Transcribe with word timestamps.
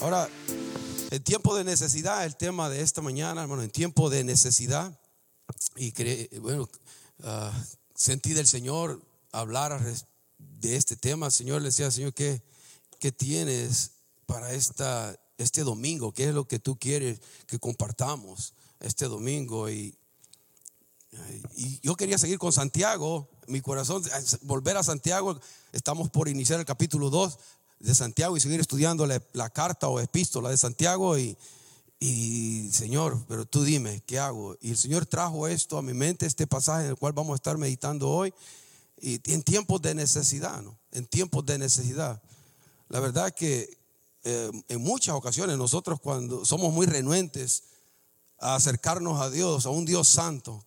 Ahora, 0.00 0.28
en 1.10 1.24
tiempo 1.24 1.56
de 1.56 1.64
necesidad, 1.64 2.24
el 2.24 2.36
tema 2.36 2.70
de 2.70 2.82
esta 2.82 3.02
mañana, 3.02 3.42
hermano, 3.42 3.64
en 3.64 3.70
tiempo 3.70 4.10
de 4.10 4.22
necesidad, 4.22 4.96
y 5.74 6.38
bueno, 6.38 6.68
uh, 7.24 7.50
sentí 7.96 8.32
del 8.32 8.46
Señor 8.46 9.02
hablar 9.32 9.82
de 10.38 10.76
este 10.76 10.94
tema. 10.94 11.32
Señor 11.32 11.62
le 11.62 11.68
decía, 11.68 11.90
Señor, 11.90 12.14
¿qué, 12.14 12.42
qué 13.00 13.10
tienes 13.10 13.90
para 14.26 14.52
esta, 14.52 15.18
este 15.36 15.64
domingo? 15.64 16.12
¿Qué 16.12 16.28
es 16.28 16.34
lo 16.34 16.46
que 16.46 16.60
tú 16.60 16.78
quieres 16.78 17.20
que 17.48 17.58
compartamos 17.58 18.54
este 18.78 19.06
domingo? 19.06 19.68
Y, 19.68 19.96
y 21.56 21.80
yo 21.80 21.96
quería 21.96 22.18
seguir 22.18 22.38
con 22.38 22.52
Santiago, 22.52 23.28
mi 23.48 23.60
corazón, 23.60 24.04
volver 24.42 24.76
a 24.76 24.84
Santiago. 24.84 25.40
Estamos 25.72 26.08
por 26.08 26.28
iniciar 26.28 26.60
el 26.60 26.66
capítulo 26.66 27.10
2 27.10 27.36
de 27.80 27.94
Santiago 27.94 28.36
y 28.36 28.40
seguir 28.40 28.60
estudiando 28.60 29.06
la, 29.06 29.50
carta 29.50 29.88
o 29.88 30.00
epístola 30.00 30.50
de 30.50 30.56
Santiago 30.56 31.18
y, 31.18 31.36
y, 32.00 32.70
Señor, 32.72 33.24
pero 33.28 33.44
tú 33.44 33.62
dime, 33.62 34.02
¿qué 34.06 34.18
hago? 34.18 34.56
Y 34.60 34.70
el 34.70 34.76
Señor 34.76 35.06
trajo 35.06 35.48
esto 35.48 35.78
a 35.78 35.82
mi 35.82 35.94
mente, 35.94 36.26
este 36.26 36.46
pasaje 36.46 36.84
en 36.84 36.90
el 36.90 36.96
cual 36.96 37.12
vamos 37.12 37.32
a 37.32 37.36
estar 37.36 37.58
meditando 37.58 38.08
hoy, 38.08 38.32
y 39.00 39.20
en 39.32 39.42
tiempos 39.42 39.80
de 39.80 39.94
necesidad, 39.94 40.60
¿no? 40.62 40.76
En 40.92 41.06
tiempos 41.06 41.46
de 41.46 41.58
necesidad. 41.58 42.20
La 42.88 43.00
verdad 43.00 43.32
que 43.32 43.78
eh, 44.24 44.50
en 44.68 44.80
muchas 44.80 45.14
ocasiones 45.14 45.56
nosotros 45.56 46.00
cuando 46.00 46.44
somos 46.44 46.72
muy 46.72 46.86
renuentes 46.86 47.64
a 48.40 48.56
acercarnos 48.56 49.20
a 49.20 49.30
Dios, 49.30 49.66
a 49.66 49.70
un 49.70 49.84
Dios 49.84 50.08
santo, 50.08 50.64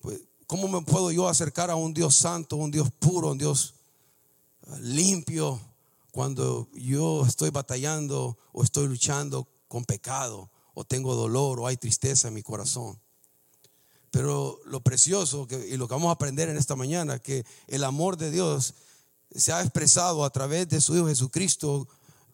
pues 0.00 0.20
¿cómo 0.46 0.68
me 0.68 0.82
puedo 0.82 1.10
yo 1.10 1.28
acercar 1.28 1.70
a 1.70 1.76
un 1.76 1.94
Dios 1.94 2.14
santo, 2.14 2.56
un 2.56 2.70
Dios 2.70 2.90
puro, 2.98 3.32
un 3.32 3.38
Dios 3.38 3.74
limpio, 4.80 5.60
cuando 6.18 6.68
yo 6.72 7.24
estoy 7.24 7.50
batallando 7.50 8.36
o 8.52 8.64
estoy 8.64 8.88
luchando 8.88 9.46
con 9.68 9.84
pecado 9.84 10.50
o 10.74 10.82
tengo 10.82 11.14
dolor 11.14 11.60
o 11.60 11.68
hay 11.68 11.76
tristeza 11.76 12.26
en 12.26 12.34
mi 12.34 12.42
corazón. 12.42 12.98
Pero 14.10 14.58
lo 14.64 14.80
precioso 14.80 15.46
y 15.70 15.76
lo 15.76 15.86
que 15.86 15.94
vamos 15.94 16.08
a 16.08 16.14
aprender 16.14 16.48
en 16.48 16.56
esta 16.56 16.74
mañana, 16.74 17.20
que 17.20 17.46
el 17.68 17.84
amor 17.84 18.16
de 18.16 18.32
Dios 18.32 18.74
se 19.30 19.52
ha 19.52 19.62
expresado 19.62 20.24
a 20.24 20.30
través 20.30 20.68
de 20.68 20.80
su 20.80 20.96
Hijo 20.96 21.06
Jesucristo 21.06 21.86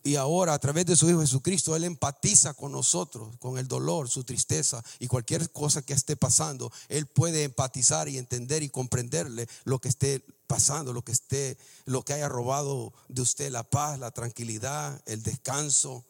y 0.02 0.16
ahora 0.16 0.54
a 0.54 0.58
través 0.58 0.86
de 0.86 0.96
su 0.96 1.10
Hijo 1.10 1.20
Jesucristo, 1.20 1.76
Él 1.76 1.84
empatiza 1.84 2.54
con 2.54 2.72
nosotros, 2.72 3.36
con 3.38 3.58
el 3.58 3.68
dolor, 3.68 4.08
su 4.08 4.24
tristeza 4.24 4.82
y 4.98 5.08
cualquier 5.08 5.50
cosa 5.50 5.82
que 5.82 5.92
esté 5.92 6.16
pasando. 6.16 6.72
Él 6.88 7.04
puede 7.04 7.42
empatizar 7.44 8.08
y 8.08 8.16
entender 8.16 8.62
y 8.62 8.70
comprenderle 8.70 9.46
lo 9.64 9.78
que 9.78 9.88
esté 9.88 10.24
pasando, 10.46 10.92
lo 10.92 11.02
que 11.02 11.12
esté, 11.12 11.58
lo 11.84 12.04
que 12.04 12.12
haya 12.12 12.28
robado 12.28 12.92
de 13.08 13.22
usted 13.22 13.50
la 13.50 13.62
paz, 13.62 13.98
la 13.98 14.10
tranquilidad, 14.10 15.00
el 15.06 15.22
descanso 15.22 16.04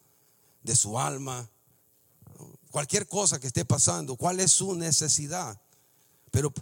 de 0.63 0.77
su 0.77 0.99
alma. 0.99 1.49
Cualquier 2.71 3.07
cosa 3.07 3.39
que 3.39 3.47
esté 3.47 3.65
pasando, 3.65 4.17
cuál 4.17 4.41
es 4.41 4.53
su 4.53 4.75
necesidad. 4.75 5.61
Pero 6.31 6.53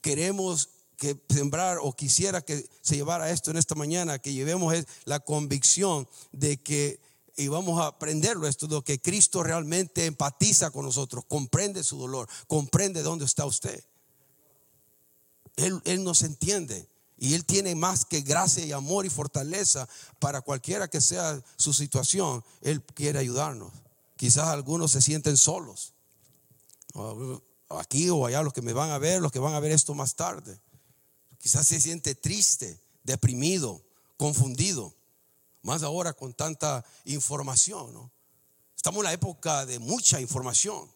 queremos 0.00 0.70
que 0.96 1.18
sembrar 1.30 1.78
o 1.80 1.94
quisiera 1.94 2.42
que 2.42 2.68
se 2.82 2.96
llevara 2.96 3.30
esto 3.30 3.50
en 3.50 3.56
esta 3.56 3.74
mañana, 3.74 4.18
que 4.18 4.32
llevemos 4.32 4.74
la 5.04 5.20
convicción 5.20 6.08
de 6.32 6.58
que 6.58 7.00
y 7.36 7.48
vamos 7.48 7.80
a 7.80 7.86
aprenderlo 7.86 8.46
esto, 8.46 8.66
de 8.66 8.82
que 8.82 9.00
Cristo 9.00 9.42
realmente 9.42 10.04
empatiza 10.04 10.70
con 10.70 10.84
nosotros, 10.84 11.24
comprende 11.26 11.82
su 11.82 11.96
dolor, 11.96 12.28
comprende 12.46 13.02
dónde 13.02 13.24
está 13.24 13.46
usted. 13.46 13.82
Él, 15.56 15.80
él 15.84 16.04
nos 16.04 16.20
entiende 16.20 16.89
y 17.22 17.34
Él 17.34 17.44
tiene 17.44 17.74
más 17.74 18.06
que 18.06 18.22
gracia 18.22 18.64
y 18.64 18.72
amor 18.72 19.04
y 19.04 19.10
fortaleza 19.10 19.86
para 20.18 20.40
cualquiera 20.40 20.88
que 20.88 21.02
sea 21.02 21.40
su 21.56 21.74
situación. 21.74 22.42
Él 22.62 22.82
quiere 22.82 23.18
ayudarnos. 23.18 23.70
Quizás 24.16 24.48
algunos 24.48 24.92
se 24.92 25.02
sienten 25.02 25.36
solos. 25.36 25.92
Aquí 27.68 28.08
o 28.08 28.24
allá 28.24 28.42
los 28.42 28.54
que 28.54 28.62
me 28.62 28.72
van 28.72 28.90
a 28.90 28.96
ver, 28.96 29.20
los 29.20 29.30
que 29.30 29.38
van 29.38 29.52
a 29.52 29.60
ver 29.60 29.70
esto 29.70 29.94
más 29.94 30.14
tarde. 30.14 30.58
Quizás 31.36 31.66
se 31.66 31.78
siente 31.78 32.14
triste, 32.14 32.80
deprimido, 33.04 33.84
confundido. 34.16 34.94
Más 35.60 35.82
ahora 35.82 36.14
con 36.14 36.32
tanta 36.32 36.86
información. 37.04 38.10
Estamos 38.74 39.00
en 39.00 39.04
la 39.04 39.12
época 39.12 39.66
de 39.66 39.78
mucha 39.78 40.22
información. 40.22 40.90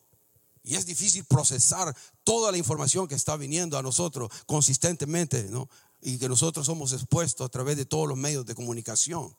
Y 0.67 0.77
es 0.77 0.87
difícil 0.87 1.27
procesar 1.27 1.95
toda 2.25 2.51
la 2.51 2.57
información 2.57 3.07
que 3.07 3.15
está 3.15 3.37
viniendo 3.37 3.77
a 3.77 3.83
nosotros 3.83 4.33
consistentemente, 4.47 5.45
¿no? 5.51 5.69
Y 6.04 6.19
que 6.19 6.28
nosotros 6.28 6.66
somos 6.66 6.92
expuestos 6.92 7.44
a 7.44 7.48
través 7.48 7.76
de 7.76 7.84
todos 7.84 8.06
los 8.06 8.16
medios 8.16 8.47
de 8.47 8.54
comunicación. 8.54 9.34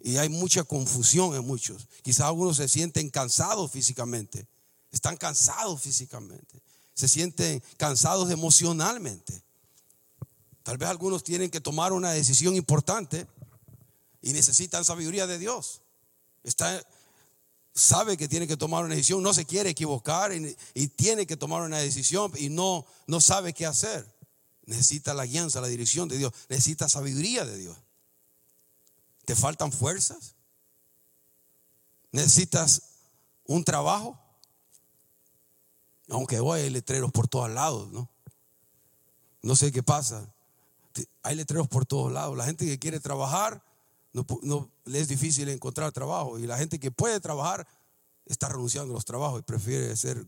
Y 0.00 0.16
hay 0.16 0.28
mucha 0.28 0.64
confusión 0.64 1.34
en 1.36 1.46
muchos. 1.46 1.86
Quizás 2.02 2.26
algunos 2.26 2.56
se 2.56 2.66
sienten 2.66 3.10
cansados 3.10 3.70
físicamente. 3.70 4.48
Están 4.90 5.16
cansados 5.16 5.80
físicamente. 5.80 6.60
Se 6.94 7.06
sienten 7.06 7.62
cansados 7.76 8.30
emocionalmente. 8.30 9.42
Tal 10.62 10.78
vez 10.78 10.88
algunos 10.88 11.22
tienen 11.22 11.50
que 11.50 11.60
tomar 11.60 11.92
una 11.92 12.10
decisión 12.10 12.56
importante 12.56 13.26
y 14.22 14.32
necesitan 14.32 14.84
sabiduría 14.84 15.26
de 15.26 15.38
Dios. 15.38 15.82
Está, 16.42 16.84
sabe 17.74 18.16
que 18.16 18.28
tiene 18.28 18.46
que 18.46 18.56
tomar 18.56 18.84
una 18.84 18.94
decisión, 18.94 19.22
no 19.22 19.34
se 19.34 19.44
quiere 19.44 19.70
equivocar 19.70 20.32
y, 20.32 20.88
tiene 20.88 21.26
que 21.26 21.36
tomar 21.36 21.62
una 21.62 21.78
decisión 21.78 22.32
y 22.36 22.48
no, 22.48 22.86
no 23.06 23.20
sabe 23.20 23.52
qué 23.52 23.66
hacer. 23.66 24.11
Necesita 24.64 25.14
la 25.14 25.26
guianza, 25.26 25.60
la 25.60 25.66
dirección 25.68 26.08
de 26.08 26.18
Dios, 26.18 26.32
necesita 26.48 26.88
sabiduría 26.88 27.44
de 27.44 27.58
Dios. 27.58 27.76
¿Te 29.24 29.34
faltan 29.34 29.72
fuerzas? 29.72 30.34
¿Necesitas 32.10 32.82
un 33.44 33.64
trabajo? 33.64 34.18
Aunque 36.08 36.40
hoy 36.40 36.60
hay 36.60 36.70
letreros 36.70 37.10
por 37.12 37.28
todos 37.28 37.50
lados, 37.50 37.90
¿no? 37.90 38.10
No 39.42 39.56
sé 39.56 39.72
qué 39.72 39.82
pasa 39.82 40.32
hay 41.22 41.36
letreros 41.36 41.68
por 41.68 41.86
todos 41.86 42.12
lados. 42.12 42.36
La 42.36 42.44
gente 42.44 42.66
que 42.66 42.78
quiere 42.78 43.00
trabajar, 43.00 43.62
no, 44.12 44.70
le 44.84 45.00
es 45.00 45.08
difícil 45.08 45.48
encontrar 45.48 45.92
trabajo. 45.92 46.38
Y 46.38 46.46
la 46.46 46.58
gente 46.58 46.78
que 46.78 46.90
puede 46.90 47.20
trabajar 47.20 47.66
está 48.26 48.48
renunciando 48.48 48.92
a 48.92 48.94
los 48.94 49.04
trabajos 49.04 49.40
y 49.40 49.42
prefiere 49.42 49.96
ser 49.96 50.26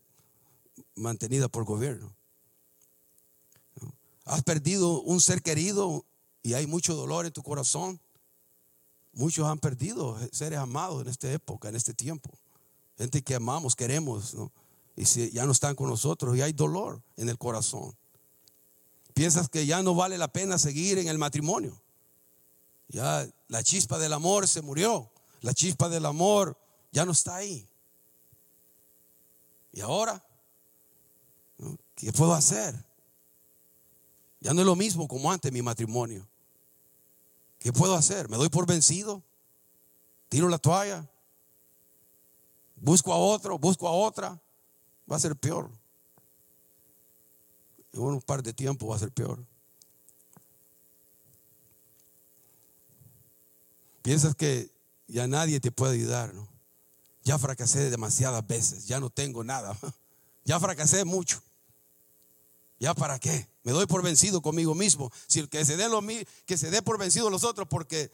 mantenida 0.96 1.48
por 1.48 1.64
gobierno. 1.64 2.14
Has 4.24 4.42
perdido 4.42 5.00
un 5.02 5.20
ser 5.20 5.42
querido 5.42 6.04
y 6.42 6.54
hay 6.54 6.66
mucho 6.66 6.94
dolor 6.94 7.26
en 7.26 7.32
tu 7.32 7.42
corazón. 7.42 8.00
Muchos 9.12 9.46
han 9.46 9.58
perdido 9.58 10.18
seres 10.32 10.58
amados 10.58 11.02
en 11.02 11.08
esta 11.08 11.30
época, 11.30 11.68
en 11.68 11.76
este 11.76 11.94
tiempo. 11.94 12.30
Gente 12.96 13.22
que 13.22 13.34
amamos, 13.34 13.76
queremos, 13.76 14.36
y 14.96 15.04
si 15.04 15.30
ya 15.30 15.44
no 15.44 15.52
están 15.52 15.74
con 15.74 15.88
nosotros 15.88 16.36
y 16.36 16.42
hay 16.42 16.52
dolor 16.52 17.02
en 17.16 17.28
el 17.28 17.38
corazón. 17.38 17.94
Piensas 19.12 19.48
que 19.48 19.66
ya 19.66 19.82
no 19.82 19.94
vale 19.94 20.18
la 20.18 20.28
pena 20.28 20.58
seguir 20.58 20.98
en 20.98 21.08
el 21.08 21.18
matrimonio. 21.18 21.80
Ya 22.88 23.28
la 23.48 23.62
chispa 23.62 23.98
del 23.98 24.12
amor 24.12 24.48
se 24.48 24.62
murió. 24.62 25.10
La 25.40 25.54
chispa 25.54 25.88
del 25.88 26.06
amor 26.06 26.58
ya 26.92 27.04
no 27.04 27.12
está 27.12 27.36
ahí. 27.36 27.68
¿Y 29.72 29.80
ahora? 29.80 30.24
¿Qué 31.94 32.12
puedo 32.12 32.34
hacer? 32.34 32.74
Ya 34.44 34.54
no 34.54 34.60
es 34.60 34.66
lo 34.66 34.76
mismo 34.76 35.08
como 35.08 35.32
antes 35.32 35.50
mi 35.50 35.62
matrimonio. 35.62 36.24
¿Qué 37.58 37.72
puedo 37.72 37.96
hacer? 37.96 38.28
¿Me 38.28 38.36
doy 38.36 38.48
por 38.48 38.66
vencido? 38.66 39.24
¿Tiro 40.28 40.48
la 40.48 40.58
toalla? 40.58 41.04
¿Busco 42.76 43.12
a 43.12 43.16
otro? 43.16 43.58
¿Busco 43.58 43.88
a 43.88 43.92
otra? 43.92 44.40
Va 45.10 45.16
a 45.16 45.18
ser 45.18 45.34
peor 45.34 45.68
en 47.94 48.14
un 48.14 48.22
par 48.22 48.42
de 48.42 48.52
tiempo 48.52 48.86
va 48.86 48.96
a 48.96 48.98
ser 48.98 49.12
peor. 49.12 49.44
Piensas 54.02 54.34
que 54.34 54.70
ya 55.08 55.26
nadie 55.26 55.60
te 55.60 55.70
puede 55.70 55.94
ayudar, 55.94 56.34
¿no? 56.34 56.46
Ya 57.22 57.38
fracasé 57.38 57.90
demasiadas 57.90 58.46
veces, 58.46 58.86
ya 58.86 59.00
no 59.00 59.10
tengo 59.10 59.44
nada. 59.44 59.76
Ya 60.46 60.60
fracasé 60.60 61.06
mucho. 61.06 61.42
¿Ya 62.84 62.92
para 62.92 63.18
qué? 63.18 63.48
Me 63.62 63.72
doy 63.72 63.86
por 63.86 64.02
vencido 64.02 64.42
conmigo 64.42 64.74
mismo. 64.74 65.10
Si 65.26 65.48
que 65.48 65.64
se 65.64 65.78
dé 65.78 65.88
lo 65.88 66.02
que 66.44 66.58
se 66.58 66.70
dé 66.70 66.82
por 66.82 66.98
vencido 66.98 67.30
los 67.30 67.42
otros, 67.42 67.66
porque 67.66 68.10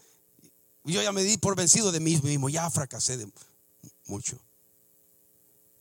yo 0.85 1.01
ya 1.01 1.11
me 1.11 1.23
di 1.23 1.35
por 1.35 1.57
vencido 1.57 1.91
de 1.91 1.99
mí 1.99 2.17
mismo, 2.23 2.47
ya 2.47 2.69
fracasé 2.69 3.17
de 3.17 3.29
mucho. 4.05 4.39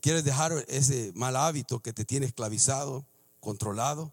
¿Quieres 0.01 0.25
dejar 0.25 0.65
ese 0.67 1.13
mal 1.15 1.37
hábito 1.37 1.79
que 1.79 1.93
te 1.93 2.05
tiene 2.05 2.27
esclavizado? 2.27 3.07
controlado. 3.39 4.11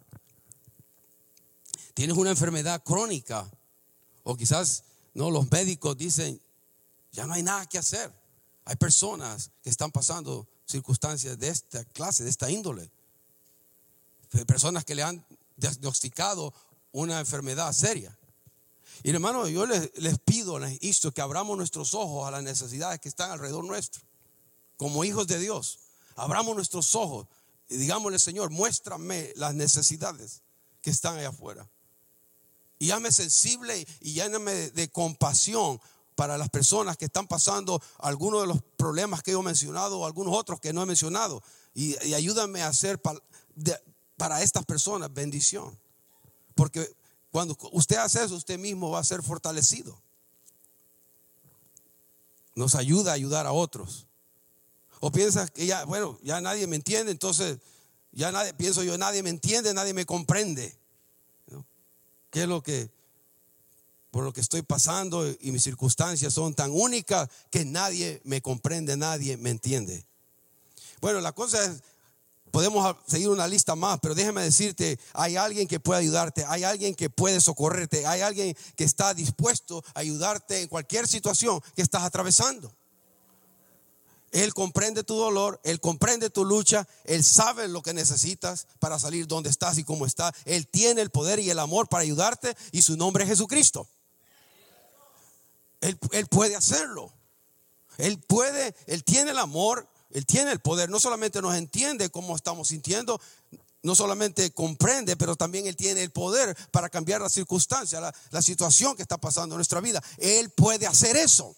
Tienes 1.96 2.16
una 2.16 2.30
enfermedad 2.30 2.84
crónica 2.84 3.50
o 4.22 4.38
quizás 4.38 4.84
no 5.16 5.32
los 5.32 5.52
médicos 5.52 5.98
dicen, 5.98 6.40
ya 7.12 7.26
no 7.26 7.34
hay 7.34 7.42
nada 7.42 7.66
que 7.66 7.80
hacer. 7.80 8.14
Hay 8.64 8.76
personas 8.76 9.50
que 9.64 9.72
están 9.72 9.92
pasando 9.92 10.48
circunstancias 10.68 11.40
de 11.40 11.48
esta 11.48 11.84
clase, 11.84 12.24
de 12.24 12.30
esta 12.30 12.52
índole. 12.52 12.92
Personas 14.46 14.86
que 14.86 14.96
le 14.96 15.04
han 15.04 15.26
diagnosticado 15.56 16.54
una 16.92 17.20
enfermedad 17.20 17.72
seria. 17.74 18.18
Y 19.04 19.12
hermano, 19.12 19.48
yo 19.48 19.66
les, 19.66 19.92
les 19.98 20.20
pido, 20.20 20.60
les 20.60 20.80
que 21.14 21.22
abramos 21.22 21.58
nuestros 21.58 21.94
ojos 21.94 22.28
a 22.28 22.32
las 22.32 22.44
necesidades 22.44 23.00
que 23.00 23.10
están 23.10 23.32
alrededor 23.32 23.64
nuestro. 23.64 24.02
Como 24.76 25.04
hijos 25.04 25.28
de 25.28 25.40
Dios, 25.40 25.80
abramos 26.16 26.56
nuestros 26.56 26.96
ojos 26.96 27.28
y 27.70 27.78
digámosle, 27.78 28.20
Señor, 28.20 28.50
muéstrame 28.50 29.32
las 29.36 29.54
necesidades 29.54 30.42
que 30.82 30.90
están 30.90 31.18
allá 31.18 31.30
afuera. 31.30 31.70
Y 32.80 32.92
hazme 32.92 33.12
sensible 33.12 33.88
y 34.02 34.14
lléname 34.14 34.70
de, 34.72 34.90
compasión 34.90 35.82
para 36.16 36.38
las 36.38 36.50
personas 36.50 36.98
que 36.98 37.06
están 37.06 37.28
pasando 37.28 37.82
algunos 38.00 38.42
de 38.42 38.48
los 38.48 38.62
problemas 38.78 39.22
que 39.24 39.32
he 39.32 39.42
mencionado 39.42 40.00
o 40.00 40.06
algunos 40.06 40.36
otros 40.36 40.60
que 40.60 40.74
no 40.74 40.84
he 40.84 40.86
mencionado. 40.86 41.44
Y, 41.74 41.96
ayúdame 42.14 42.62
a 42.62 42.68
hacer 42.68 43.02
para 44.18 44.42
estas 44.42 44.66
personas 44.66 45.14
bendición. 45.14 45.78
Porque 46.56 46.94
cuando 47.32 47.56
usted 47.72 47.98
hace 47.98 48.24
eso, 48.24 48.36
usted 48.36 48.60
mismo 48.60 48.90
va 48.90 49.00
a 49.00 49.04
ser 49.04 49.24
fortalecido. 49.24 49.98
Nos 52.56 52.76
ayuda 52.76 53.12
a 53.12 53.14
ayudar 53.16 53.46
a 53.46 53.54
otros. 53.54 54.08
O 55.00 55.12
piensas 55.12 55.52
que 55.52 55.68
ya, 55.68 55.86
bueno, 55.86 56.20
ya 56.24 56.42
nadie 56.42 56.66
me 56.66 56.76
entiende, 56.76 57.12
entonces 57.12 57.60
ya 58.12 58.32
nadie, 58.32 58.54
pienso 58.54 58.82
yo, 58.82 58.98
nadie 58.98 59.22
me 59.22 59.30
entiende, 59.30 59.74
nadie 59.74 59.94
me 59.94 60.06
comprende. 60.06 60.76
¿Qué 62.32 62.42
es 62.42 62.48
lo 62.48 62.62
que, 62.62 62.90
por 64.12 64.24
lo 64.24 64.34
que 64.34 64.42
estoy 64.42 64.64
pasando 64.64 65.28
y 65.40 65.52
mis 65.52 65.64
circunstancias 65.64 66.34
son 66.34 66.56
tan 66.56 66.72
únicas 66.72 67.30
que 67.52 67.64
nadie 67.64 68.22
me 68.26 68.42
comprende, 68.42 68.98
nadie 68.98 69.38
me 69.38 69.52
entiende? 69.52 70.04
Bueno, 71.00 71.22
la 71.22 71.32
cosa 71.32 71.64
es, 71.64 71.84
podemos 72.58 72.96
seguir 73.06 73.30
una 73.30 73.48
lista 73.48 73.76
más, 73.76 74.00
pero 74.02 74.16
déjeme 74.16 74.42
decirte, 74.42 75.00
hay 75.14 75.38
alguien 75.38 75.68
que 75.68 75.80
puede 75.80 76.00
ayudarte, 76.00 76.44
hay 76.44 76.64
alguien 76.64 76.96
que 76.96 77.08
puede 77.08 77.40
socorrerte, 77.40 78.08
hay 78.08 78.22
alguien 78.22 78.58
que 78.76 78.84
está 78.84 79.14
dispuesto 79.14 79.84
a 79.94 80.00
ayudarte 80.00 80.64
en 80.64 80.68
cualquier 80.68 81.08
situación 81.08 81.62
que 81.76 81.84
estás 81.84 82.02
atravesando. 82.02 82.76
Él 84.32 84.56
comprende 84.56 85.04
tu 85.04 85.16
dolor, 85.16 85.62
Él 85.64 85.80
comprende 85.80 86.32
tu 86.32 86.46
lucha, 86.46 86.88
Él 87.04 87.24
sabe 87.24 87.68
lo 87.68 87.84
que 87.84 87.94
necesitas 87.94 88.66
para 88.80 88.98
salir 88.98 89.28
donde 89.28 89.52
estás 89.52 89.78
y 89.78 89.84
cómo 89.84 90.08
estás. 90.08 90.34
Él 90.44 90.68
tiene 90.68 91.02
el 91.02 91.12
poder 91.12 91.38
y 91.38 91.52
el 91.52 91.60
amor 91.60 91.88
para 91.88 92.02
ayudarte 92.02 92.58
y 92.72 92.82
su 92.82 92.98
nombre 92.98 93.24
es 93.24 93.30
Jesucristo. 93.30 93.88
Él, 95.80 96.00
él 96.12 96.26
puede 96.26 96.56
hacerlo. 96.56 97.14
Él 98.00 98.20
puede, 98.20 98.76
Él 98.88 99.04
tiene 99.04 99.30
el 99.30 99.38
amor, 99.38 99.88
Él 100.12 100.26
tiene 100.26 100.52
el 100.52 100.60
poder. 100.60 100.90
No 100.90 101.00
solamente 101.00 101.42
nos 101.42 101.56
entiende 101.56 102.10
cómo 102.10 102.36
estamos 102.36 102.70
sintiendo, 102.70 103.20
no 103.84 103.96
solamente 103.96 104.52
comprende, 104.52 105.16
pero 105.16 105.36
también 105.36 105.68
Él 105.68 105.76
tiene 105.76 106.04
el 106.04 106.12
poder 106.12 106.56
para 106.72 106.90
cambiar 106.90 107.22
la 107.22 107.30
circunstancia, 107.30 108.00
la, 108.00 108.14
la 108.32 108.42
situación 108.42 108.96
que 108.96 109.02
está 109.02 109.18
pasando 109.18 109.56
en 109.56 109.58
nuestra 109.58 109.82
vida. 109.82 110.02
Él 110.18 110.50
puede 110.52 110.88
hacer 110.88 111.16
eso. 111.18 111.56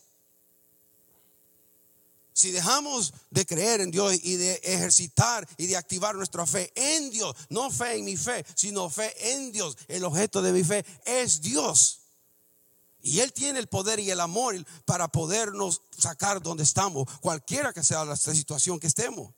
Si 2.40 2.52
dejamos 2.52 3.14
de 3.32 3.46
creer 3.46 3.82
en 3.82 3.92
Dios 3.92 4.18
y 4.24 4.38
de 4.38 4.54
ejercitar 4.64 5.46
y 5.58 5.68
de 5.68 5.76
activar 5.76 6.16
nuestra 6.16 6.46
fe 6.46 6.72
en 6.74 7.10
Dios, 7.10 7.36
no 7.50 7.70
fe 7.70 7.98
en 7.98 8.06
mi 8.06 8.16
fe, 8.16 8.46
sino 8.56 8.90
fe 8.90 9.34
en 9.34 9.52
Dios, 9.52 9.78
el 9.90 10.06
objeto 10.06 10.42
de 10.42 10.54
mi 10.54 10.64
fe 10.64 10.86
es 11.04 11.42
Dios. 11.42 11.99
Y 13.02 13.20
Él 13.22 13.32
tiene 13.32 13.60
el 13.60 13.68
poder 13.68 14.00
y 14.00 14.12
el 14.12 14.20
amor 14.20 14.56
para 14.86 15.08
podernos 15.08 15.82
sacar 15.98 16.42
donde 16.42 16.64
estamos, 16.64 17.08
cualquiera 17.22 17.72
que 17.74 17.84
sea 17.84 18.04
la 18.06 18.16
situación 18.16 18.80
que 18.80 18.88
estemos. 18.88 19.34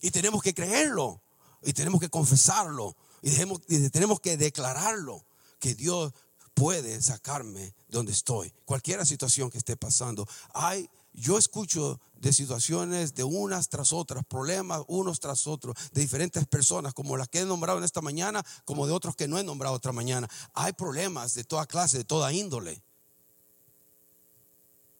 Y 0.00 0.10
tenemos 0.10 0.42
que 0.42 0.52
creerlo, 0.52 1.22
y 1.62 1.72
tenemos 1.72 2.00
que 2.00 2.10
confesarlo, 2.10 2.94
y, 3.22 3.30
y 3.68 3.90
tenemos 3.90 4.20
que 4.20 4.36
declararlo, 4.36 5.24
que 5.58 5.74
Dios 5.74 6.12
puede 6.54 7.02
sacarme 7.02 7.74
donde 7.88 8.12
estoy, 8.12 8.52
cualquier 8.64 9.04
situación 9.04 9.50
que 9.50 9.58
esté 9.58 9.76
pasando. 9.76 10.26
Hay 10.54 10.88
yo 11.14 11.38
escucho 11.38 12.00
de 12.16 12.32
situaciones 12.32 13.14
de 13.14 13.22
unas 13.22 13.68
tras 13.68 13.92
otras, 13.92 14.24
problemas 14.24 14.82
unos 14.88 15.20
tras 15.20 15.46
otros, 15.46 15.76
de 15.92 16.00
diferentes 16.00 16.44
personas, 16.46 16.92
como 16.92 17.16
las 17.16 17.28
que 17.28 17.40
he 17.40 17.44
nombrado 17.44 17.78
en 17.78 17.84
esta 17.84 18.00
mañana, 18.00 18.44
como 18.64 18.86
de 18.86 18.92
otros 18.92 19.14
que 19.14 19.28
no 19.28 19.38
he 19.38 19.44
nombrado 19.44 19.76
otra 19.76 19.92
mañana. 19.92 20.28
Hay 20.54 20.72
problemas 20.72 21.34
de 21.34 21.44
toda 21.44 21.66
clase, 21.66 21.98
de 21.98 22.04
toda 22.04 22.32
índole. 22.32 22.82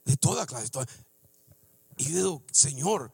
De 0.04 0.16
toda 0.16 0.46
clase. 0.46 0.70
Y 1.96 2.04
yo 2.04 2.16
digo, 2.16 2.42
Señor, 2.52 3.12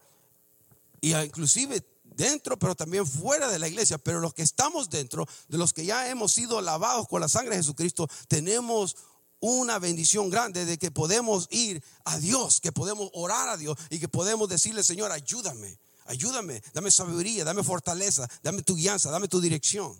y 1.01 1.15
inclusive 1.15 1.81
dentro, 2.21 2.59
pero 2.59 2.75
también 2.75 3.07
fuera 3.07 3.49
de 3.49 3.59
la 3.59 3.67
iglesia, 3.67 3.97
pero 3.97 4.21
los 4.21 4.35
que 4.35 4.43
estamos 4.43 4.91
dentro, 4.91 5.27
de 5.49 5.57
los 5.57 5.73
que 5.73 5.87
ya 5.87 6.09
hemos 6.09 6.33
sido 6.33 6.61
lavados 6.61 7.09
con 7.09 7.21
la 7.21 7.29
sangre 7.29 7.57
de 7.57 7.63
Jesucristo, 7.63 8.09
tenemos 8.29 8.97
una 9.41 9.79
bendición 9.79 10.29
grande 10.29 10.67
de 10.67 10.77
que 10.77 10.91
podemos 10.91 11.49
ir 11.51 11.83
a 12.05 12.19
Dios, 12.19 12.61
que 12.61 12.73
podemos 12.73 13.09
orar 13.15 13.49
a 13.49 13.57
Dios 13.57 13.79
y 13.89 13.99
que 13.99 14.09
podemos 14.09 14.51
decirle, 14.51 14.83
Señor, 14.83 15.11
ayúdame, 15.13 15.79
ayúdame, 16.05 16.63
dame 16.75 16.91
sabiduría, 16.91 17.43
dame 17.43 17.65
fortaleza, 17.65 18.29
dame 18.43 18.63
tu 18.63 18.77
guianza, 18.77 19.11
dame 19.11 19.27
tu 19.27 19.41
dirección. 19.41 19.99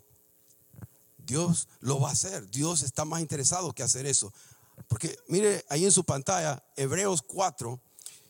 Dios 1.17 1.69
lo 1.81 2.01
va 2.01 2.11
a 2.11 2.13
hacer, 2.13 2.51
Dios 2.51 2.83
está 2.83 3.07
más 3.07 3.23
interesado 3.23 3.73
que 3.73 3.83
hacer 3.83 4.05
eso. 4.05 4.31
Porque 4.89 5.19
mire 5.29 5.65
ahí 5.71 5.87
en 5.87 5.93
su 5.93 6.05
pantalla, 6.05 6.63
Hebreos 6.77 7.23
4, 7.23 7.81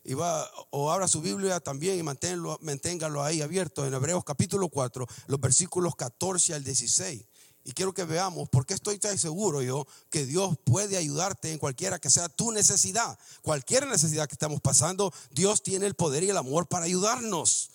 y 0.05 0.15
va, 0.15 0.51
o 0.71 0.91
abra 0.91 1.09
su 1.09 1.21
Biblia 1.21 1.61
también 1.61 1.99
y 1.99 2.03
manténlo, 2.03 2.59
manténgalo 2.63 3.23
ahí 3.23 3.43
abierto 3.43 3.87
en 3.87 3.95
Hebreos 3.95 4.25
capítulo 4.25 4.69
4, 4.69 5.07
los 5.27 5.41
versículos 5.41 5.95
14 5.97 6.55
al 6.55 6.65
16. 6.65 7.25
Y 7.63 7.73
quiero 7.73 7.93
que 7.93 8.05
veamos, 8.05 8.49
porque 8.49 8.73
estoy 8.73 8.99
tan 8.99 9.19
seguro 9.19 9.61
yo 9.61 9.87
que 10.09 10.25
Dios 10.25 10.57
puede 10.65 10.97
ayudarte 10.97 11.53
en 11.53 11.59
cualquiera 11.59 11.99
que 11.99 12.09
sea 12.09 12.31
tu 12.31 12.53
necesidad. 12.53 13.19
Cualquier 13.43 13.87
necesidad 13.87 14.27
que 14.27 14.35
estamos 14.35 14.63
pasando, 14.63 15.13
Dios 15.31 15.63
tiene 15.63 15.87
el 15.87 15.95
poder 15.95 16.23
y 16.23 16.31
el 16.31 16.39
amor 16.39 16.67
para 16.67 16.87
ayudarnos. 16.87 17.71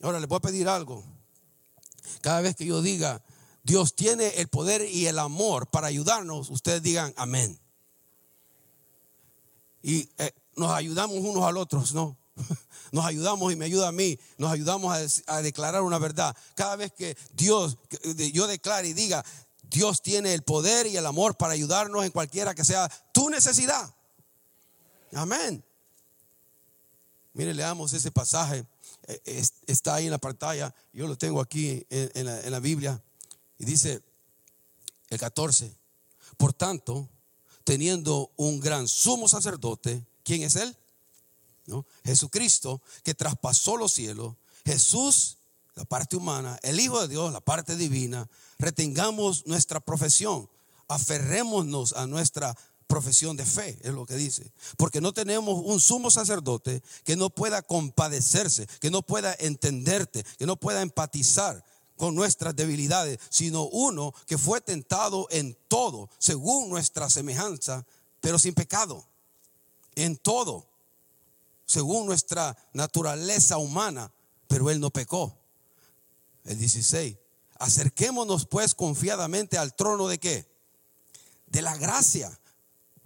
Ahora 0.00 0.20
les 0.20 0.28
voy 0.28 0.36
a 0.36 0.40
pedir 0.40 0.68
algo. 0.68 1.02
Cada 2.20 2.40
vez 2.40 2.54
que 2.54 2.64
yo 2.64 2.82
diga, 2.82 3.20
Dios 3.64 3.96
tiene 3.96 4.28
el 4.36 4.48
poder 4.48 4.88
y 4.88 5.06
el 5.06 5.18
amor 5.18 5.66
para 5.66 5.88
ayudarnos, 5.88 6.50
ustedes 6.50 6.82
digan 6.82 7.12
amén. 7.16 7.58
Y 9.82 10.08
eh, 10.18 10.32
nos 10.56 10.70
ayudamos 10.72 11.16
unos 11.18 11.44
al 11.44 11.56
otros, 11.56 11.94
¿no? 11.94 12.16
Nos 12.92 13.04
ayudamos 13.04 13.52
y 13.52 13.56
me 13.56 13.64
ayuda 13.64 13.88
a 13.88 13.92
mí. 13.92 14.18
Nos 14.38 14.52
ayudamos 14.52 15.22
a, 15.26 15.42
declarar 15.42 15.82
una 15.82 15.98
verdad. 15.98 16.36
Cada 16.54 16.76
vez 16.76 16.92
que 16.92 17.16
Dios, 17.32 17.76
yo 18.32 18.46
declare 18.46 18.88
y 18.88 18.92
diga, 18.92 19.24
Dios 19.62 20.02
tiene 20.02 20.34
el 20.34 20.42
poder 20.42 20.86
y 20.86 20.96
el 20.96 21.06
amor 21.06 21.36
para 21.36 21.54
ayudarnos 21.54 22.04
en 22.04 22.10
cualquiera 22.10 22.54
que 22.54 22.64
sea 22.64 22.88
tu 23.12 23.30
necesidad. 23.30 23.92
Amén. 25.12 25.64
Mire, 27.32 27.54
leamos 27.54 27.92
ese 27.92 28.12
pasaje. 28.12 28.64
E, 29.06 29.42
está 29.66 29.96
ahí 29.96 30.04
en 30.04 30.12
la 30.12 30.18
pantalla. 30.18 30.74
Yo 30.92 31.08
lo 31.08 31.16
tengo 31.16 31.40
aquí 31.40 31.84
en, 31.90 32.26
la, 32.26 32.40
en 32.40 32.50
la 32.50 32.60
Biblia. 32.60 33.02
Y 33.58 33.64
dice 33.64 34.02
el 35.10 35.18
14. 35.18 35.76
Por 36.36 36.52
tanto, 36.52 37.08
teniendo 37.64 38.30
un 38.36 38.60
gran 38.60 38.86
sumo 38.86 39.28
sacerdote, 39.28 40.06
¿quién 40.24 40.42
es 40.42 40.56
él? 40.56 40.76
Jesucristo 42.04 42.82
que 43.02 43.14
traspasó 43.14 43.76
los 43.76 43.92
cielos, 43.92 44.34
Jesús, 44.64 45.38
la 45.74 45.84
parte 45.84 46.16
humana, 46.16 46.58
el 46.62 46.78
Hijo 46.80 47.00
de 47.00 47.08
Dios, 47.08 47.32
la 47.32 47.40
parte 47.40 47.76
divina, 47.76 48.28
retengamos 48.58 49.46
nuestra 49.46 49.80
profesión, 49.80 50.48
aferrémonos 50.88 51.94
a 51.94 52.06
nuestra 52.06 52.56
profesión 52.86 53.36
de 53.36 53.46
fe, 53.46 53.78
es 53.82 53.92
lo 53.92 54.06
que 54.06 54.14
dice. 54.14 54.52
Porque 54.76 55.00
no 55.00 55.12
tenemos 55.12 55.62
un 55.64 55.80
sumo 55.80 56.10
sacerdote 56.10 56.82
que 57.04 57.16
no 57.16 57.30
pueda 57.30 57.62
compadecerse, 57.62 58.66
que 58.80 58.90
no 58.90 59.02
pueda 59.02 59.34
entenderte, 59.38 60.24
que 60.38 60.46
no 60.46 60.56
pueda 60.56 60.82
empatizar 60.82 61.64
con 61.96 62.14
nuestras 62.14 62.54
debilidades, 62.54 63.18
sino 63.30 63.64
uno 63.64 64.12
que 64.26 64.38
fue 64.38 64.60
tentado 64.60 65.26
en 65.30 65.56
todo, 65.68 66.10
según 66.18 66.68
nuestra 66.68 67.08
semejanza, 67.08 67.86
pero 68.20 68.38
sin 68.38 68.54
pecado. 68.54 69.06
En 69.96 70.16
todo 70.16 70.66
según 71.66 72.06
nuestra 72.06 72.56
naturaleza 72.72 73.58
humana, 73.58 74.12
pero 74.46 74.70
Él 74.70 74.80
no 74.80 74.90
pecó. 74.90 75.36
El 76.44 76.58
16. 76.58 77.16
Acerquémonos 77.58 78.46
pues 78.46 78.74
confiadamente 78.74 79.56
al 79.56 79.74
trono 79.74 80.08
de 80.08 80.18
qué? 80.18 80.46
De 81.46 81.62
la 81.62 81.76
gracia 81.76 82.38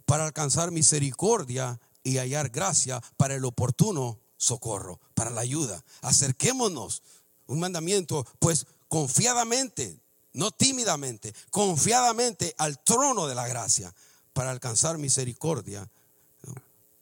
para 0.05 0.25
alcanzar 0.25 0.71
misericordia 0.71 1.79
y 2.03 2.19
hallar 2.19 2.49
gracia 2.49 3.03
para 3.17 3.35
el 3.35 3.45
oportuno 3.45 4.19
socorro, 4.37 4.99
para 5.15 5.31
la 5.31 5.43
ayuda. 5.43 5.85
Acerquémonos, 6.01 7.03
un 7.47 7.61
mandamiento, 7.61 8.27
pues 8.39 8.67
confiadamente, 8.89 10.01
no 10.33 10.51
tímidamente, 10.51 11.35
confiadamente 11.51 12.55
al 12.59 12.83
trono 12.83 13.27
de 13.27 13.35
la 13.35 13.47
gracia 13.47 13.95
para 14.33 14.51
alcanzar 14.51 14.99
misericordia 14.99 15.89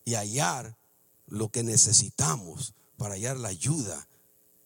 y 0.06 0.14
hallar 0.14 0.78
lo 1.26 1.50
que 1.50 1.62
necesitamos 1.62 2.72
para 2.96 3.14
hallar 3.14 3.36
la 3.36 3.48
ayuda, 3.48 4.08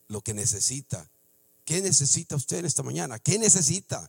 lo 0.06 0.20
que 0.20 0.34
necesita. 0.34 1.10
¿Qué 1.64 1.80
necesita 1.80 2.36
usted 2.36 2.58
en 2.58 2.66
esta 2.66 2.84
mañana? 2.84 3.18
¿Qué 3.18 3.38
necesita? 3.38 4.08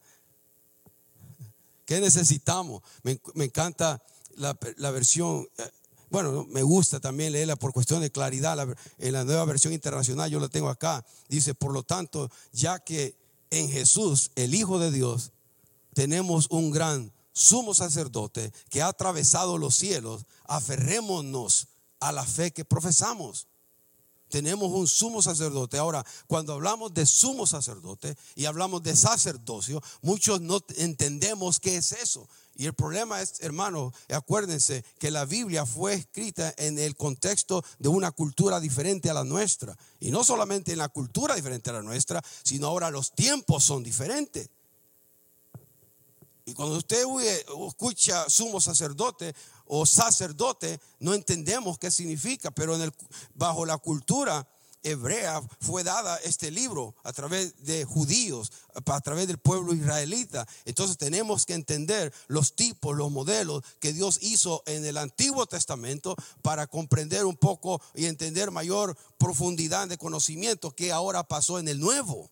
¿Qué 1.85 2.00
necesitamos? 2.00 2.83
Me, 3.03 3.19
encanta 3.45 4.03
la, 4.35 4.53
versión, 4.91 5.47
eh, 5.57 5.71
bueno, 6.09 6.45
me 6.50 6.63
gusta 6.63 7.00
también 7.00 7.31
leerla 7.31 7.55
por 7.55 7.73
cuestión 7.73 8.01
de 8.01 8.11
claridad. 8.11 8.57
en 8.97 9.13
la 9.13 9.23
nueva 9.23 9.45
versión 9.45 9.73
internacional 9.73 10.29
yo 10.29 10.39
la 10.39 10.50
tengo 10.50 10.69
acá. 10.69 11.05
Dice, 11.29 11.55
por 11.55 11.71
lo 11.71 11.83
tanto, 11.83 12.29
ya 12.51 12.79
que 12.79 13.15
en 13.50 13.69
Jesús, 13.69 14.31
el 14.35 14.53
Hijo 14.53 14.79
de 14.79 14.91
Dios, 14.91 15.31
tenemos 15.93 16.47
un 16.50 16.71
gran 16.71 17.11
sumo 17.33 17.73
sacerdote 17.73 18.51
que 18.69 18.81
ha 18.81 18.88
atravesado 18.88 19.57
los 19.57 19.75
cielos, 19.75 20.25
aferrémonos 20.45 21.67
a 22.00 22.11
la 22.11 22.25
fe 22.25 22.51
que 22.51 22.65
profesamos. 22.65 23.47
Tenemos 24.31 24.71
un 24.71 24.88
sumo 24.88 25.21
sacerdote. 25.21 25.77
Ahora, 25.77 26.05
cuando 26.25 26.53
hablamos 26.53 26.93
de 26.93 27.05
sumo 27.05 27.45
sacerdote 27.45 28.15
y 28.33 28.45
hablamos 28.45 28.81
de 28.81 28.95
sacerdocio, 28.95 29.83
muchos 30.01 30.39
no 30.39 30.61
entendemos 30.77 31.59
qué 31.59 31.75
es 31.75 31.91
eso. 31.91 32.27
Y 32.55 32.65
el 32.65 32.73
problema 32.73 33.21
es, 33.21 33.41
hermano, 33.41 33.93
acuérdense 34.09 34.85
que 35.00 35.11
la 35.11 35.25
Biblia 35.25 35.65
fue 35.65 35.95
escrita 35.95 36.53
en 36.57 36.79
el 36.79 36.95
contexto 36.95 37.63
de 37.79 37.89
una 37.89 38.11
cultura 38.11 38.59
diferente 38.59 39.09
a 39.09 39.13
la 39.13 39.25
nuestra. 39.25 39.77
Y 40.00 40.11
no 40.11 40.23
solamente 40.23 40.71
en 40.71 40.77
la 40.77 40.89
cultura 40.89 41.35
diferente 41.35 41.69
a 41.69 41.73
la 41.73 41.81
nuestra, 41.81 42.23
sino 42.43 42.67
ahora 42.67 42.89
los 42.89 43.11
tiempos 43.11 43.65
son 43.65 43.83
diferentes. 43.83 44.50
Y 46.51 46.53
cuando 46.53 46.75
usted 46.75 47.05
escucha 47.65 48.29
sumo 48.29 48.60
sacerdote 48.60 49.34
o 49.67 49.86
sacerdote, 49.86 50.81
no 51.00 51.13
entendemos 51.13 51.79
qué 51.79 51.89
significa, 51.89 52.51
pero 52.51 52.75
en 52.75 52.81
el, 52.81 52.93
bajo 53.34 53.65
la 53.65 53.77
cultura 53.77 54.46
hebrea 54.84 55.41
fue 55.62 55.86
dada 55.86 56.17
este 56.25 56.51
libro 56.51 56.93
a 57.05 57.13
través 57.13 57.63
de 57.63 57.86
judíos, 57.86 58.51
a 58.75 59.00
través 59.00 59.27
del 59.27 59.38
pueblo 59.38 59.74
israelita. 59.74 60.46
Entonces 60.65 60.98
tenemos 60.98 61.46
que 61.46 61.53
entender 61.53 62.13
los 62.27 62.53
tipos, 62.53 62.98
los 62.98 63.10
modelos 63.12 63.63
que 63.79 63.93
Dios 63.93 64.20
hizo 64.22 64.62
en 64.65 64.84
el 64.84 64.98
Antiguo 64.98 65.46
Testamento 65.46 66.17
para 66.41 66.67
comprender 66.67 67.24
un 67.24 67.38
poco 67.38 67.81
y 67.96 68.08
entender 68.08 68.51
mayor 68.51 68.98
profundidad 69.17 69.88
de 69.88 69.98
conocimiento 69.98 70.75
que 70.75 70.91
ahora 70.91 71.25
pasó 71.29 71.60
en 71.60 71.70
el 71.70 71.79
Nuevo. 71.79 72.29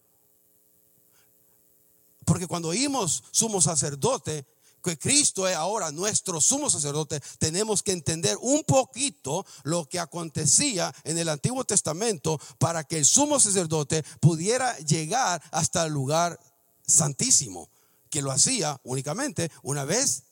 Porque 2.29 2.45
cuando 2.45 2.67
oímos 2.67 3.23
sumo 3.31 3.59
sacerdote, 3.59 4.45
que 4.83 4.99
Cristo 4.99 5.47
es 5.47 5.55
ahora 5.55 5.91
nuestro 5.91 6.39
sumo 6.39 6.69
sacerdote, 6.69 7.19
tenemos 7.39 7.81
que 7.81 7.91
entender 7.91 8.37
un 8.39 8.63
poquito 8.65 9.47
lo 9.63 9.89
que 9.89 9.97
acontecía 9.97 10.93
en 11.05 11.17
el 11.17 11.27
Antiguo 11.27 11.63
Testamento 11.63 12.39
para 12.59 12.83
que 12.83 12.99
el 12.99 13.05
sumo 13.05 13.39
sacerdote 13.39 14.03
pudiera 14.19 14.77
llegar 14.77 15.41
hasta 15.49 15.87
el 15.87 15.91
lugar 15.91 16.39
santísimo, 16.85 17.67
que 18.11 18.21
lo 18.21 18.29
hacía 18.29 18.79
únicamente 18.83 19.51
una 19.63 19.83
vez 19.83 20.25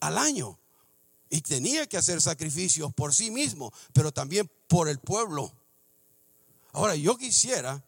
al 0.00 0.18
año. 0.18 0.58
Y 1.30 1.42
tenía 1.42 1.86
que 1.86 1.96
hacer 1.96 2.20
sacrificios 2.20 2.92
por 2.92 3.14
sí 3.14 3.30
mismo, 3.30 3.72
pero 3.92 4.10
también 4.10 4.50
por 4.66 4.88
el 4.88 4.98
pueblo. 4.98 5.52
Ahora, 6.72 6.96
yo 6.96 7.16
quisiera 7.16 7.84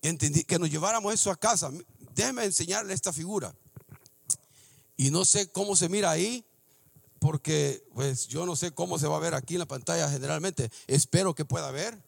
que 0.00 0.58
nos 0.60 0.70
lleváramos 0.70 1.12
eso 1.12 1.32
a 1.32 1.36
casa 1.36 1.72
déjeme 2.16 2.44
enseñarle 2.44 2.94
esta 2.94 3.12
figura. 3.12 3.54
Y 4.96 5.10
no 5.10 5.24
sé 5.24 5.52
cómo 5.52 5.76
se 5.76 5.88
mira 5.90 6.10
ahí, 6.10 6.44
porque 7.20 7.86
pues 7.94 8.26
yo 8.26 8.46
no 8.46 8.56
sé 8.56 8.72
cómo 8.72 8.98
se 8.98 9.06
va 9.06 9.16
a 9.16 9.20
ver 9.20 9.34
aquí 9.34 9.54
en 9.54 9.60
la 9.60 9.66
pantalla 9.66 10.10
generalmente. 10.10 10.70
Espero 10.86 11.34
que 11.34 11.44
pueda 11.44 11.70
ver. 11.70 12.02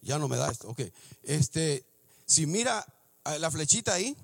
Ya 0.00 0.18
no 0.18 0.28
me 0.28 0.36
da 0.36 0.50
esto. 0.50 0.68
Ok. 0.68 0.80
Este, 1.24 1.84
si 2.24 2.46
mira 2.46 2.86
la 3.24 3.50
flechita 3.50 3.94
ahí, 3.94 4.16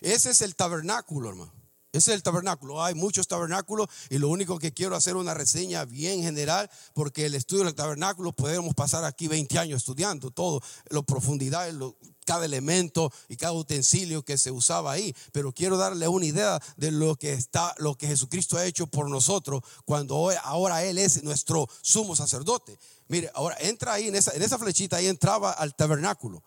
ese 0.00 0.30
es 0.30 0.40
el 0.40 0.54
tabernáculo, 0.54 1.28
hermano. 1.28 1.52
Ese 1.90 2.12
es 2.12 2.16
el 2.16 2.22
tabernáculo. 2.22 2.84
Hay 2.84 2.94
muchos 2.94 3.26
tabernáculos 3.26 3.88
y 4.10 4.18
lo 4.18 4.28
único 4.28 4.58
que 4.58 4.72
quiero 4.72 4.94
hacer 4.94 5.16
una 5.16 5.34
reseña 5.34 5.84
bien 5.84 6.22
general, 6.22 6.70
porque 6.94 7.26
el 7.26 7.34
estudio 7.34 7.64
del 7.64 7.74
tabernáculo 7.74 8.32
podemos 8.32 8.74
pasar 8.74 9.04
aquí 9.04 9.26
20 9.26 9.58
años 9.58 9.78
estudiando 9.78 10.30
todo, 10.30 10.62
la 10.90 11.02
profundidad, 11.02 11.68
lo, 11.72 11.96
cada 12.28 12.44
elemento 12.44 13.10
y 13.26 13.36
cada 13.38 13.54
utensilio 13.54 14.22
que 14.22 14.36
se 14.36 14.50
usaba 14.50 14.92
ahí, 14.92 15.16
pero 15.32 15.50
quiero 15.50 15.78
darle 15.78 16.06
una 16.08 16.26
idea 16.26 16.60
de 16.76 16.90
lo 16.90 17.16
que 17.16 17.32
está, 17.32 17.74
lo 17.78 17.96
que 17.96 18.06
Jesucristo 18.06 18.58
ha 18.58 18.66
hecho 18.66 18.86
por 18.86 19.08
nosotros 19.08 19.62
cuando 19.86 20.30
ahora 20.42 20.84
Él 20.84 20.98
es 20.98 21.24
nuestro 21.24 21.66
sumo 21.80 22.14
sacerdote. 22.14 22.78
Mire, 23.08 23.30
ahora 23.32 23.56
entra 23.60 23.94
ahí 23.94 24.08
en 24.08 24.14
esa, 24.14 24.32
en 24.32 24.42
esa 24.42 24.58
flechita, 24.58 24.98
ahí 24.98 25.06
entraba 25.06 25.52
al 25.52 25.74
tabernáculo. 25.74 26.42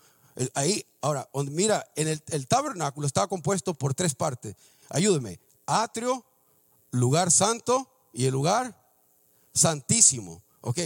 Ahí, 0.53 0.85
ahora, 1.01 1.27
mira, 1.49 1.83
en 1.95 2.09
el, 2.09 2.47
tabernáculo 2.47 3.07
estaba 3.07 3.27
compuesto 3.27 3.73
por 3.73 3.95
tres 3.95 4.13
partes. 4.13 4.55
Ayúdeme, 4.87 5.39
atrio, 5.65 6.23
lugar 6.91 7.31
santo 7.31 7.89
y 8.13 8.25
el 8.25 8.33
lugar 8.33 8.79
santísimo. 9.51 10.43
Ok, 10.61 10.77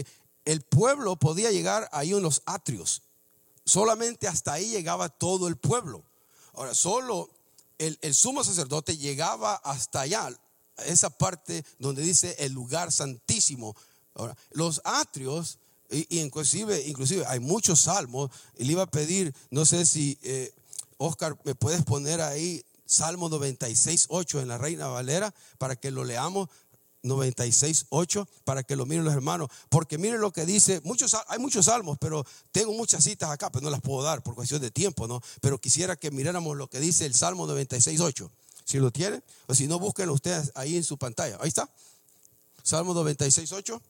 el 0.46 0.62
pueblo 0.62 1.18
podía 1.18 1.52
llegar 1.52 1.90
ahí 1.92 2.14
en 2.14 2.22
los 2.22 2.44
atrios 2.46 3.02
solamente 3.65 4.27
hasta 4.27 4.53
ahí 4.53 4.69
llegaba 4.69 5.10
todo 5.10 5.48
el 5.48 5.57
pueblo. 5.57 6.03
Ahora, 6.53 6.74
solo 6.74 7.29
el, 7.77 8.13
sumo 8.13 8.43
sacerdote 8.43 8.98
llegaba 8.98 9.55
hasta 9.55 10.01
allá, 10.01 10.29
esa 10.86 11.10
parte 11.10 11.65
donde 11.79 12.01
dice 12.01 12.36
el 12.39 12.53
lugar 12.53 12.91
santísimo. 12.91 13.75
Ahora, 14.13 14.36
los 14.51 14.81
atrios, 14.86 15.60
y, 15.89 16.19
inclusive, 16.19 16.81
inclusive 16.88 17.25
hay 17.27 17.39
muchos 17.39 17.81
salmos, 17.81 18.31
y 18.57 18.65
le 18.65 18.74
iba 18.74 18.84
a 18.84 18.91
pedir, 18.91 19.34
no 19.50 19.65
sé 19.65 19.86
si 19.86 20.17
eh, 20.22 20.53
Oscar 20.98 21.38
me 21.43 21.55
puedes 21.55 21.84
poner 21.84 22.22
ahí 22.22 22.63
Salmo 22.86 23.29
96, 23.29 24.05
8 24.10 24.41
en 24.41 24.48
la 24.48 24.57
Reina 24.57 24.88
Valera 24.88 25.34
para 25.57 25.75
que 25.75 25.91
lo 25.91 26.03
leamos. 26.03 26.50
96, 27.06 27.86
8, 27.90 28.28
para 28.44 28.64
que 28.64 28.76
lo 28.76 28.86
miren 28.86 29.06
los 29.06 29.14
hermanos. 29.14 29.50
Porque 29.70 29.98
miren 29.98 30.20
lo 30.20 30.32
que 30.32 30.46
dice, 30.46 30.82
muchos, 30.84 31.16
hay 31.28 31.40
muchos 31.40 31.66
salmos, 31.66 31.98
pero 32.00 32.26
tengo 32.52 32.74
muchas 32.74 33.04
citas 33.04 33.30
acá, 33.30 33.52
pero 33.52 33.64
no 33.64 33.70
las 33.70 33.82
puedo 33.82 34.04
dar 34.04 34.24
por 34.24 34.36
cuestión 34.36 34.62
de 34.62 34.72
tiempo, 34.72 35.08
¿no? 35.08 35.22
Pero 35.42 35.60
quisiera 35.60 35.96
que 35.96 36.12
miráramos 36.12 36.58
lo 36.58 36.70
que 36.70 36.80
dice 36.80 37.06
el 37.06 37.14
Salmo 37.14 37.48
96, 37.48 38.00
8. 38.00 38.32
Si 38.66 38.80
lo 38.80 38.92
tienen, 38.92 39.24
o 39.48 39.54
si 39.54 39.68
no, 39.68 39.80
búsquenlo 39.80 40.14
ustedes 40.14 40.52
ahí 40.56 40.76
en 40.76 40.84
su 40.84 40.98
pantalla. 40.98 41.38
Ahí 41.40 41.50
está. 41.50 41.70
Salmo 42.64 42.94
96, 42.94 43.52
8. 43.52 43.82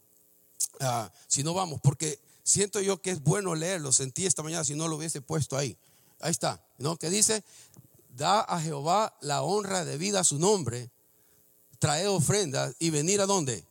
Ah, 0.82 1.12
si 1.28 1.44
no 1.44 1.54
vamos, 1.54 1.80
porque 1.82 2.20
siento 2.44 2.82
yo 2.82 3.02
que 3.02 3.12
es 3.12 3.24
bueno 3.24 3.56
leerlo. 3.56 3.92
Sentí 3.92 4.26
esta 4.26 4.44
mañana 4.44 4.66
si 4.66 4.76
no 4.76 4.88
lo 4.88 4.98
hubiese 4.98 5.22
puesto 5.22 5.58
ahí. 5.58 5.78
Ahí 6.20 6.32
está, 6.32 6.62
¿no? 6.78 6.98
Que 6.98 7.10
dice, 7.10 7.44
da 8.16 8.42
a 8.42 8.60
Jehová 8.60 9.16
la 9.22 9.44
honra 9.44 9.86
debida 9.86 10.22
a 10.22 10.24
su 10.24 10.40
nombre 10.40 10.90
traer 11.86 12.08
ofrendas 12.08 12.74
y 12.80 12.90
venir 12.90 13.22
a 13.22 13.28
dónde? 13.28 13.64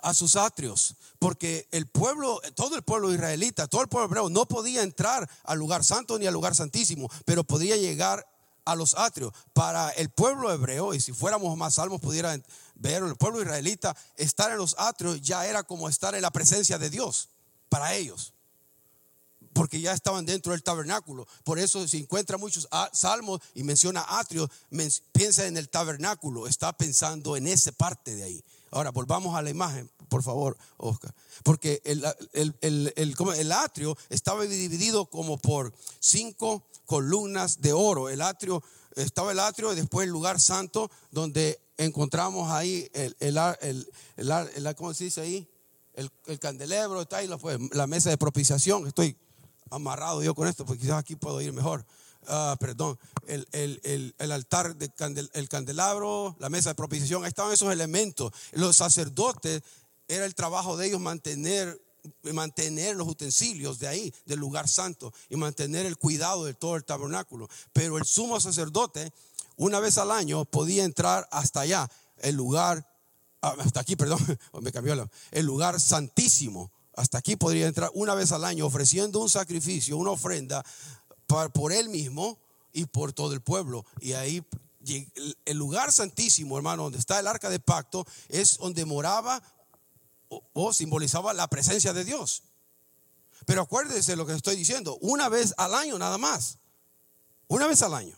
A 0.00 0.12
sus 0.12 0.34
atrios. 0.34 0.96
Porque 1.20 1.68
el 1.70 1.86
pueblo, 1.86 2.40
todo 2.56 2.74
el 2.74 2.82
pueblo 2.82 3.14
israelita, 3.14 3.68
todo 3.68 3.82
el 3.82 3.88
pueblo 3.88 4.06
hebreo 4.06 4.28
no 4.28 4.46
podía 4.46 4.82
entrar 4.82 5.30
al 5.44 5.56
lugar 5.56 5.84
santo 5.84 6.18
ni 6.18 6.26
al 6.26 6.34
lugar 6.34 6.56
santísimo, 6.56 7.08
pero 7.24 7.44
podía 7.44 7.76
llegar 7.76 8.26
a 8.64 8.74
los 8.74 8.96
atrios. 8.98 9.32
Para 9.52 9.90
el 9.90 10.10
pueblo 10.10 10.52
hebreo, 10.52 10.94
y 10.94 11.00
si 11.00 11.12
fuéramos 11.12 11.56
más 11.56 11.74
salmos, 11.74 12.00
pudieran 12.00 12.44
ver, 12.74 13.04
el 13.04 13.14
pueblo 13.14 13.40
israelita, 13.40 13.96
estar 14.16 14.50
en 14.50 14.58
los 14.58 14.74
atrios 14.76 15.20
ya 15.20 15.46
era 15.46 15.62
como 15.62 15.88
estar 15.88 16.16
en 16.16 16.22
la 16.22 16.32
presencia 16.32 16.76
de 16.76 16.90
Dios 16.90 17.28
para 17.68 17.94
ellos 17.94 18.34
porque 19.58 19.80
ya 19.80 19.92
estaban 19.92 20.24
dentro 20.24 20.52
del 20.52 20.62
tabernáculo. 20.62 21.26
Por 21.42 21.58
eso 21.58 21.88
se 21.88 21.96
encuentra 21.96 22.38
muchos 22.38 22.68
salmos 22.92 23.40
y 23.56 23.64
menciona 23.64 24.04
atrio, 24.06 24.48
piensa 25.10 25.48
en 25.48 25.56
el 25.56 25.68
tabernáculo, 25.68 26.46
está 26.46 26.72
pensando 26.72 27.36
en 27.36 27.48
esa 27.48 27.72
parte 27.72 28.14
de 28.14 28.22
ahí. 28.22 28.44
Ahora, 28.70 28.92
volvamos 28.92 29.34
a 29.34 29.42
la 29.42 29.50
imagen, 29.50 29.90
por 30.08 30.22
favor, 30.22 30.56
Oscar. 30.76 31.12
Porque 31.42 31.82
el, 31.84 32.04
el, 32.60 33.52
atrio 33.52 33.98
estaba 34.10 34.44
dividido 34.44 35.06
como 35.06 35.38
por 35.38 35.74
cinco 35.98 36.62
columnas 36.86 37.60
de 37.60 37.72
oro. 37.72 38.10
El 38.10 38.22
atrio, 38.22 38.62
estaba 38.94 39.32
el 39.32 39.40
atrio 39.40 39.72
y 39.72 39.76
después 39.76 40.06
el 40.06 40.12
lugar 40.12 40.38
santo 40.38 40.88
donde 41.10 41.60
encontramos 41.78 42.48
ahí 42.52 42.88
el, 42.92 43.16
el, 43.18 44.76
¿cómo 44.76 44.94
se 44.94 45.02
dice 45.02 45.20
ahí? 45.20 45.48
El, 45.94 46.38
candelebro, 46.38 47.02
está 47.02 47.16
ahí 47.16 47.26
la, 47.26 47.40
la 47.72 47.88
mesa 47.88 48.08
de 48.08 48.16
propiciación. 48.16 48.86
Estoy 48.86 49.16
amarrado 49.70 50.22
yo 50.22 50.34
con 50.34 50.48
esto, 50.48 50.64
porque 50.64 50.82
quizás 50.82 50.98
aquí 50.98 51.16
puedo 51.16 51.40
ir 51.40 51.52
mejor. 51.52 51.84
Ah, 52.26 52.56
perdón, 52.60 52.98
el, 53.26 54.14
altar, 54.18 54.76
de 54.76 54.90
el 55.32 55.48
candelabro, 55.48 56.36
la 56.38 56.50
mesa 56.50 56.70
de 56.70 56.74
propiciación, 56.74 57.24
ahí 57.24 57.28
estaban 57.28 57.52
esos 57.52 57.72
elementos. 57.72 58.32
Los 58.52 58.76
sacerdotes, 58.76 59.62
era 60.08 60.24
el 60.24 60.34
trabajo 60.34 60.76
de 60.76 60.86
ellos 60.86 61.00
mantener, 61.00 61.80
mantener 62.32 62.96
los 62.96 63.08
utensilios 63.08 63.78
de 63.78 63.88
ahí, 63.88 64.14
del 64.24 64.40
lugar 64.40 64.68
santo, 64.68 65.12
y 65.28 65.36
mantener 65.36 65.86
el 65.86 65.96
cuidado 65.96 66.44
de 66.44 66.54
todo 66.54 66.76
el 66.76 66.84
tabernáculo. 66.84 67.48
Pero 67.72 67.98
el 67.98 68.04
sumo 68.04 68.40
sacerdote, 68.40 69.12
una 69.56 69.80
vez 69.80 69.98
al 69.98 70.10
año, 70.10 70.44
podía 70.44 70.84
entrar 70.84 71.28
hasta 71.30 71.60
allá, 71.60 71.90
el 72.18 72.34
lugar, 72.34 72.86
ah, 73.42 73.54
hasta 73.58 73.80
aquí, 73.80 73.96
perdón, 73.96 74.18
me 74.60 74.72
cambió 74.72 75.08
el 75.30 75.46
lugar 75.46 75.80
santísimo 75.80 76.70
hasta 76.98 77.18
aquí 77.18 77.36
podría 77.36 77.68
entrar 77.68 77.90
una 77.94 78.14
vez 78.14 78.32
al 78.32 78.44
año 78.44 78.66
ofreciendo 78.66 79.20
un 79.20 79.30
sacrificio, 79.30 79.96
una 79.96 80.10
ofrenda 80.10 80.64
por 81.52 81.72
él 81.72 81.88
mismo 81.90 82.38
y 82.72 82.86
por 82.86 83.12
todo 83.12 83.32
el 83.34 83.40
pueblo. 83.40 83.84
Y 84.00 84.14
ahí 84.14 84.44
el 85.44 85.56
lugar 85.56 85.92
santísimo, 85.92 86.56
hermano, 86.56 86.84
donde 86.84 86.98
está 86.98 87.20
el 87.20 87.28
arca 87.28 87.50
de 87.50 87.60
pacto, 87.60 88.04
es 88.28 88.58
donde 88.58 88.84
moraba 88.84 89.40
o, 90.52 90.72
simbolizaba 90.72 91.32
la 91.34 91.48
presencia 91.48 91.92
de 91.92 92.04
Dios. 92.04 92.42
Pero 93.46 93.62
acuérdese 93.62 94.16
lo 94.16 94.26
que 94.26 94.32
estoy 94.32 94.56
diciendo, 94.56 94.98
una 95.00 95.28
vez 95.28 95.54
al 95.56 95.74
año 95.74 95.98
nada 95.98 96.18
más, 96.18 96.58
una 97.46 97.68
vez 97.68 97.80
al 97.82 97.94
año. 97.94 98.16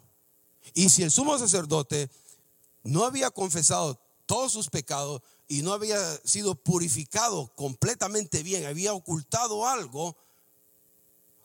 Y 0.73 0.89
si 0.89 1.03
el 1.03 1.11
sumo 1.11 1.39
sacerdote 1.39 2.11
no 2.83 3.05
había 3.05 3.31
confesado 3.31 4.01
todos 4.25 4.53
sus 4.53 4.71
pecados 4.71 5.21
y 5.51 5.63
no 5.63 5.73
había 5.73 5.99
sido 6.19 6.55
purificado 6.55 7.53
completamente 7.57 8.45
bien, 8.45 8.67
había 8.67 8.93
ocultado 8.93 9.67
algo, 9.67 10.17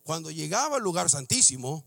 cuando 0.03 0.29
llegaba 0.29 0.77
al 0.77 0.83
lugar 0.83 1.09
santísimo, 1.09 1.83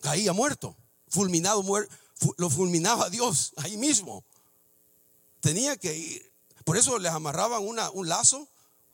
caía 0.00 0.32
muerto, 0.32 0.76
fulminado, 1.06 1.64
lo 2.36 2.50
fulminaba 2.50 3.10
Dios 3.10 3.52
ahí 3.58 3.76
mismo. 3.76 4.24
Tenía 5.40 5.76
que 5.76 5.96
ir. 5.96 6.32
Por 6.64 6.76
eso 6.76 6.98
les 6.98 7.12
amarraban 7.12 7.62
un 7.64 8.08
lazo 8.08 8.48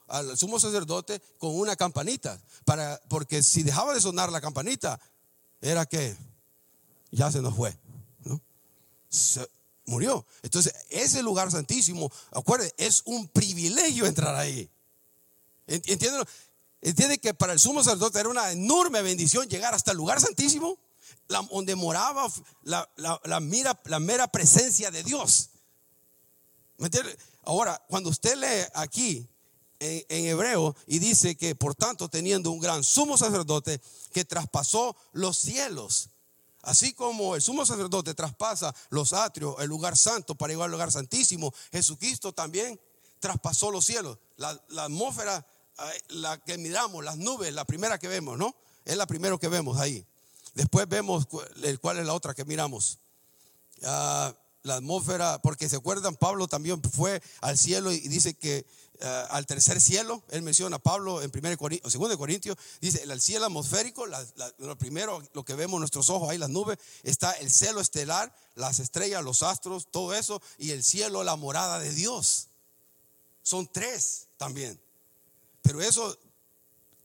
al 0.09 0.37
sumo 0.37 0.61
sacerdote 0.61 1.23
con 1.39 1.59
una 1.59 1.75
campanita. 1.75 2.39
Para, 2.67 3.01
porque 3.09 3.43
si 3.43 3.63
dejaba 3.63 3.95
de 3.95 4.03
sonar 4.03 4.31
la 4.31 4.43
campanita, 4.43 5.01
era 5.63 5.87
que 5.87 6.15
ya 7.11 7.33
se 7.33 7.41
nos 7.41 7.55
fue. 7.55 7.75
Se 9.09 9.49
murió. 9.87 10.27
Entonces, 10.43 10.75
ese 10.91 11.23
lugar 11.23 11.51
santísimo, 11.51 12.11
acuérdense, 12.33 12.75
es 12.77 13.03
un 13.07 13.29
privilegio 13.29 14.07
entrar 14.07 14.35
ahí. 14.35 14.69
¿Entienden? 15.67 16.25
¿Entiende 16.81 17.19
que 17.19 17.35
para 17.35 17.53
el 17.53 17.59
sumo 17.59 17.83
sacerdote 17.83 18.21
era 18.21 18.29
una 18.29 18.53
enorme 18.53 19.03
bendición 19.03 19.49
llegar 19.49 19.75
hasta 19.75 19.91
el 19.91 19.97
lugar 19.97 20.21
santísimo? 20.21 20.79
donde 21.29 21.77
moraba 21.77 22.27
la, 22.63 22.89
la, 22.97 23.41
mira, 23.41 23.79
la 23.85 24.01
mera 24.01 24.29
presencia 24.29 24.91
de 24.91 25.03
Dios. 25.03 25.51
Ahora, 27.45 27.83
cuando 27.89 28.11
usted 28.11 28.37
lee 28.37 28.67
aquí 28.75 29.29
en, 29.79 30.05
en, 30.09 30.27
hebreo 30.27 30.75
y 30.87 30.99
dice 30.99 31.37
que 31.37 31.55
por 31.55 31.75
tanto 31.75 32.09
teniendo 32.09 32.51
un 32.51 32.61
gran 32.61 32.83
sumo 32.83 33.19
sacerdote 33.19 33.81
que 34.13 34.25
traspasó 34.25 34.97
los 35.13 35.39
cielos, 35.39 36.09
así 36.63 36.93
como 36.93 37.35
el 37.35 37.43
sumo 37.43 37.65
sacerdote 37.65 38.15
traspasa 38.15 38.75
los 38.91 39.13
atrios, 39.13 39.57
el 39.61 39.69
lugar 39.69 39.97
santo 39.97 40.35
para 40.35 40.53
llegar 40.53 40.67
al 40.67 40.73
lugar 40.73 40.93
santísimo, 40.93 41.53
Jesucristo 41.73 42.33
también 42.33 42.81
traspasó 43.21 43.71
los 43.71 43.85
cielos. 43.85 44.19
La, 44.37 44.61
atmósfera, 44.79 45.45
eh, 45.79 46.03
la 46.09 46.39
que 46.39 46.59
miramos, 46.59 47.05
las 47.05 47.17
nubes, 47.17 47.53
la 47.53 47.65
primera 47.65 47.99
que 47.99 48.09
vemos, 48.09 48.39
¿no? 48.39 48.55
Es 48.85 48.97
la 48.97 49.07
primera 49.07 49.37
que 49.39 49.49
vemos 49.49 49.79
ahí. 49.79 50.05
Después 50.55 50.89
vemos 50.89 51.27
cuál 51.81 51.99
es 51.99 52.07
la 52.07 52.15
otra 52.15 52.35
que 52.35 52.45
miramos. 52.45 52.99
Ah, 53.85 54.35
la 54.63 54.77
atmósfera, 54.77 55.41
porque 55.43 55.69
se 55.69 55.77
acuerdan, 55.77 56.17
Pablo 56.17 56.49
también 56.49 56.83
fue 56.83 57.23
al 57.41 57.57
cielo 57.57 57.93
y 57.93 58.01
dice 58.01 58.35
que 58.35 58.67
ah, 59.03 59.27
al 59.31 59.47
tercer 59.47 59.81
cielo, 59.81 60.23
él 60.31 60.43
menciona 60.43 60.79
Pablo 60.79 61.23
en 61.23 61.31
1 61.35 61.57
Corintios, 61.57 61.93
2 61.93 62.17
Corintios, 62.17 62.57
dice 62.81 63.03
el 63.03 63.21
cielo 63.21 63.47
atmosférico, 63.47 64.07
lo 64.59 64.79
primero, 64.79 65.23
lo 65.33 65.45
que 65.45 65.55
vemos 65.55 65.81
nuestros 65.81 66.11
ojos 66.11 66.31
ahí, 66.31 66.39
las 66.39 66.51
nubes, 66.51 66.79
está 67.03 67.33
el 67.33 67.51
cielo 67.51 67.81
estelar, 67.81 68.35
las 68.55 68.79
estrellas, 68.81 69.23
los 69.23 69.43
astros, 69.43 69.89
todo 69.91 70.15
eso, 70.15 70.43
y 70.59 70.71
el 70.71 70.83
cielo, 70.83 71.25
la 71.25 71.37
morada 71.37 71.79
de 71.79 71.93
Dios. 71.93 72.49
Son 73.43 73.67
tres 73.67 74.27
también. 74.37 74.81
Pero 75.63 75.81
eso 75.81 76.19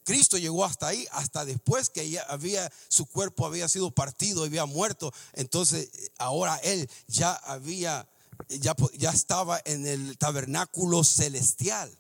Cristo 0.04 0.38
llegó 0.38 0.66
hasta 0.66 0.88
ahí, 0.88 1.08
hasta 1.12 1.46
después 1.46 1.90
que 1.90 2.10
ya 2.10 2.24
había, 2.24 2.72
su 2.90 3.06
cuerpo 3.06 3.46
había 3.46 3.68
sido 3.70 3.92
partido, 3.92 4.44
había 4.44 4.66
muerto. 4.66 5.14
Entonces, 5.34 5.90
ahora 6.18 6.58
Él 6.58 6.90
ya 7.08 7.34
había, 7.34 8.08
ya, 8.50 8.75
ya 8.98 9.11
estaba 9.11 9.61
en 9.65 9.85
el 9.87 10.17
tabernáculo 10.17 11.03
celestial. 11.03 11.98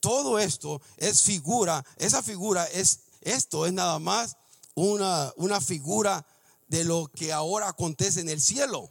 Todo 0.00 0.38
esto 0.38 0.80
es 0.96 1.22
figura, 1.22 1.84
esa 1.96 2.22
figura 2.22 2.64
es, 2.66 3.00
esto 3.20 3.66
es 3.66 3.72
nada 3.72 3.98
más 3.98 4.36
una, 4.74 5.32
una 5.36 5.60
figura 5.60 6.26
de 6.68 6.84
lo 6.84 7.10
que 7.14 7.32
ahora 7.32 7.68
acontece 7.68 8.20
en 8.20 8.28
el 8.28 8.40
cielo. 8.40 8.90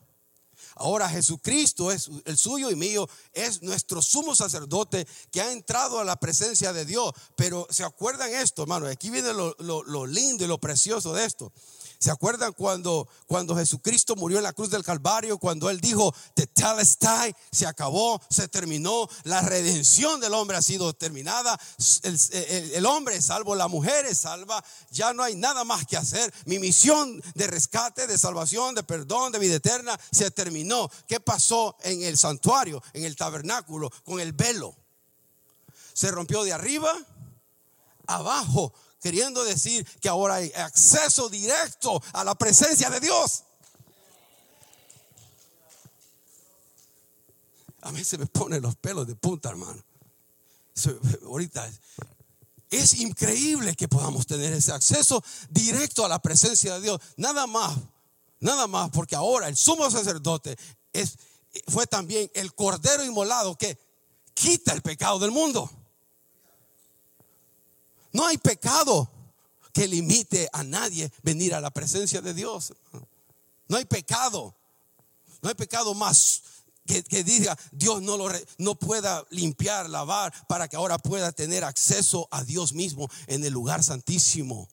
Ahora 0.77 1.07
Jesucristo 1.07 1.91
es 1.91 2.09
el 2.25 2.37
suyo 2.37 2.69
y 2.69 2.75
mío, 2.75 3.07
es 3.33 3.61
nuestro 3.61 4.01
sumo 4.01 4.35
sacerdote 4.35 5.07
que 5.31 5.41
ha 5.41 5.51
entrado 5.51 5.99
a 5.99 6.03
la 6.03 6.17
presencia 6.17 6.73
de 6.73 6.85
Dios. 6.85 7.13
Pero 7.37 7.65
se 7.69 7.83
acuerdan 7.83 8.33
esto, 8.33 8.63
hermano, 8.63 8.87
aquí 8.87 9.09
viene 9.09 9.33
lo, 9.33 9.55
lo 9.59 10.05
lindo 10.05 10.43
y 10.43 10.47
lo 10.47 10.59
precioso 10.59 11.13
de 11.13 11.25
esto. 11.25 11.53
¿Se 12.05 12.11
acuerdan 12.11 12.53
cuando, 12.53 13.07
cuando 13.25 13.55
Jesucristo 13.55 14.15
murió 14.15 14.37
en 14.37 14.43
la 14.43 14.53
cruz 14.53 14.69
del 14.69 14.83
Calvario? 14.83 15.39
Cuando 15.39 15.71
Él 15.71 15.81
dijo, 15.81 16.13
Tetelestai, 16.35 17.35
se 17.51 17.65
acabó, 17.65 18.21
se 18.29 18.47
terminó, 18.47 19.09
la 19.23 19.41
redención 19.41 20.19
del 20.19 20.35
hombre 20.35 20.55
ha 20.55 20.61
sido 20.61 20.93
terminada, 20.93 21.59
el, 22.03 22.85
hombre 22.85 23.15
es 23.15 23.25
salvo, 23.25 23.55
la 23.55 23.67
mujer 23.67 24.05
es 24.05 24.19
salva, 24.19 24.63
ya 24.91 25.13
no 25.13 25.23
hay 25.23 25.35
nada 25.35 25.63
más 25.63 25.87
que 25.87 25.97
hacer. 25.97 26.31
Mi 26.45 26.59
misión 26.59 27.19
de 27.33 27.47
rescate, 27.47 28.05
de 28.05 28.19
salvación, 28.19 28.75
de 28.75 28.83
perdón, 28.83 29.31
de 29.31 29.39
vida 29.39 29.55
eterna, 29.55 29.99
se 30.11 30.29
terminó. 30.29 30.91
¿Qué 31.07 31.19
pasó 31.19 31.75
en 31.81 32.03
el 32.03 32.19
santuario, 32.19 32.83
en 32.93 33.05
el 33.05 33.15
tabernáculo, 33.15 33.89
con 34.03 34.19
el 34.19 34.31
velo? 34.31 34.75
Se 35.93 36.11
rompió 36.11 36.43
de 36.43 36.53
arriba 36.53 36.93
abajo 38.05 38.73
queriendo 39.05 39.43
decir 39.43 39.85
que 40.01 40.09
ahora 40.09 40.37
hay 40.37 40.51
acceso 40.55 41.29
directo 41.29 42.01
a 42.11 42.23
la 42.23 42.33
presencia 42.33 42.89
de 42.89 42.99
Dios. 42.99 43.43
A 47.81 47.91
mí 47.91 48.03
se 48.03 48.17
me 48.17 48.25
ponen 48.25 48.63
los 48.63 48.75
pelos 48.77 49.05
de 49.05 49.13
punta, 49.13 49.49
hermano. 49.49 49.79
Ahorita 51.23 51.71
es 52.71 52.95
increíble 52.95 53.75
que 53.75 53.87
podamos 53.87 54.25
tener 54.25 54.51
ese 54.53 54.71
acceso 54.71 55.23
directo 55.51 56.03
a 56.03 56.09
la 56.09 56.19
presencia 56.19 56.73
de 56.73 56.81
Dios. 56.81 56.99
Nada 57.15 57.45
más, 57.45 57.77
nada 58.39 58.65
más, 58.65 58.89
porque 58.89 59.15
ahora 59.15 59.47
el 59.47 59.55
sumo 59.55 59.91
sacerdote 59.91 60.57
es, 60.93 61.15
fue 61.67 61.85
también 61.85 62.31
el 62.33 62.55
cordero 62.55 63.05
inmolado 63.05 63.55
que 63.55 63.77
quita 64.33 64.73
el 64.73 64.81
pecado 64.81 65.19
del 65.19 65.29
mundo. 65.29 65.69
No 68.15 68.25
hay 68.25 68.38
pecado 68.38 69.12
que 69.73 69.89
limite 69.89 70.47
a 70.54 70.63
nadie 70.63 71.12
venir 71.21 71.54
a 71.54 71.60
la 71.60 71.69
presencia 71.69 72.21
de 72.21 72.34
Dios. 72.34 72.73
No 73.67 73.75
hay 73.75 73.84
pecado. 73.84 74.56
No 75.41 75.49
hay 75.49 75.56
pecado 75.56 75.93
más 75.93 76.41
que, 76.86 77.23
diga 77.25 77.58
Dios 77.73 78.01
no 78.01 78.15
lo 78.15 78.30
no 78.58 78.75
pueda 78.75 79.25
limpiar, 79.32 79.89
lavar 79.89 80.32
para 80.47 80.69
que 80.69 80.78
ahora 80.78 80.97
pueda 80.97 81.34
tener 81.34 81.65
acceso 81.65 82.30
a 82.32 82.45
Dios 82.45 82.71
mismo 82.71 83.10
en 83.28 83.43
el 83.43 83.51
lugar 83.51 83.84
santísimo. 83.84 84.69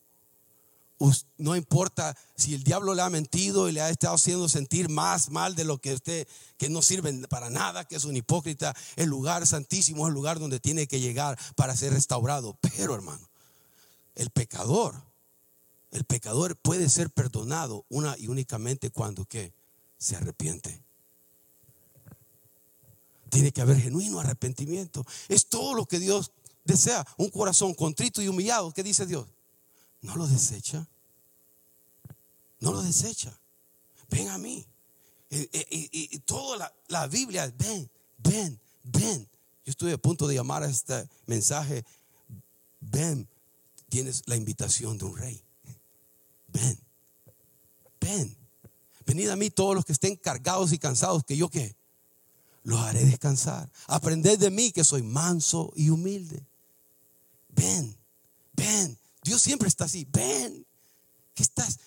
No 1.37 1.57
importa 1.57 2.17
si 2.37 2.55
el 2.55 2.63
diablo 2.63 2.95
le 2.95 3.03
ha 3.03 3.11
mentido 3.11 3.69
y 3.69 3.73
le 3.73 3.81
ha 3.81 3.91
estado 3.91 4.15
haciendo 4.15 4.49
sentir 4.49 4.89
más 4.89 5.31
mal 5.31 5.57
de 5.57 5.65
lo 5.65 5.79
que 5.79 5.95
usted, 5.95 6.29
que 6.59 6.69
no 6.69 6.81
sirve 6.81 7.13
para 7.27 7.51
nada, 7.51 7.89
que 7.89 7.97
es 7.97 8.05
un 8.05 8.17
hipócrita. 8.17 8.73
El 8.95 9.09
lugar 9.09 9.45
santísimo 9.49 10.05
es 10.05 10.11
el 10.11 10.15
lugar 10.15 10.39
donde 10.39 10.61
tiene 10.61 10.87
que 10.87 11.01
llegar 11.01 11.37
para 11.57 11.75
ser 11.75 11.93
restaurado. 11.93 12.57
Pero 12.61 12.95
hermano, 12.95 13.32
el 14.15 14.31
pecador, 14.31 15.03
el 15.91 16.05
pecador 16.05 16.57
puede 16.57 16.89
ser 16.89 17.11
perdonado 17.11 17.85
una 17.89 18.17
y 18.19 18.29
únicamente 18.29 18.91
cuando 18.91 19.25
que 19.25 19.53
se 19.99 20.17
arrepiente. 20.17 20.83
Tiene 23.31 23.53
que 23.53 23.61
haber 23.61 23.79
genuino 23.79 24.21
arrepentimiento. 24.21 25.07
Es 25.29 25.47
todo 25.47 25.75
lo 25.75 25.87
que 25.87 25.99
Dios 25.99 26.33
desea. 26.65 27.07
Un 27.17 27.31
corazón 27.31 27.75
contrito 27.75 28.21
y 28.21 28.29
humillado. 28.29 28.73
¿Qué 28.73 28.83
dice 28.83 29.07
Dios? 29.07 29.27
No 30.03 30.17
lo 30.17 30.27
desecha. 30.27 30.87
No 32.61 32.73
lo 32.73 32.83
desecha. 32.83 33.39
Ven 34.11 34.29
a 34.29 34.39
mí. 34.39 34.67
Y, 35.31 36.19
toda 36.21 36.59
la, 36.59 36.73
la, 36.89 37.07
Biblia, 37.07 37.51
ven, 37.57 37.91
ven, 38.19 38.61
ven. 38.83 39.27
Yo 39.65 39.71
estoy 39.71 39.93
a 39.93 39.99
punto 39.99 40.27
de 40.27 40.35
llamar 40.35 40.63
a 40.63 40.69
este 40.69 41.09
mensaje, 41.25 41.85
ven, 42.81 43.27
tienes 43.93 44.23
la 44.25 44.37
invitación 44.37 44.97
de 44.97 45.05
un 45.05 45.15
rey. 45.19 45.45
Ven, 46.49 46.81
ven. 48.01 48.37
Venid 49.05 49.29
a 49.29 49.37
mí 49.37 49.51
todos 49.51 49.75
los 49.75 49.85
que 49.85 49.93
estén 49.93 50.17
cargados 50.17 50.73
y 50.73 50.79
cansados, 50.79 51.25
que 51.25 51.37
yo 51.37 51.51
qué? 51.51 51.77
Los 52.63 52.81
haré 52.81 53.05
descansar. 53.05 53.71
Aprended 53.89 54.39
de 54.39 54.51
mí 54.51 54.73
que 54.73 54.83
soy 54.83 55.03
manso 55.03 55.75
y 55.77 55.91
humilde. 55.91 56.43
Ven, 57.51 57.95
ven. 58.55 58.99
Dios 59.25 59.43
siempre 59.43 59.69
está 59.69 59.85
así. 59.85 60.07
Ven. 60.11 60.67
¿Qué 61.35 61.43
estás, 61.43 61.79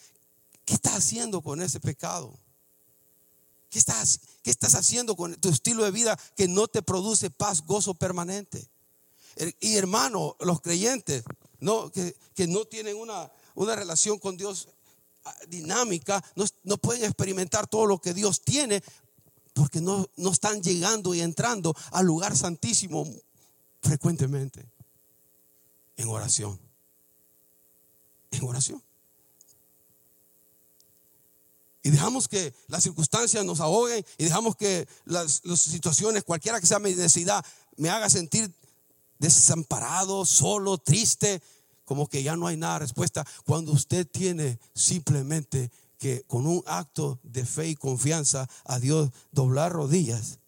qué 0.64 0.76
estás 0.76 0.94
haciendo 0.94 1.42
con 1.42 1.60
ese 1.60 1.80
pecado? 1.80 2.38
¿Qué 3.72 3.80
estás, 3.80 4.20
¿Qué 4.44 4.52
estás 4.52 4.76
haciendo 4.76 5.16
con 5.16 5.34
tu 5.38 5.50
estilo 5.50 5.84
de 5.84 5.90
vida 5.90 6.20
que 6.36 6.48
no 6.48 6.68
te 6.68 6.84
produce 6.84 7.32
paz, 7.32 7.64
gozo 7.64 7.96
permanente? 7.96 8.70
Y 9.60 9.76
hermano, 9.76 10.38
los 10.40 10.62
creyentes, 10.62 11.24
no, 11.60 11.92
que, 11.92 12.16
no 12.48 12.66
tienen 12.66 12.96
una, 12.96 13.32
una 13.56 13.76
relación 13.76 14.20
con 14.20 14.38
Dios 14.38 14.68
dinámica, 15.48 16.24
no, 16.64 16.78
pueden 16.78 17.04
experimentar 17.04 17.68
todo 17.68 17.86
lo 17.86 18.00
que 18.00 18.14
Dios 18.14 18.42
tiene 18.42 18.84
porque 19.54 19.82
no, 19.82 20.08
no 20.18 20.32
están 20.32 20.62
llegando 20.62 21.14
y 21.16 21.22
entrando 21.22 21.76
al 21.92 22.06
lugar 22.06 22.36
santísimo 22.36 23.08
frecuentemente 23.82 24.70
en 25.96 26.10
oración. 26.10 26.60
En 28.32 28.44
oración. 28.44 28.84
Y 31.84 31.92
dejamos 31.92 32.28
que 32.28 32.54
las 32.68 32.84
circunstancias 32.84 33.46
nos 33.46 33.62
ahoguen 33.62 34.04
y 34.18 34.24
dejamos 34.26 34.56
que 34.56 34.88
las, 35.06 35.42
las 35.46 35.60
situaciones, 35.60 36.24
cualquiera 36.24 36.60
que 36.60 36.68
sea 36.68 36.80
mi 36.80 36.90
necesidad, 36.90 37.46
me 37.78 37.90
haga 37.90 38.10
sentir 38.10 38.52
desamparado, 39.34 40.26
solo, 40.26 40.78
triste, 40.78 41.42
como 41.86 42.08
que 42.08 42.24
ya 42.24 42.36
no 42.36 42.48
hay 42.48 42.58
nada 42.58 42.80
respuesta. 42.80 43.26
Cuando 43.46 43.72
usted 43.72 44.08
tiene 44.08 44.60
simplemente 44.74 45.72
que 45.98 46.24
con 46.24 46.46
un 46.46 46.64
acto 46.66 47.20
de 47.24 47.46
fe 47.46 47.70
y 47.70 47.76
confianza 47.76 48.50
a 48.66 48.80
Dios 48.80 49.12
doblar 49.32 49.72
rodillas 49.72 50.40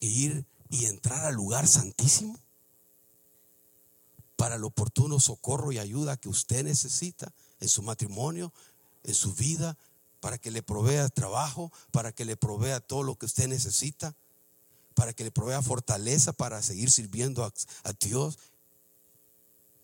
e 0.00 0.06
ir 0.06 0.46
y 0.70 0.86
entrar 0.86 1.24
al 1.24 1.34
lugar 1.34 1.66
santísimo 1.66 2.38
para 4.36 4.56
el 4.56 4.64
oportuno 4.64 5.18
socorro 5.18 5.72
y 5.72 5.78
ayuda 5.78 6.16
que 6.16 6.28
usted 6.28 6.64
necesita 6.64 7.32
en 7.60 7.68
su 7.68 7.82
matrimonio, 7.82 8.52
en 9.04 9.14
su 9.14 9.32
vida, 9.32 9.76
para 10.20 10.38
que 10.38 10.50
le 10.50 10.62
provea 10.62 11.08
trabajo, 11.08 11.72
para 11.90 12.12
que 12.12 12.24
le 12.24 12.36
provea 12.36 12.80
todo 12.80 13.02
lo 13.02 13.16
que 13.16 13.26
usted 13.26 13.48
necesita, 13.48 14.14
para 14.96 15.12
que 15.12 15.22
le 15.22 15.30
provea 15.30 15.62
fortaleza 15.62 16.32
para 16.32 16.60
seguir 16.60 16.90
sirviendo 16.90 17.44
a, 17.44 17.52
Dios. 18.00 18.36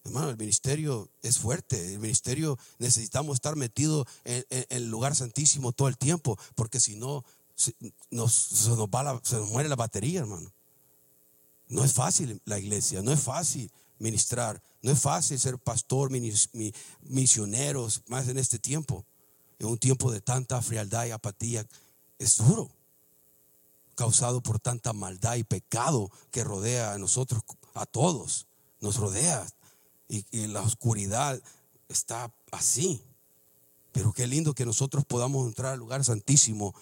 Hermano, 0.05 0.31
el 0.31 0.37
ministerio 0.37 1.09
es 1.23 1.39
fuerte. 1.39 1.95
El 1.95 2.01
ministerio 2.01 2.59
necesitamos 2.79 3.35
estar 3.35 3.55
metidos 3.55 4.09
en, 4.25 4.45
el 4.71 4.91
lugar 4.91 5.15
santísimo 5.15 5.71
todo 5.71 5.87
el 5.87 5.97
tiempo, 5.97 6.37
porque 6.57 6.81
si 6.81 6.97
no, 6.97 7.25
se 7.55 7.77
nos, 8.11 8.69
muere 9.51 9.69
la 9.69 9.77
batería, 9.77 10.21
hermano. 10.21 10.53
No 11.69 11.85
es 11.85 11.93
fácil 11.93 12.43
la 12.45 12.59
iglesia, 12.59 13.03
no 13.03 13.13
es 13.13 13.21
fácil 13.21 13.71
ministrar, 14.01 14.61
no 14.83 14.91
es 14.91 14.99
fácil 14.99 15.39
ser 15.39 15.59
pastor, 15.59 16.11
misioneros, 17.03 18.03
más 18.09 18.27
en 18.27 18.39
este 18.39 18.59
tiempo 18.59 19.07
en 19.63 19.69
un 19.69 19.79
tiempo 19.79 20.11
de 20.11 20.21
tanta 20.21 20.61
frialdad 20.61 21.07
y 21.07 21.13
apatía, 21.13 21.65
es 22.19 22.37
duro, 22.37 22.69
causado 24.03 24.43
por 24.43 24.59
tanta 24.59 24.93
maldad 24.93 25.37
y 25.37 25.45
pecado 25.45 26.11
que 26.33 26.43
rodea 26.43 26.93
a 26.93 26.99
nosotros, 26.99 27.41
a 27.73 27.87
todos, 27.87 28.49
nos 28.81 28.97
rodea. 28.97 29.47
Y, 30.09 30.49
la 30.49 30.61
oscuridad 30.61 31.41
está 31.89 32.35
así. 32.51 33.01
Pero 33.93 34.13
qué 34.13 34.27
lindo 34.27 34.55
que 34.55 34.67
nosotros 34.67 35.05
podamos 35.05 35.47
entrar 35.47 35.75
al 35.75 35.79
lugar 35.79 36.03
santísimo 36.03 36.75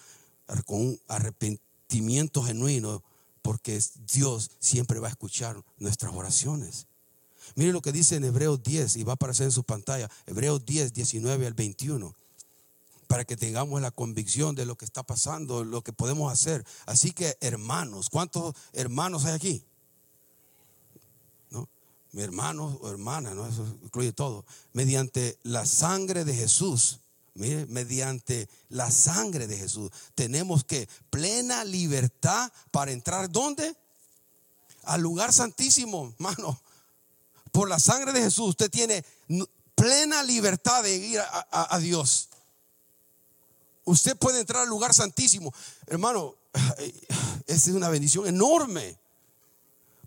con 0.65 0.81
un 0.81 0.99
arrepentimiento 1.07 2.41
genuino, 2.41 3.03
porque 3.43 3.79
Dios 4.11 4.49
siempre 4.57 4.99
va 4.99 5.07
a 5.07 5.11
escuchar 5.11 5.63
nuestras 5.77 6.15
oraciones. 6.15 6.87
Mire 7.53 7.71
lo 7.71 7.83
que 7.83 7.91
dice 7.91 8.15
en 8.15 8.23
Hebreos 8.23 8.63
10, 8.63 8.95
y 8.95 9.03
va 9.03 9.13
a 9.13 9.13
aparecer 9.13 9.45
en 9.45 9.51
su 9.51 9.63
pantalla, 9.63 10.09
Hebreos 10.25 10.65
10, 10.65 10.91
19 10.91 11.45
al 11.45 11.53
21 11.53 12.15
para 13.11 13.25
que 13.25 13.35
tengamos 13.35 13.81
la 13.81 13.91
convicción 13.91 14.55
de 14.55 14.65
lo 14.65 14.77
que 14.77 14.85
está 14.85 15.03
pasando, 15.03 15.65
lo 15.65 15.81
que 15.83 15.91
podemos 15.91 16.31
hacer. 16.31 16.65
Así 16.85 17.11
que 17.11 17.37
hermanos, 17.41 18.09
¿cuántos 18.09 18.55
hermanos 18.71 19.25
hay 19.25 19.33
aquí? 19.33 19.65
¿No? 21.49 21.67
Mi 22.13 22.21
hermano 22.21 22.79
o 22.81 22.89
hermana, 22.89 23.33
¿no? 23.33 23.45
Eso 23.45 23.67
incluye 23.83 24.13
todo. 24.13 24.45
Mediante 24.71 25.37
la 25.43 25.65
sangre 25.65 26.23
de 26.23 26.33
Jesús, 26.33 27.01
mire, 27.33 27.65
mediante 27.65 28.47
la 28.69 28.89
sangre 28.89 29.45
de 29.45 29.57
Jesús, 29.57 29.91
tenemos 30.15 30.63
que 30.63 30.87
plena 31.09 31.65
libertad 31.65 32.49
para 32.71 32.93
entrar 32.93 33.29
¿dónde? 33.29 33.75
Al 34.83 35.01
lugar 35.01 35.33
santísimo, 35.33 36.13
hermano. 36.17 36.61
Por 37.51 37.67
la 37.67 37.81
sangre 37.81 38.13
de 38.13 38.21
Jesús, 38.21 38.51
usted 38.51 38.71
tiene 38.71 39.03
plena 39.75 40.23
libertad 40.23 40.83
de 40.83 40.95
ir 40.95 41.19
a 41.19 41.77
Dios. 41.79 42.29
Usted 43.91 44.15
puede 44.15 44.39
entrar 44.39 44.63
al 44.63 44.69
lugar 44.69 44.93
santísimo. 44.93 45.53
Hermano, 45.85 46.35
esa 47.45 47.69
es 47.69 47.75
una 47.75 47.89
bendición 47.89 48.25
enorme. 48.25 48.97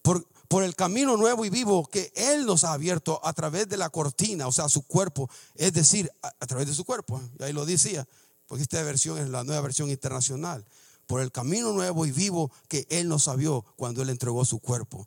Por, 0.00 0.26
por, 0.48 0.64
el 0.64 0.74
camino 0.74 1.18
nuevo 1.18 1.44
y 1.44 1.50
vivo 1.50 1.86
que 1.86 2.10
Él 2.16 2.46
nos 2.46 2.64
ha 2.64 2.72
abierto 2.72 3.20
a 3.22 3.34
través 3.34 3.68
de 3.68 3.76
la 3.76 3.90
cortina, 3.90 4.46
o 4.46 4.52
sea, 4.52 4.70
su 4.70 4.82
cuerpo, 4.86 5.28
es 5.54 5.74
decir, 5.74 6.10
a, 6.22 6.46
través 6.46 6.66
de 6.66 6.72
su 6.72 6.86
cuerpo. 6.86 7.20
Y 7.38 7.42
ahí 7.42 7.52
lo 7.52 7.66
decía, 7.66 8.08
porque 8.46 8.62
esta 8.62 8.82
versión 8.82 9.18
es 9.18 9.28
la 9.28 9.44
nueva 9.44 9.60
versión 9.60 9.90
internacional. 9.90 10.64
Por 11.06 11.20
el 11.20 11.30
camino 11.30 11.72
nuevo 11.74 12.06
y 12.06 12.10
vivo 12.10 12.50
que 12.68 12.86
Él 12.88 13.06
nos 13.06 13.28
abrió 13.28 13.66
cuando 13.76 14.00
Él 14.00 14.08
entregó 14.08 14.46
su 14.46 14.60
cuerpo. 14.60 15.06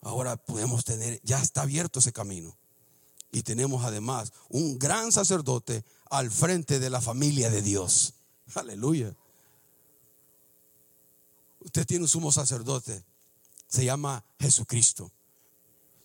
Ahora 0.00 0.38
podemos 0.38 0.86
tener, 0.86 1.20
ya 1.22 1.38
está 1.42 1.62
abierto 1.62 1.98
ese 1.98 2.14
camino. 2.14 2.56
Y 3.30 3.42
tenemos 3.42 3.84
además 3.84 4.32
un 4.48 4.78
gran 4.78 5.12
sacerdote 5.12 5.84
al 6.10 6.30
frente 6.30 6.78
de 6.78 6.90
la 6.90 7.00
familia 7.00 7.50
de 7.50 7.62
Dios. 7.62 8.14
Aleluya. 8.54 9.14
Usted 11.60 11.86
tiene 11.86 12.04
un 12.04 12.08
sumo 12.08 12.32
sacerdote. 12.32 13.04
Se 13.66 13.84
llama 13.84 14.24
Jesucristo. 14.38 15.12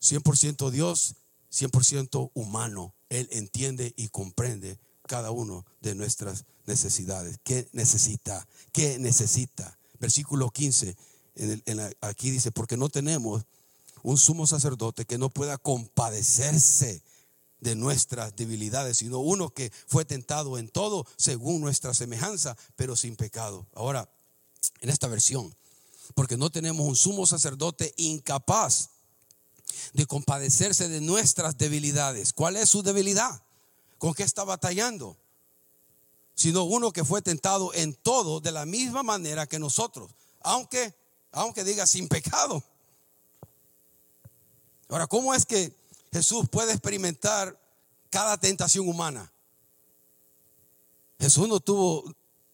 100% 0.01 0.69
Dios, 0.69 1.15
100% 1.51 2.31
humano. 2.33 2.93
Él 3.09 3.29
entiende 3.31 3.93
y 3.95 4.09
comprende 4.09 4.77
cada 5.07 5.31
uno 5.31 5.65
de 5.81 5.95
nuestras 5.95 6.45
necesidades. 6.65 7.39
¿Qué 7.43 7.69
necesita? 7.71 8.47
¿Qué 8.71 8.99
necesita? 8.99 9.77
Versículo 9.99 10.49
15. 10.49 10.97
aquí 12.01 12.31
dice, 12.31 12.51
porque 12.51 12.75
no 12.75 12.89
tenemos 12.89 13.45
un 14.01 14.17
sumo 14.17 14.45
sacerdote 14.45 15.05
que 15.05 15.17
no 15.17 15.29
pueda 15.29 15.57
compadecerse 15.57 17.01
de 17.63 17.75
nuestras 17.75 18.35
debilidades, 18.35 18.97
sino 18.97 19.19
uno 19.19 19.49
que 19.49 19.71
fue 19.87 20.05
tentado 20.05 20.57
en 20.57 20.69
todo 20.69 21.07
según 21.17 21.61
nuestra 21.61 21.93
semejanza, 21.93 22.55
pero 22.75 22.95
sin 22.95 23.15
pecado. 23.15 23.65
Ahora, 23.73 24.09
en 24.81 24.89
esta 24.89 25.07
versión, 25.07 25.55
porque 26.13 26.37
no 26.37 26.49
tenemos 26.51 26.85
un 26.85 26.95
sumo 26.95 27.25
sacerdote 27.25 27.93
incapaz 27.97 28.89
de 29.93 30.05
compadecerse 30.05 30.87
de 30.89 31.01
nuestras 31.01 31.57
debilidades. 31.57 32.33
¿Cuál 32.33 32.57
es 32.57 32.69
su 32.69 32.83
debilidad? 32.83 33.41
¿Con 33.97 34.13
qué 34.13 34.23
está 34.23 34.43
batallando? 34.43 35.17
Sino 36.35 36.63
uno 36.63 36.91
que 36.91 37.05
fue 37.05 37.21
tentado 37.21 37.73
en 37.73 37.93
todo 37.93 38.39
de 38.41 38.51
la 38.51 38.65
misma 38.65 39.01
manera 39.01 39.47
que 39.47 39.59
nosotros, 39.59 40.11
aunque 40.41 40.93
aunque 41.33 41.63
diga 41.63 41.85
sin 41.87 42.07
pecado. 42.07 42.63
Ahora, 44.87 45.07
¿cómo 45.07 45.33
es 45.33 45.45
que 45.45 45.75
Jesús 46.13 46.47
puede 46.47 46.71
experimentar 46.73 47.59
cada 48.11 48.37
tentación 48.37 48.87
humana. 48.87 49.33
Jesús 51.19 51.47
no 51.47 51.59
tuvo, 51.59 52.03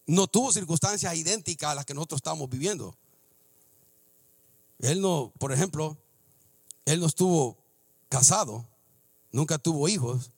no 0.06 0.28
tuvo 0.28 0.54
circunstancias 0.54 1.14
idénticas 1.14 1.72
a 1.72 1.76
las 1.76 1.86
que 1.86 1.94
nosotros 1.94 2.20
estamos 2.20 2.50
viviendo. 2.50 2.96
Él 4.80 5.02
no, 5.02 5.34
por 5.38 5.52
ejemplo, 5.52 5.98
él 6.86 7.02
no 7.02 7.08
estuvo 7.08 7.58
casado, 8.08 8.66
nunca 9.34 9.58
tuvo 9.58 9.90
hijos, 9.90 10.32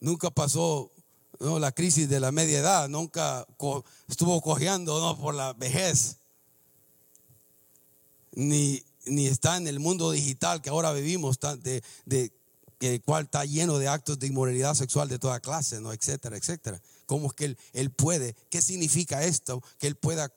nunca 0.00 0.28
pasó 0.28 0.90
la 1.38 1.70
crisis 1.70 2.08
de 2.08 2.18
la 2.18 2.32
media 2.32 2.58
edad, 2.58 2.88
nunca 2.88 3.46
estuvo 4.08 4.40
cojeando 4.40 5.00
¿no? 5.00 5.16
por 5.16 5.36
la 5.36 5.52
vejez, 5.52 6.16
ni 8.32 8.82
ni 9.06 9.26
está 9.26 9.56
en 9.56 9.66
el 9.66 9.80
mundo 9.80 10.10
digital 10.10 10.62
que 10.62 10.70
ahora 10.70 10.92
vivimos, 10.92 11.38
de, 11.62 11.82
de, 12.04 12.32
el 12.80 13.02
cual 13.02 13.24
está 13.24 13.44
lleno 13.44 13.78
de 13.78 13.88
actos 13.88 14.18
de 14.18 14.26
inmoralidad 14.26 14.74
sexual 14.74 15.08
de 15.08 15.18
toda 15.18 15.40
clase, 15.40 15.80
¿no? 15.80 15.92
etcétera, 15.92 16.36
etcétera. 16.36 16.80
¿Cómo 17.06 17.28
es 17.28 17.32
que 17.34 17.44
él, 17.46 17.58
él 17.72 17.90
puede? 17.90 18.34
¿Qué 18.50 18.62
significa 18.62 19.24
esto? 19.24 19.62
Que 19.78 19.86
él 19.86 19.96
pueda 19.96 20.32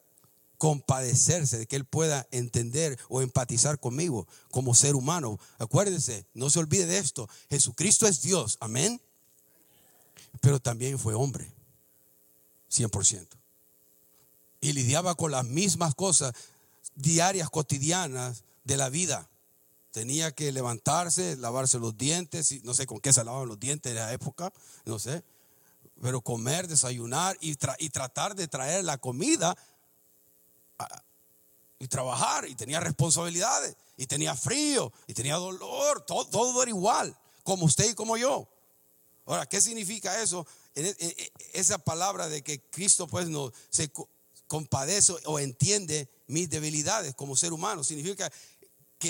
compadecerse, 0.58 1.60
de 1.60 1.68
que 1.68 1.76
él 1.76 1.86
pueda 1.86 2.28
entender 2.32 2.98
o 3.10 3.22
empatizar 3.22 3.80
conmigo 3.80 4.28
como 4.52 4.74
ser 4.74 4.96
humano. 4.96 5.40
Acuérdense, 5.58 6.26
no 6.34 6.50
se 6.50 6.60
olvide 6.60 6.86
de 6.86 6.98
esto. 6.98 7.30
Jesucristo 7.50 8.08
es 8.08 8.22
Dios, 8.22 8.58
amén. 8.62 9.02
Pero 10.42 10.60
también 10.60 11.00
fue 11.00 11.14
hombre, 11.14 11.52
100%. 12.72 13.28
Y 14.62 14.74
lidiaba 14.74 15.16
con 15.16 15.32
las 15.32 15.46
mismas 15.46 15.96
cosas 15.96 16.34
diarias, 16.96 17.50
cotidianas 17.50 18.44
de 18.66 18.76
la 18.76 18.90
vida. 18.90 19.30
Tenía 19.92 20.34
que 20.34 20.52
levantarse, 20.52 21.38
lavarse 21.38 21.80
los 21.80 21.98
dientes, 21.98 22.62
no 22.64 22.74
sé 22.74 22.86
con 22.86 23.00
qué 23.00 23.14
se 23.14 23.24
lavaban 23.24 23.48
los 23.48 23.60
dientes 23.60 23.90
en 23.90 23.96
la 23.96 24.12
época, 24.12 24.52
no 24.84 25.00
sé, 25.00 25.24
pero 26.02 26.20
comer, 26.20 26.68
desayunar 26.68 27.38
y, 27.40 27.56
y 27.80 27.90
tratar 27.90 28.36
de 28.36 28.50
traer 28.50 28.84
la 28.84 28.98
comida 28.98 29.56
y 31.80 31.88
trabajar 31.88 32.48
y 32.48 32.56
tenía 32.56 32.80
responsabilidades 32.80 33.76
y 33.96 34.08
tenía 34.08 34.36
frío 34.36 34.92
y 35.08 35.14
tenía 35.14 35.36
dolor, 35.36 36.06
todo, 36.06 36.62
era 36.62 36.70
igual, 36.70 37.18
como 37.44 37.66
usted 37.66 37.92
y 37.92 37.94
como 37.94 38.18
yo. 38.18 38.50
Ahora, 39.26 39.46
¿qué 39.46 39.62
significa 39.62 40.22
eso? 40.22 40.46
esa 41.54 41.78
palabra 41.78 42.28
de 42.28 42.44
que 42.44 42.62
Cristo 42.70 43.08
pues 43.08 43.30
no 43.30 43.54
se 43.70 43.90
compadece 44.48 45.14
o 45.26 45.40
entiende 45.40 46.10
mis 46.28 46.50
debilidades 46.50 47.16
como 47.16 47.36
ser 47.36 47.54
humano. 47.54 47.84
Significa 47.84 48.32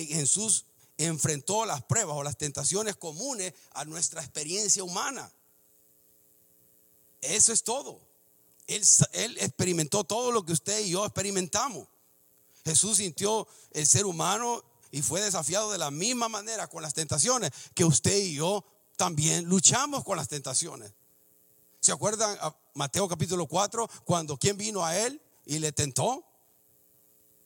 Jesús 0.06 0.66
enfrentó 0.98 1.66
las 1.66 1.84
pruebas 1.84 2.16
o 2.16 2.24
las 2.24 2.38
tentaciones 2.38 2.96
comunes 2.96 3.54
a 3.74 3.86
nuestra 3.86 4.22
experiencia 4.22 4.84
humana. 4.84 5.32
Eso 7.22 7.54
es 7.54 7.64
todo. 7.64 8.00
Él, 8.68 8.84
él, 9.14 9.38
experimentó 9.40 10.04
todo 10.04 10.32
lo 10.32 10.46
que 10.46 10.54
usted 10.54 10.86
y 10.86 10.92
yo 10.92 11.06
experimentamos. 11.06 11.88
Jesús 12.64 12.98
sintió 12.98 13.48
el 13.72 13.86
ser 13.86 14.06
humano 14.06 14.64
y 14.92 15.02
fue 15.02 15.22
desafiado 15.22 15.72
de 15.72 15.78
la 15.78 15.92
misma 15.92 16.30
manera 16.30 16.68
con 16.68 16.82
las 16.82 16.94
tentaciones 16.94 17.52
que 17.74 17.86
usted 17.86 18.18
y 18.18 18.36
yo 18.36 18.64
también 18.96 19.46
luchamos 19.46 20.04
con 20.04 20.18
las 20.18 20.28
tentaciones. 20.28 20.94
¿Se 21.80 21.92
acuerdan 21.92 22.36
a 22.42 22.56
Mateo 22.74 23.08
capítulo 23.08 23.46
4 23.46 23.88
cuando 24.06 24.38
quien 24.38 24.58
vino 24.58 24.84
a 24.84 24.98
él 24.98 25.22
y 25.46 25.60
le 25.60 25.72
tentó? 25.72 26.26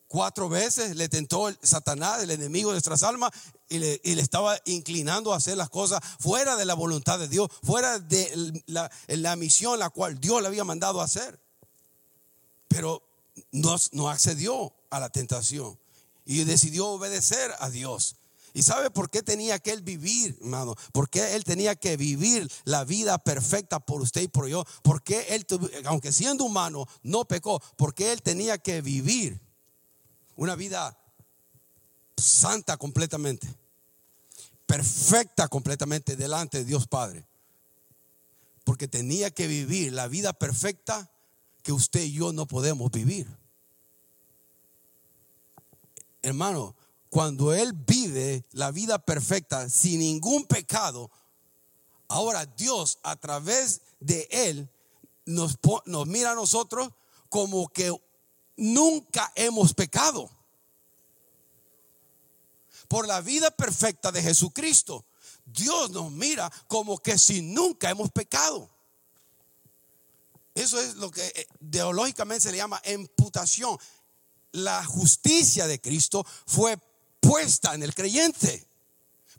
Cuatro 0.10 0.50
veces 0.50 0.96
le 0.96 1.08
tentó 1.08 1.56
Satanás, 1.62 2.24
el 2.24 2.32
enemigo 2.32 2.72
de 2.72 2.74
nuestras 2.74 3.04
almas, 3.04 3.30
y 3.70 3.78
le, 3.78 4.02
estaba 4.04 4.58
inclinando 4.66 5.32
a 5.32 5.38
hacer 5.38 5.56
las 5.56 5.70
cosas 5.70 6.02
fuera 6.20 6.56
de 6.56 6.66
la 6.66 6.74
voluntad 6.74 7.20
de 7.20 7.28
Dios, 7.28 7.48
fuera 7.62 8.00
de 8.00 8.64
la, 8.66 9.36
misión 9.36 9.78
la 9.78 9.92
cual 9.92 10.20
Dios 10.20 10.42
le 10.42 10.48
había 10.48 10.64
mandado 10.64 11.00
hacer. 11.00 11.40
Pero 12.68 13.04
no, 13.52 13.76
no 13.92 14.10
accedió 14.10 14.74
a 14.90 15.00
la 15.00 15.10
tentación 15.10 15.80
y 16.26 16.44
decidió 16.44 16.88
obedecer 16.88 17.54
a 17.60 17.70
Dios. 17.70 18.16
¿Y 18.56 18.64
sabe 18.64 18.90
por 18.90 19.12
qué 19.12 19.22
tenía 19.22 19.60
que 19.60 19.70
él 19.70 19.84
vivir, 19.84 20.40
hermano? 20.42 20.76
¿Por 20.92 21.08
qué 21.12 21.36
él 21.36 21.44
tenía 21.44 21.76
que 21.76 21.98
vivir 21.98 22.52
la 22.64 22.84
vida 22.84 23.20
perfecta 23.20 23.80
por 23.80 24.02
usted 24.02 24.24
y 24.24 24.28
por 24.28 24.48
yo? 24.48 24.66
¿Por 24.82 25.04
qué 25.04 25.28
él, 25.36 25.46
aunque 25.86 26.12
siendo 26.12 26.46
humano, 26.46 26.88
no 27.04 27.26
pecó? 27.26 27.62
¿Por 27.78 27.94
qué 27.94 28.12
él 28.12 28.24
tenía 28.24 28.58
que 28.58 28.82
vivir 28.82 29.48
una 30.40 30.56
vida 30.56 30.98
santa 32.16 32.78
completamente? 32.78 33.54
Perfecta 34.66 35.50
completamente 35.50 36.16
delante 36.16 36.60
de 36.60 36.66
Dios 36.66 36.88
Padre. 36.88 37.26
Porque 38.64 38.88
tenía 38.88 39.32
que 39.32 39.48
vivir 39.48 39.92
la 39.92 40.08
vida 40.08 40.32
perfecta 40.32 41.12
que 41.62 41.74
usted 41.74 42.04
y 42.04 42.14
yo 42.14 42.32
no 42.32 42.46
podemos 42.46 42.90
vivir. 42.90 43.28
Hermano, 46.22 46.74
cuando 47.10 47.54
Él 47.54 47.74
vive 47.74 48.46
la 48.54 48.72
vida 48.72 48.98
perfecta 48.98 49.70
sin 49.70 50.00
ningún 50.00 50.46
pecado, 50.46 51.12
ahora 52.08 52.46
Dios 52.46 53.00
a 53.04 53.18
través 53.18 53.82
de 54.00 54.26
Él 54.32 54.70
nos, 55.26 55.58
nos 55.86 56.08
mira 56.08 56.32
a 56.32 56.36
nosotros 56.36 56.92
como 57.28 57.68
que 57.68 57.94
nunca 58.60 59.32
hemos 59.36 59.74
pecado. 59.74 60.30
Por 62.88 63.08
la 63.08 63.22
vida 63.22 63.52
perfecta 63.52 64.12
de 64.12 64.22
Jesucristo, 64.22 65.06
Dios 65.46 65.92
nos 65.92 66.12
mira 66.12 66.52
como 66.68 66.98
que 66.98 67.18
si 67.18 67.42
nunca 67.42 67.90
hemos 67.90 68.12
pecado. 68.12 68.70
Eso 70.56 70.80
es 70.82 70.96
lo 70.96 71.10
que 71.10 71.26
eh, 71.26 71.48
teológicamente 71.72 72.44
se 72.44 72.52
le 72.52 72.58
llama 72.58 72.82
imputación. 72.86 73.78
La 74.52 74.84
justicia 74.84 75.68
de 75.68 75.80
Cristo 75.80 76.26
fue 76.46 76.78
puesta 77.20 77.76
en 77.76 77.84
el 77.84 77.94
creyente 77.94 78.68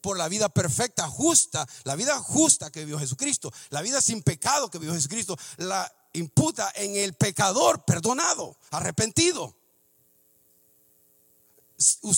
por 0.01 0.17
la 0.17 0.29
vida 0.29 0.49
perfecta, 0.49 1.09
justa, 1.09 1.67
la 1.85 1.95
vida 1.97 2.19
justa 2.21 2.71
que 2.71 2.81
vivió 2.81 2.99
Jesucristo, 2.99 3.53
la 3.71 3.83
vida 3.83 4.01
sin 4.01 4.23
pecado 4.23 4.71
que 4.71 4.79
vivió 4.79 4.95
Jesucristo, 4.95 5.37
la 5.59 5.93
imputa 6.13 6.71
en 6.75 6.97
el 6.97 7.15
pecador 7.15 7.85
perdonado, 7.85 8.57
arrepentido. 8.71 9.55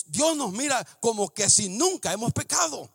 Dios 0.07 0.37
nos 0.37 0.53
mira 0.53 0.85
como 1.01 1.29
que 1.29 1.49
si 1.49 1.69
nunca 1.69 2.13
hemos 2.13 2.33
pecado. 2.33 2.91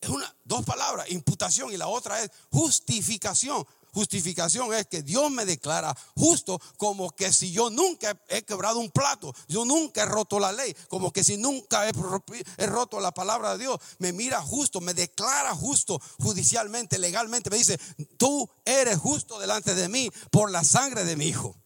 Es 0.00 0.08
una, 0.08 0.32
dos 0.44 0.64
palabras, 0.64 1.10
imputación 1.10 1.72
y 1.72 1.76
la 1.76 1.88
otra 1.88 2.22
es 2.22 2.30
justificación. 2.50 3.66
Justificación 3.92 4.72
es 4.74 4.86
que 4.86 5.02
Dios 5.02 5.30
me 5.30 5.44
declara 5.44 5.96
justo 6.14 6.60
como 6.76 7.10
que 7.10 7.32
si 7.32 7.50
yo 7.50 7.70
nunca 7.70 8.20
he 8.28 8.42
quebrado 8.42 8.78
un 8.78 8.90
plato, 8.90 9.34
yo 9.48 9.64
nunca 9.64 10.02
he 10.02 10.06
roto 10.06 10.38
la 10.38 10.52
ley, 10.52 10.76
como 10.88 11.12
que 11.12 11.24
si 11.24 11.36
nunca 11.36 11.88
he, 11.88 12.66
roto 12.66 13.00
la 13.00 13.12
palabra 13.12 13.52
de 13.52 13.64
Dios, 13.64 13.80
me 13.98 14.12
mira 14.12 14.42
justo, 14.42 14.80
me 14.80 14.94
declara 14.94 15.54
justo 15.54 16.00
judicialmente, 16.20 16.98
legalmente, 16.98 17.50
me 17.50 17.56
dice, 17.56 17.78
tú 18.16 18.48
eres 18.64 18.98
justo 18.98 19.38
delante 19.38 19.74
de 19.74 19.88
mí 19.88 20.10
por 20.30 20.50
la 20.50 20.64
sangre 20.64 21.04
de 21.04 21.16
mi 21.16 21.26
hijo. 21.26 21.56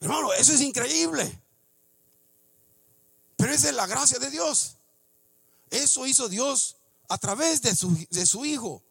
Hermano, 0.00 0.32
eso 0.32 0.52
es 0.52 0.60
increíble. 0.60 1.42
Pero 3.36 3.52
esa 3.52 3.68
es 3.68 3.74
la 3.74 3.86
gracia 3.86 4.18
de 4.18 4.30
Dios. 4.30 4.76
Eso 5.70 6.06
hizo 6.06 6.28
Dios 6.28 6.76
a 7.08 7.18
través 7.18 7.62
de 7.62 7.74
su, 7.74 8.06
de 8.10 8.26
su 8.26 8.44
hijo 8.44 8.82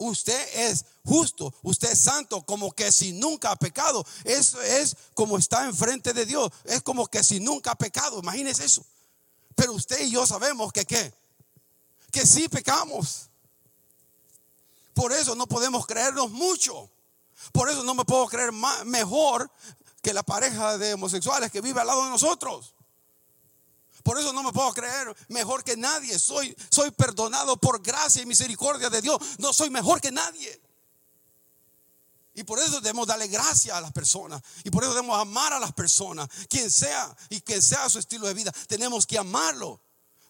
usted 0.00 0.48
es 0.54 0.84
justo, 1.04 1.54
usted 1.62 1.92
es 1.92 2.00
santo, 2.00 2.42
como 2.42 2.72
que 2.72 2.90
si 2.90 3.12
nunca 3.12 3.52
ha 3.52 3.56
pecado. 3.56 4.04
Eso 4.24 4.60
es 4.62 4.96
como 5.14 5.38
está 5.38 5.66
enfrente 5.66 6.12
de 6.12 6.26
Dios. 6.26 6.50
Es 6.64 6.82
como 6.82 7.06
que 7.06 7.22
si 7.22 7.38
nunca 7.40 7.72
ha 7.72 7.74
pecado. 7.76 8.18
Imagínese 8.18 8.64
eso. 8.64 8.84
Pero 9.54 9.72
usted 9.74 10.00
y 10.00 10.10
yo 10.10 10.26
sabemos 10.26 10.72
que 10.72 10.84
qué? 10.84 11.12
Que 12.10 12.26
sí 12.26 12.48
pecamos. 12.48 13.28
Por 14.94 15.12
eso 15.12 15.34
no 15.34 15.46
podemos 15.46 15.86
creernos 15.86 16.30
mucho. 16.30 16.90
Por 17.52 17.70
eso 17.70 17.84
no 17.84 17.94
me 17.94 18.04
puedo 18.04 18.26
creer 18.26 18.52
mejor 18.84 19.50
que 20.02 20.12
la 20.12 20.22
pareja 20.22 20.78
de 20.78 20.94
homosexuales 20.94 21.50
que 21.50 21.60
vive 21.60 21.80
al 21.80 21.86
lado 21.86 22.04
de 22.04 22.10
nosotros. 22.10 22.74
Por 24.02 24.18
eso 24.18 24.32
no 24.32 24.42
me 24.42 24.52
puedo 24.52 24.72
creer 24.72 25.14
mejor 25.28 25.64
que 25.64 25.76
nadie. 25.76 26.18
Soy, 26.18 26.56
soy 26.70 26.90
perdonado 26.90 27.56
por 27.56 27.82
gracia 27.82 28.22
y 28.22 28.26
misericordia 28.26 28.90
de 28.90 29.02
Dios. 29.02 29.18
No 29.38 29.52
soy 29.52 29.70
mejor 29.70 30.00
que 30.00 30.12
nadie. 30.12 30.60
Y 32.34 32.44
por 32.44 32.58
eso 32.58 32.80
debemos 32.80 33.06
darle 33.06 33.28
gracia 33.28 33.76
a 33.76 33.80
las 33.80 33.92
personas. 33.92 34.42
Y 34.64 34.70
por 34.70 34.82
eso 34.82 34.94
debemos 34.94 35.20
amar 35.20 35.52
a 35.52 35.60
las 35.60 35.72
personas. 35.72 36.28
Quien 36.48 36.70
sea 36.70 37.14
y 37.28 37.40
que 37.40 37.60
sea 37.60 37.88
su 37.88 37.98
estilo 37.98 38.26
de 38.26 38.34
vida. 38.34 38.52
Tenemos 38.66 39.06
que 39.06 39.18
amarlo. 39.18 39.80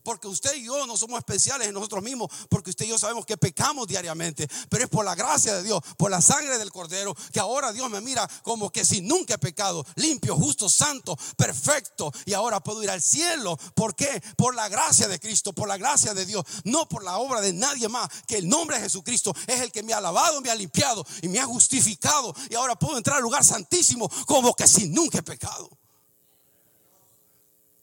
Porque 0.03 0.29
usted 0.29 0.55
y 0.55 0.65
yo 0.65 0.87
no 0.87 0.97
somos 0.97 1.19
especiales 1.19 1.69
en 1.69 1.75
nosotros 1.75 2.03
mismos, 2.03 2.31
porque 2.49 2.71
usted 2.71 2.87
y 2.87 2.89
yo 2.89 2.99
sabemos 2.99 3.27
que 3.27 3.37
pecamos 3.37 3.87
diariamente, 3.87 4.49
pero 4.69 4.85
es 4.85 4.91
por 4.91 5.05
la 5.05 5.15
gracia 5.15 5.55
de 5.55 5.63
Dios, 5.63 5.81
por 5.97 6.11
la 6.11 6.21
sangre 6.21 6.59
del 6.59 6.73
Cordero, 6.73 7.15
que 7.33 7.41
ahora 7.41 7.73
Dios 7.73 7.91
me 7.91 8.01
mira 8.01 8.29
como 8.43 8.71
que 8.71 8.85
si 8.85 9.01
nunca 9.01 9.35
he 9.35 9.39
pecado, 9.39 9.85
limpio, 9.97 10.37
justo, 10.37 10.69
santo, 10.69 11.17
perfecto, 11.37 12.13
y 12.25 12.33
ahora 12.33 12.61
puedo 12.61 12.83
ir 12.83 12.91
al 12.91 13.03
cielo. 13.03 13.59
¿Por 13.75 13.95
qué? 13.95 14.23
Por 14.37 14.55
la 14.55 14.69
gracia 14.69 15.09
de 15.09 15.21
Cristo, 15.21 15.53
por 15.53 15.69
la 15.69 15.77
gracia 15.77 16.15
de 16.15 16.27
Dios, 16.27 16.45
no 16.65 16.89
por 16.89 17.05
la 17.05 17.19
obra 17.19 17.41
de 17.41 17.53
nadie 17.53 17.89
más, 17.89 18.09
que 18.27 18.39
el 18.39 18.49
nombre 18.49 18.77
de 18.77 18.85
Jesucristo 18.85 19.35
es 19.47 19.61
el 19.61 19.73
que 19.73 19.83
me 19.83 19.93
ha 19.93 20.01
lavado, 20.01 20.41
me 20.41 20.51
ha 20.51 20.55
limpiado 20.55 21.05
y 21.23 21.29
me 21.29 21.39
ha 21.39 21.47
justificado, 21.47 22.35
y 22.49 22.55
ahora 22.55 22.77
puedo 22.77 22.97
entrar 22.97 23.17
al 23.17 23.23
lugar 23.23 23.45
santísimo 23.45 24.11
como 24.27 24.55
que 24.55 24.67
si 24.67 24.89
nunca 24.89 25.19
he 25.19 25.23
pecado. 25.23 25.80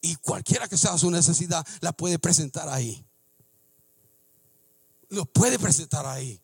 Y 0.01 0.15
cualquiera 0.15 0.67
que 0.67 0.77
sea 0.77 0.97
su 0.97 1.09
necesidad, 1.11 1.65
la 1.81 1.91
puede 1.91 2.19
presentar 2.19 2.69
ahí. 2.69 3.05
Lo 5.09 5.25
puede 5.25 5.57
presentar 5.57 6.05
ahí. 6.05 6.41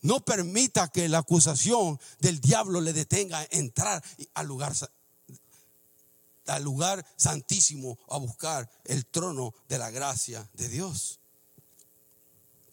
No 0.00 0.24
permita 0.24 0.88
que 0.88 1.08
la 1.08 1.18
acusación 1.18 1.98
del 2.18 2.40
diablo 2.40 2.80
le 2.80 2.92
detenga 2.92 3.46
entrar 3.50 4.02
al 4.34 4.46
lugar, 4.46 4.74
al 6.46 6.62
lugar 6.64 7.06
santísimo 7.16 7.98
a 8.08 8.18
buscar 8.18 8.68
el 8.84 9.06
trono 9.06 9.54
de 9.68 9.78
la 9.78 9.90
gracia 9.90 10.50
de 10.54 10.68
Dios. 10.68 11.20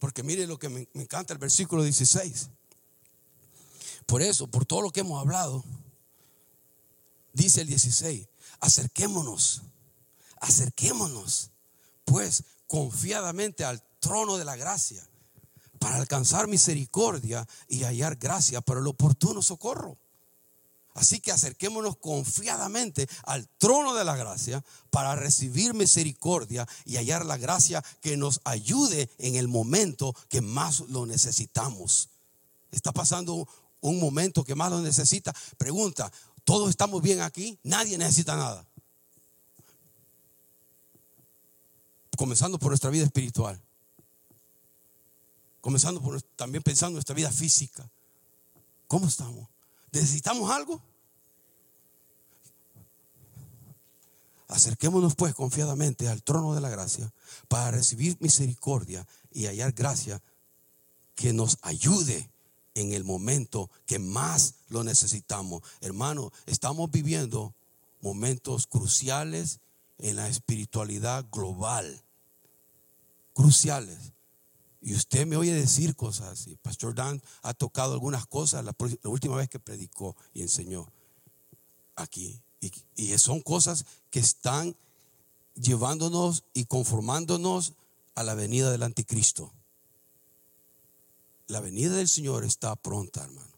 Porque 0.00 0.24
mire 0.24 0.46
lo 0.46 0.58
que 0.58 0.68
me, 0.68 0.88
me 0.94 1.02
encanta 1.02 1.32
el 1.32 1.38
versículo 1.38 1.84
16. 1.84 2.48
Por 4.06 4.22
eso, 4.22 4.48
por 4.48 4.66
todo 4.66 4.82
lo 4.82 4.90
que 4.90 5.00
hemos 5.00 5.20
hablado, 5.20 5.62
dice 7.32 7.60
el 7.60 7.68
16, 7.68 8.26
acerquémonos, 8.60 9.62
acerquémonos, 10.40 11.50
pues 12.04 12.44
confiadamente 12.66 13.64
al 13.64 13.82
trono 13.98 14.36
de 14.36 14.44
la 14.44 14.56
gracia 14.56 15.06
para 15.78 15.96
alcanzar 15.96 16.46
misericordia 16.46 17.46
y 17.66 17.84
hallar 17.84 18.16
gracia 18.16 18.60
para 18.60 18.80
el 18.80 18.86
oportuno 18.86 19.42
socorro. 19.42 19.98
Así 20.94 21.20
que 21.20 21.32
acerquémonos 21.32 21.96
confiadamente 21.96 23.08
al 23.24 23.48
trono 23.58 23.94
de 23.94 24.04
la 24.04 24.16
gracia 24.16 24.62
para 24.90 25.14
recibir 25.14 25.72
misericordia 25.72 26.68
y 26.84 26.96
hallar 26.96 27.24
la 27.24 27.38
gracia 27.38 27.82
que 28.00 28.16
nos 28.16 28.40
ayude 28.44 29.08
en 29.18 29.36
el 29.36 29.48
momento 29.48 30.14
que 30.28 30.40
más 30.40 30.80
lo 30.80 31.06
necesitamos. 31.06 32.10
Está 32.70 32.92
pasando 32.92 33.48
un 33.80 33.98
momento 33.98 34.44
que 34.44 34.54
más 34.54 34.70
lo 34.70 34.80
necesita. 34.80 35.34
Pregunta, 35.56 36.12
¿todos 36.44 36.70
estamos 36.70 37.02
bien 37.02 37.20
aquí? 37.20 37.58
Nadie 37.62 37.98
necesita 37.98 38.36
nada. 38.36 38.70
comenzando 42.20 42.58
por 42.58 42.68
nuestra 42.68 42.90
vida 42.90 43.04
espiritual. 43.04 43.58
Comenzando 45.62 46.02
por 46.02 46.20
también 46.20 46.62
pensando 46.62 46.88
en 46.88 46.94
nuestra 46.96 47.14
vida 47.14 47.32
física. 47.32 47.90
¿Cómo 48.86 49.06
estamos? 49.06 49.48
¿Necesitamos 49.90 50.50
algo? 50.50 50.82
Acerquémonos 54.48 55.14
pues 55.14 55.34
confiadamente 55.34 56.10
al 56.10 56.22
trono 56.22 56.54
de 56.54 56.60
la 56.60 56.68
gracia 56.68 57.10
para 57.48 57.70
recibir 57.70 58.18
misericordia 58.20 59.06
y 59.32 59.46
hallar 59.46 59.72
gracia 59.72 60.20
que 61.14 61.32
nos 61.32 61.56
ayude 61.62 62.30
en 62.74 62.92
el 62.92 63.04
momento 63.04 63.70
que 63.86 63.98
más 63.98 64.54
lo 64.68 64.84
necesitamos. 64.84 65.62
Hermano, 65.80 66.32
estamos 66.46 66.90
viviendo 66.90 67.54
momentos 68.00 68.66
cruciales 68.66 69.60
en 69.98 70.16
la 70.16 70.28
espiritualidad 70.28 71.26
global. 71.30 72.02
Cruciales. 73.34 74.12
Y 74.82 74.94
usted 74.94 75.26
me 75.26 75.36
oye 75.36 75.52
decir 75.52 75.94
cosas 75.94 76.28
así. 76.28 76.56
Pastor 76.62 76.94
Dan 76.94 77.22
ha 77.42 77.52
tocado 77.52 77.92
algunas 77.92 78.26
cosas 78.26 78.64
la, 78.64 78.74
última 79.04 79.36
vez 79.36 79.48
que 79.48 79.58
predicó 79.58 80.16
y 80.32 80.42
enseñó 80.42 80.90
aquí. 81.96 82.40
Y, 82.96 83.18
son 83.18 83.40
cosas 83.40 83.84
que 84.10 84.20
están 84.20 84.76
llevándonos 85.54 86.44
y 86.54 86.64
conformándonos 86.64 87.74
a 88.14 88.22
la 88.22 88.34
venida 88.34 88.70
del 88.70 88.82
anticristo. 88.82 89.52
La 91.50 91.58
venida 91.58 91.96
del 91.96 92.08
Señor 92.08 92.44
está 92.44 92.76
pronta, 92.76 93.24
hermano. 93.24 93.50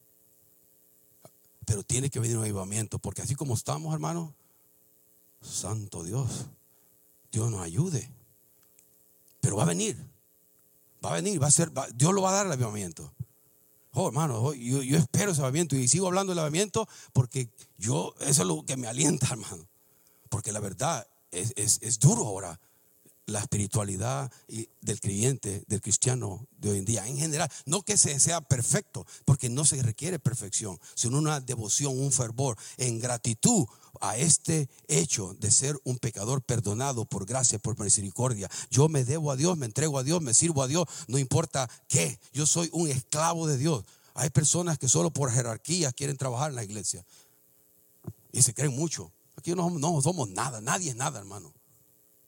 Pero 1.66 1.83
tiene 1.83 2.09
que 2.09 2.20
venir 2.20 2.38
un 2.38 2.42
avivamiento, 2.42 2.98
porque 2.98 3.20
así 3.20 3.35
como 3.35 3.52
estamos, 3.52 3.92
hermano, 3.92 4.35
santo 5.42 6.02
Dios, 6.02 6.46
Dios 7.31 7.50
nos 7.50 7.61
ayude. 7.61 8.11
Pero 9.42 9.57
va 9.57 9.64
a 9.64 9.66
venir, 9.66 9.96
va 11.05 11.11
a 11.11 11.14
venir, 11.14 11.40
va 11.42 11.48
a 11.48 11.50
ser, 11.50 11.70
Dios 11.94 12.14
lo 12.14 12.22
va 12.22 12.31
a 12.31 12.35
dar 12.35 12.46
el 12.46 12.52
avivamiento. 12.52 13.12
Oh, 13.92 14.09
hermano, 14.09 14.40
oh, 14.40 14.55
yo, 14.55 14.81
espero 14.96 15.33
ese 15.33 15.42
lavamiento 15.42 15.76
y 15.76 15.87
sigo 15.87 16.07
hablando 16.07 16.31
del 16.31 16.38
lavamiento 16.38 16.88
porque 17.12 17.50
yo, 17.76 18.14
eso 18.20 18.40
es 18.40 18.48
lo 18.48 18.64
que 18.64 18.78
me 18.78 18.87
alienta, 18.87 19.26
hermano. 19.33 19.68
Porque 20.31 20.50
la 20.50 20.61
verdad 20.61 21.07
es, 21.31 21.52
es 21.57 21.98
duro 21.98 22.26
ahora 22.26 22.59
la 23.32 23.40
espiritualidad 23.40 24.30
del 24.80 25.00
creyente, 25.00 25.64
del 25.66 25.80
cristiano 25.80 26.46
de 26.58 26.70
hoy 26.70 26.78
en 26.78 26.84
día, 26.84 27.06
en 27.06 27.16
general. 27.16 27.50
No 27.66 27.82
que 27.82 27.96
sea 27.96 28.40
perfecto, 28.40 29.06
porque 29.24 29.48
no 29.48 29.64
se 29.64 29.82
requiere 29.82 30.18
perfección, 30.18 30.78
sino 30.94 31.18
una 31.18 31.40
devoción, 31.40 31.98
un 31.98 32.12
fervor 32.12 32.56
en 32.76 32.98
gratitud 32.98 33.66
a 34.00 34.16
este 34.16 34.68
hecho 34.88 35.34
de 35.38 35.50
ser 35.50 35.76
un 35.84 35.98
pecador 35.98 36.42
perdonado 36.42 37.04
por 37.04 37.26
gracia, 37.26 37.58
por 37.58 37.78
misericordia. 37.78 38.50
Yo 38.70 38.88
me 38.88 39.04
debo 39.04 39.30
a 39.30 39.36
Dios, 39.36 39.56
me 39.56 39.66
entrego 39.66 39.98
a 39.98 40.02
Dios, 40.02 40.20
me 40.22 40.34
sirvo 40.34 40.62
a 40.62 40.68
Dios, 40.68 40.86
no 41.08 41.18
importa 41.18 41.68
qué. 41.88 42.18
Yo 42.32 42.46
soy 42.46 42.68
un 42.72 42.88
esclavo 42.88 43.46
de 43.46 43.58
Dios. 43.58 43.84
Hay 44.14 44.30
personas 44.30 44.78
que 44.78 44.88
solo 44.88 45.10
por 45.10 45.32
jerarquía 45.32 45.92
quieren 45.92 46.16
trabajar 46.16 46.50
en 46.50 46.56
la 46.56 46.64
iglesia 46.64 47.04
y 48.30 48.42
se 48.42 48.54
creen 48.54 48.76
mucho. 48.76 49.10
Aquí 49.36 49.54
no, 49.54 49.70
no 49.70 50.00
somos 50.02 50.28
nada, 50.28 50.60
nadie 50.60 50.90
es 50.90 50.96
nada, 50.96 51.18
hermano. 51.18 51.52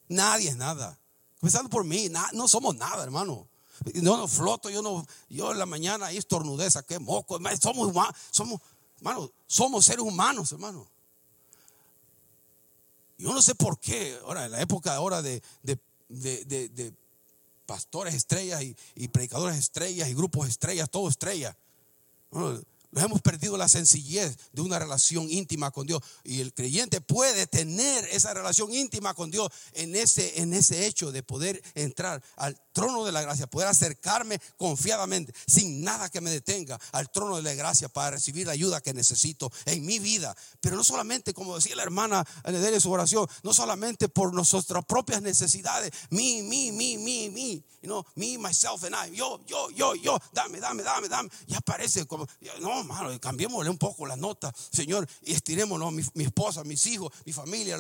Nadie 0.09 0.51
es 0.51 0.57
nada. 0.57 0.99
Empezando 1.37 1.69
por 1.69 1.85
mí, 1.85 2.11
no 2.33 2.49
somos 2.49 2.77
nada, 2.77 3.03
hermano. 3.03 3.49
No, 3.95 4.17
no 4.17 4.29
floto, 4.29 4.71
yo 4.71 4.83
no, 4.83 5.07
yo 5.29 5.53
en 5.53 5.59
la 5.59 5.67
mañana 5.67 6.07
ahí 6.07 6.17
estornudez, 6.17 6.79
qué 6.87 6.99
moco. 6.99 7.39
Somos 7.61 7.93
somos, 8.31 8.61
hermano, 8.97 9.31
somos 9.47 9.85
seres 9.85 10.03
humanos, 10.03 10.53
hermano. 10.53 10.89
Yo 13.19 13.33
no 13.33 13.43
sé 13.43 13.55
por 13.55 13.79
qué, 13.79 14.19
ahora 14.25 14.47
en 14.47 14.53
la 14.53 14.61
época 14.61 14.95
ahora 14.95 15.23
de, 15.23 15.43
de, 15.63 15.79
de, 16.09 16.95
pastores 17.67 18.15
estrellas 18.15 18.63
y, 18.95 19.09
predicadores 19.09 19.57
estrellas 19.57 20.09
y 20.09 20.15
grupos 20.15 20.49
estrellas, 20.49 20.91
todo 20.91 21.09
estrella. 21.09 21.57
Nos 22.95 23.03
hemos 23.03 23.21
perdido 23.23 23.57
la 23.57 23.69
sencillez 23.69 24.37
de 24.53 24.63
una 24.63 24.79
relación 24.79 25.29
íntima 25.29 25.73
con 25.73 25.85
Dios. 25.85 26.01
Y 26.23 26.41
el 26.41 26.55
creyente 26.55 27.01
puede 27.01 27.49
tener 27.49 28.05
esa 28.13 28.33
relación 28.33 28.73
íntima 28.73 29.15
con 29.15 29.33
Dios 29.33 29.51
en 29.73 29.97
ese, 29.97 30.41
en 30.41 30.55
ese 30.55 30.87
hecho 30.87 31.11
de 31.11 31.25
poder 31.25 31.61
entrar 31.75 32.23
al 32.37 32.57
trono 32.75 33.05
de 33.05 33.13
la 33.13 33.23
gracia, 33.23 33.47
poder 33.47 33.69
acercarme 33.69 34.39
confiadamente, 34.59 35.33
sin 35.47 35.83
nada 35.83 36.11
que 36.11 36.21
me 36.21 36.31
detenga, 36.31 36.79
al 36.93 37.11
trono 37.11 37.37
de 37.37 37.43
la 37.43 37.55
gracia 37.55 37.89
para 37.89 38.11
recibir 38.11 38.47
la 38.47 38.53
ayuda 38.53 38.83
que 38.83 38.93
necesito 38.93 39.51
en 39.65 39.87
mi 39.87 39.99
vida. 39.99 40.37
Pero 40.61 40.77
no 40.77 40.85
solamente, 40.85 41.33
como 41.33 41.55
decía 41.55 41.77
la 41.77 41.85
hermana 41.85 42.27
en 42.45 42.81
su 42.81 42.91
oración, 42.91 43.27
no 43.43 43.55
solamente 43.55 44.09
por 44.09 44.35
nuestras 44.35 44.85
propias 44.85 45.23
necesidades, 45.23 45.93
mi, 46.11 46.43
mi, 46.43 46.73
mi, 46.73 46.99
mi, 46.99 47.31
mi, 47.31 47.65
know, 47.83 48.05
me, 48.17 48.37
myself 48.39 48.83
and 48.85 48.95
I, 48.95 49.15
yo, 49.15 49.41
yo, 49.47 49.71
yo, 49.71 49.95
yo, 49.95 50.19
dame, 50.33 50.59
dame, 50.59 50.83
dame, 50.83 51.09
dame. 51.09 51.31
Ya 51.47 51.61
parece 51.61 52.07
como, 52.07 52.27
no, 52.61 52.81
hermano, 52.81 53.19
cambiémosle 53.21 53.71
un 53.71 53.79
poco 53.79 54.07
la 54.07 54.17
nota, 54.17 54.53
Señor, 54.73 55.09
y 55.23 55.33
estirémonos, 55.33 55.93
mi, 55.93 56.03
mi 56.15 56.25
esposa, 56.25 56.65
mis 56.65 56.85
hijos, 56.87 57.13
mi 57.25 57.33
familia, 57.33 57.79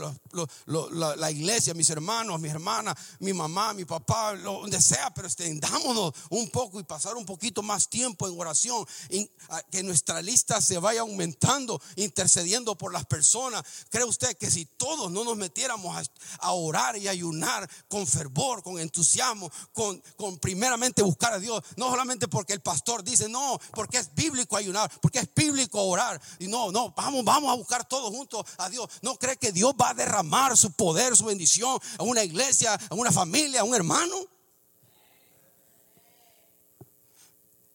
la, 0.66 1.30
iglesia, 1.30 1.74
mis 1.74 1.90
hermanos, 1.90 2.40
mis 2.40 2.52
hermanas, 2.52 2.94
mi 3.18 3.32
mamá, 3.32 3.74
mi 3.74 3.84
papá, 3.84 4.36
donde 4.36 4.80
sea, 4.84 5.12
pero 5.14 5.26
extendámonos 5.26 6.12
un 6.30 6.48
poco 6.50 6.80
y 6.80 6.84
pasar 6.84 7.16
un 7.16 7.24
poquito 7.24 7.62
más 7.62 7.88
tiempo 7.88 8.28
en 8.28 8.38
oración, 8.38 8.86
que 9.70 9.82
nuestra 9.82 10.22
lista 10.22 10.60
se 10.60 10.78
vaya 10.78 11.00
aumentando, 11.00 11.80
intercediendo 11.96 12.76
por 12.76 12.92
las 12.92 13.06
personas. 13.06 13.62
¿Cree 13.90 14.04
usted 14.04 14.36
que 14.36 14.50
si 14.50 14.66
todos 14.66 15.10
no 15.10 15.24
nos 15.24 15.36
metiéramos 15.36 15.96
a, 16.40 16.52
orar 16.52 16.96
y 16.96 17.08
ayunar 17.08 17.68
con 17.88 18.06
fervor, 18.06 18.62
con 18.62 18.78
entusiasmo, 18.78 19.50
con, 19.72 20.00
con 20.16 20.38
primeramente 20.38 21.02
buscar 21.02 21.32
a 21.32 21.38
Dios, 21.38 21.62
no 21.76 21.90
solamente 21.90 22.28
porque 22.28 22.52
el 22.52 22.60
pastor 22.60 23.02
dice, 23.02 23.28
no, 23.28 23.58
porque 23.72 23.98
es 23.98 24.14
bíblico 24.14 24.56
ayunar, 24.56 24.90
porque 25.00 25.20
es 25.20 25.28
bíblico 25.34 25.82
orar. 25.82 26.20
Y 26.38 26.46
no, 26.46 26.70
no, 26.70 26.92
vamos, 26.96 27.24
vamos 27.24 27.50
a 27.50 27.56
buscar 27.56 27.86
todos 27.88 28.10
juntos 28.10 28.44
a 28.58 28.68
Dios. 28.68 28.88
No 29.02 29.16
cree 29.16 29.36
que 29.36 29.52
Dios 29.52 29.74
va 29.80 29.90
a 29.90 29.94
derramar 29.94 30.56
su 30.56 30.72
poder, 30.72 31.16
su 31.16 31.24
bendición 31.24 31.78
a 31.98 32.02
una 32.02 32.22
iglesia, 32.22 32.74
a 32.74 32.94
una 32.94 33.12
familia, 33.12 33.60
a 33.60 33.64
un 33.64 33.74
hermano. 33.74 34.16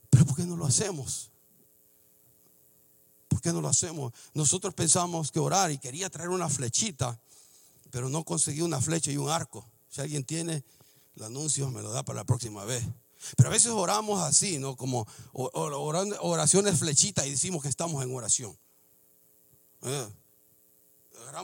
Pero 0.10 0.26
¿por 0.26 0.29
qué 0.40 0.46
no 0.46 0.56
lo 0.56 0.66
hacemos? 0.66 1.32
¿Por 3.28 3.42
qué 3.42 3.52
no 3.52 3.60
lo 3.60 3.68
hacemos? 3.68 4.14
Nosotros 4.34 4.74
pensamos 4.74 5.34
que 5.34 5.40
orar 5.40 5.70
y 5.70 5.78
quería 5.78 6.10
traer 6.10 6.30
una 6.30 6.48
flechita, 6.48 7.20
pero 7.92 8.08
no 8.08 8.24
conseguí 8.24 8.62
una 8.62 8.80
flecha 8.80 9.12
y 9.12 9.18
un 9.18 9.30
arco. 9.30 9.70
Si 9.90 10.00
alguien 10.00 10.24
tiene 10.24 10.64
el 11.18 11.24
anuncio, 11.24 11.70
me 11.72 11.82
lo 11.82 11.92
da 11.92 12.04
para 12.04 12.22
la 12.22 12.24
próxima 12.24 12.64
vez. 12.64 12.86
Pero 13.36 13.50
a 13.50 13.52
veces 13.52 13.72
oramos 13.72 14.22
así, 14.22 14.60
¿no? 14.60 14.78
Como 14.78 15.06
oraciones 15.34 16.80
flechitas 16.80 17.26
y 17.26 17.32
decimos 17.32 17.62
que 17.62 17.68
estamos 17.68 18.02
en 18.02 18.16
oración. 18.16 18.58
¿Eh? 19.82 20.08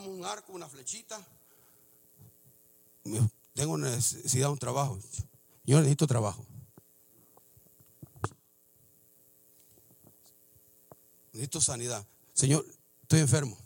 Un 0.07 0.25
arco, 0.25 0.53
una 0.53 0.69
flechita. 0.69 1.19
Tengo 3.53 3.77
necesidad 3.77 4.47
de 4.47 4.53
un 4.53 4.57
trabajo. 4.57 4.97
Yo 5.65 5.79
necesito 5.79 6.07
trabajo. 6.07 6.45
Necesito 11.35 11.59
sanidad. 11.59 12.07
Señor, 12.33 12.65
estoy 13.01 13.19
enfermo. 13.19 13.57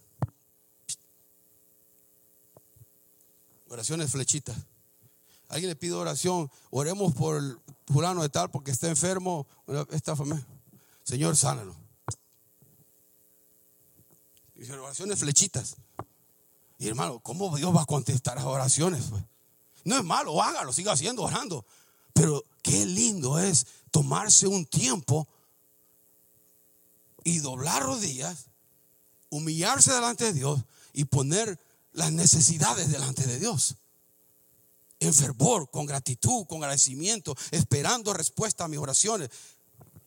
Oraciones 3.70 4.10
flechitas. 4.10 4.58
Alguien 5.50 5.70
le 5.70 5.76
pide 5.76 5.94
oración, 5.94 6.50
oremos 6.72 7.14
por 7.14 7.38
el 7.38 7.60
fulano 7.86 8.24
de 8.24 8.30
tal 8.30 8.50
porque 8.50 8.72
está 8.72 8.90
enfermo. 8.90 9.46
Esta 9.92 10.16
familia. 10.16 10.44
Señor, 11.04 11.38
sánalo. 11.38 11.76
Oraciones 14.82 15.20
flechitas. 15.20 15.76
Y 16.80 16.88
hermano, 16.88 17.20
¿cómo 17.20 17.56
Dios 17.56 17.76
va 17.76 17.84
a 17.84 17.86
contestar 17.86 18.38
las 18.38 18.46
oraciones? 18.46 19.06
Pues? 19.12 19.24
No 19.84 19.96
es 19.96 20.04
malo, 20.04 20.42
hágalo, 20.42 20.74
siga 20.74 20.94
haciendo, 20.94 21.22
orando. 21.22 21.63
Pero 22.13 22.44
qué 22.63 22.88
lindo 22.88 23.38
es 23.38 23.67
tomarse 23.92 24.48
un 24.48 24.65
tiempo 24.65 25.28
y 27.24 27.40
doblar 27.40 27.84
rodillas, 27.84 28.46
humillarse 29.30 29.94
delante 29.94 30.26
de 30.26 30.34
Dios 30.34 30.62
y 30.94 31.06
poner 31.06 31.60
las 31.94 32.12
necesidades 32.12 32.92
delante 32.92 33.26
de 33.26 33.40
Dios 33.40 33.76
en 35.00 35.13
fervor, 35.13 35.70
con 35.72 35.86
gratitud, 35.86 36.46
con 36.46 36.63
agradecimiento, 36.63 37.36
esperando 37.52 38.13
respuesta 38.13 38.65
a 38.65 38.67
mis 38.67 38.80
oraciones. 38.80 39.30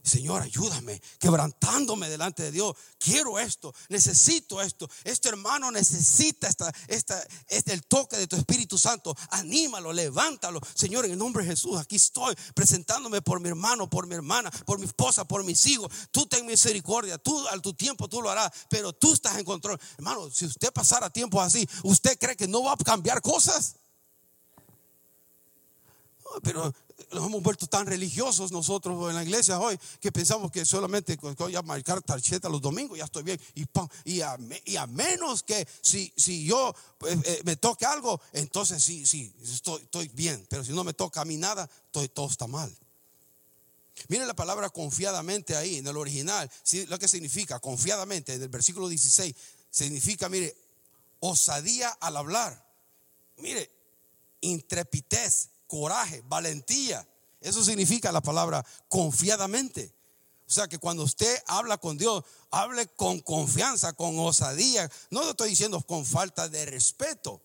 Señor, 0.02 0.42
ayúdame, 0.42 1.00
quebrantándome 1.20 2.08
delante 2.08 2.42
de 2.42 2.50
Dios. 2.50 2.76
Quiero 2.98 3.38
esto, 3.38 3.72
necesito 3.88 4.60
esto. 4.60 4.88
Este 5.04 5.28
hermano 5.28 5.70
necesita 5.70 6.48
esta, 6.48 6.72
esta, 6.88 7.24
este, 7.46 7.72
el 7.72 7.84
toque 7.84 8.16
de 8.16 8.26
tu 8.26 8.34
Espíritu 8.34 8.78
Santo. 8.78 9.16
Anímalo, 9.30 9.92
levántalo. 9.92 10.60
Señor, 10.74 11.04
en 11.04 11.12
el 11.12 11.18
nombre 11.18 11.44
de 11.44 11.50
Jesús, 11.50 11.78
aquí 11.78 11.96
estoy 11.96 12.34
presentándome 12.54 13.22
por 13.22 13.40
mi 13.40 13.48
hermano, 13.48 13.88
por 13.88 14.08
mi 14.08 14.14
hermana, 14.16 14.50
por 14.66 14.80
mi 14.80 14.86
esposa, 14.86 15.24
por 15.24 15.44
mis 15.44 15.64
hijos. 15.66 15.92
Tú 16.10 16.26
ten 16.26 16.46
misericordia, 16.46 17.18
tú 17.18 17.46
al 17.48 17.62
tu 17.62 17.72
tiempo 17.74 18.08
tú 18.08 18.20
lo 18.20 18.30
harás, 18.30 18.50
pero 18.68 18.92
tú 18.92 19.12
estás 19.12 19.38
en 19.38 19.44
control. 19.44 19.78
Hermano, 19.98 20.30
si 20.30 20.46
usted 20.46 20.72
pasara 20.72 21.10
tiempo 21.10 21.40
así, 21.40 21.68
¿usted 21.84 22.18
cree 22.18 22.36
que 22.36 22.48
no 22.48 22.64
va 22.64 22.72
a 22.72 22.76
cambiar 22.76 23.22
cosas? 23.22 23.76
Pero 26.42 26.72
nos 27.12 27.26
hemos 27.26 27.42
vuelto 27.42 27.66
tan 27.66 27.86
religiosos 27.86 28.52
nosotros 28.52 29.10
en 29.10 29.16
la 29.16 29.22
iglesia 29.22 29.58
hoy 29.58 29.78
que 30.00 30.12
pensamos 30.12 30.50
que 30.50 30.64
solamente 30.64 31.16
voy 31.16 31.56
a 31.56 31.62
marcar 31.62 32.00
tarjeta 32.02 32.48
los 32.48 32.60
domingos 32.60 32.98
ya 32.98 33.04
estoy 33.04 33.22
bien. 33.22 33.40
Y, 33.54 33.66
y, 34.04 34.20
a, 34.22 34.86
menos 34.86 35.42
que 35.42 35.66
si, 35.80 36.12
si 36.16 36.44
yo 36.44 36.74
eh, 37.06 37.20
eh, 37.24 37.42
me 37.44 37.56
toque 37.56 37.84
algo, 37.84 38.20
entonces 38.32 38.82
sí, 38.82 39.04
sí, 39.06 39.32
estoy, 39.42 39.82
estoy 39.82 40.08
bien. 40.08 40.46
Pero 40.48 40.64
si 40.64 40.72
no 40.72 40.84
me 40.84 40.94
toca 40.94 41.20
a 41.20 41.24
mí 41.24 41.36
nada, 41.36 41.68
estoy, 41.86 42.08
todo 42.08 42.28
está 42.28 42.46
mal. 42.46 42.74
Miren 44.08 44.26
la 44.26 44.34
palabra 44.34 44.70
confiadamente 44.70 45.56
ahí 45.56 45.76
en 45.76 45.86
el 45.86 45.96
original, 45.96 46.50
lo 46.88 46.98
que 46.98 47.08
significa 47.08 47.60
confiadamente 47.60 48.34
en 48.34 48.42
el 48.42 48.48
versículo 48.48 48.88
16, 48.88 49.34
significa, 49.70 50.28
mire, 50.28 50.56
osadía 51.20 51.88
al 52.00 52.16
hablar. 52.16 52.66
Mire, 53.36 53.70
intrepidez, 54.40 55.50
coraje, 55.72 56.22
valentía. 56.26 57.08
Eso 57.40 57.64
significa 57.64 58.12
la 58.12 58.20
palabra 58.20 58.62
confiadamente. 58.88 59.94
O 60.46 60.52
sea 60.52 60.68
que 60.68 60.78
cuando 60.78 61.02
usted 61.02 61.42
habla 61.46 61.78
con 61.78 61.96
Dios, 61.96 62.22
hable 62.50 62.88
con 62.88 63.20
confianza, 63.20 63.94
con 63.94 64.18
osadía. 64.18 64.90
No 65.08 65.22
lo 65.22 65.30
estoy 65.30 65.48
diciendo 65.48 65.80
con 65.80 66.04
falta 66.04 66.46
de 66.50 66.66
respeto 66.66 67.40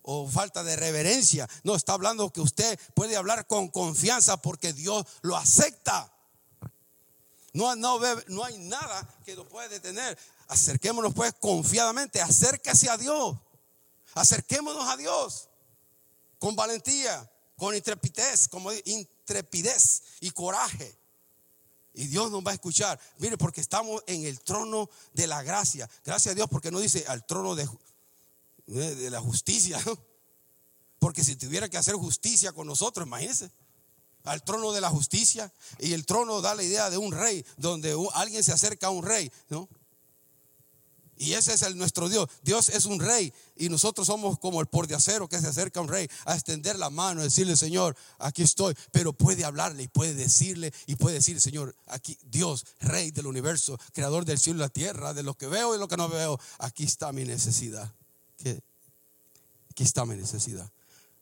o 0.00 0.26
falta 0.26 0.62
de 0.62 0.74
reverencia. 0.74 1.46
No, 1.62 1.76
está 1.76 1.92
hablando 1.92 2.32
que 2.32 2.40
usted 2.40 2.80
puede 2.94 3.14
hablar 3.14 3.46
con 3.46 3.68
confianza 3.68 4.38
porque 4.38 4.72
Dios 4.72 5.04
lo 5.20 5.36
acepta. 5.36 6.10
No, 7.52 7.76
no, 7.76 8.00
no 8.28 8.42
hay 8.42 8.56
nada 8.56 9.06
que 9.22 9.36
lo 9.36 9.46
pueda 9.46 9.68
detener. 9.68 10.18
Acerquémonos 10.48 11.12
pues 11.12 11.34
confiadamente, 11.38 12.22
acérquese 12.22 12.88
a 12.88 12.96
Dios. 12.96 13.36
Acerquémonos 14.14 14.88
a 14.88 14.96
Dios 14.96 15.50
con 16.38 16.56
valentía, 16.56 17.30
con 17.60 17.76
intrepidez, 17.76 18.48
como 18.48 18.72
intrepidez 18.72 20.02
y 20.20 20.30
coraje. 20.30 20.96
Y 21.92 22.06
Dios 22.06 22.30
nos 22.30 22.42
va 22.42 22.52
a 22.52 22.54
escuchar. 22.54 22.98
Mire, 23.18 23.36
porque 23.36 23.60
estamos 23.60 24.02
en 24.06 24.24
el 24.24 24.40
trono 24.40 24.88
de 25.12 25.26
la 25.26 25.42
gracia. 25.42 25.86
Gracias 26.02 26.32
a 26.32 26.34
Dios, 26.34 26.48
porque 26.48 26.70
no 26.70 26.80
dice 26.80 27.04
al 27.06 27.26
trono 27.26 27.54
de, 27.54 27.68
de 28.66 29.10
la 29.10 29.20
justicia. 29.20 29.78
Porque 30.98 31.22
si 31.22 31.36
tuviera 31.36 31.68
que 31.68 31.76
hacer 31.76 31.96
justicia 31.96 32.52
con 32.52 32.66
nosotros, 32.66 33.06
imagínense. 33.06 33.50
Al 34.24 34.42
trono 34.42 34.72
de 34.72 34.80
la 34.80 34.88
justicia. 34.88 35.52
Y 35.80 35.92
el 35.92 36.06
trono 36.06 36.40
da 36.40 36.54
la 36.54 36.62
idea 36.62 36.88
de 36.88 36.96
un 36.96 37.12
rey, 37.12 37.44
donde 37.58 37.94
alguien 38.14 38.42
se 38.42 38.52
acerca 38.52 38.86
a 38.86 38.90
un 38.90 39.04
rey, 39.04 39.30
¿no? 39.50 39.68
Y 41.20 41.34
ese 41.34 41.52
es 41.52 41.60
el 41.60 41.76
nuestro 41.76 42.08
Dios. 42.08 42.30
Dios 42.42 42.70
es 42.70 42.86
un 42.86 42.98
rey 42.98 43.30
y 43.54 43.68
nosotros 43.68 44.06
somos 44.06 44.38
como 44.38 44.58
el 44.62 44.68
por 44.68 44.86
de 44.86 44.94
acero 44.94 45.28
que 45.28 45.38
se 45.38 45.48
acerca 45.48 45.78
a 45.78 45.82
un 45.82 45.90
rey 45.90 46.08
a 46.24 46.34
extender 46.34 46.78
la 46.78 46.88
mano, 46.88 47.20
decirle, 47.20 47.58
Señor, 47.58 47.94
aquí 48.18 48.42
estoy. 48.42 48.74
Pero 48.90 49.12
puede 49.12 49.44
hablarle 49.44 49.82
y 49.82 49.88
puede 49.88 50.14
decirle 50.14 50.72
y 50.86 50.96
puede 50.96 51.16
decir, 51.16 51.38
Señor, 51.38 51.76
aquí 51.88 52.16
Dios, 52.22 52.64
rey 52.80 53.10
del 53.10 53.26
universo, 53.26 53.78
creador 53.92 54.24
del 54.24 54.38
cielo 54.38 54.60
y 54.60 54.62
la 54.62 54.70
tierra, 54.70 55.12
de 55.12 55.22
lo 55.22 55.34
que 55.34 55.46
veo 55.46 55.76
y 55.76 55.78
lo 55.78 55.88
que 55.88 55.98
no 55.98 56.08
veo, 56.08 56.40
aquí 56.58 56.84
está 56.84 57.12
mi 57.12 57.26
necesidad. 57.26 57.92
Aquí 59.70 59.82
está 59.82 60.06
mi 60.06 60.16
necesidad. 60.16 60.72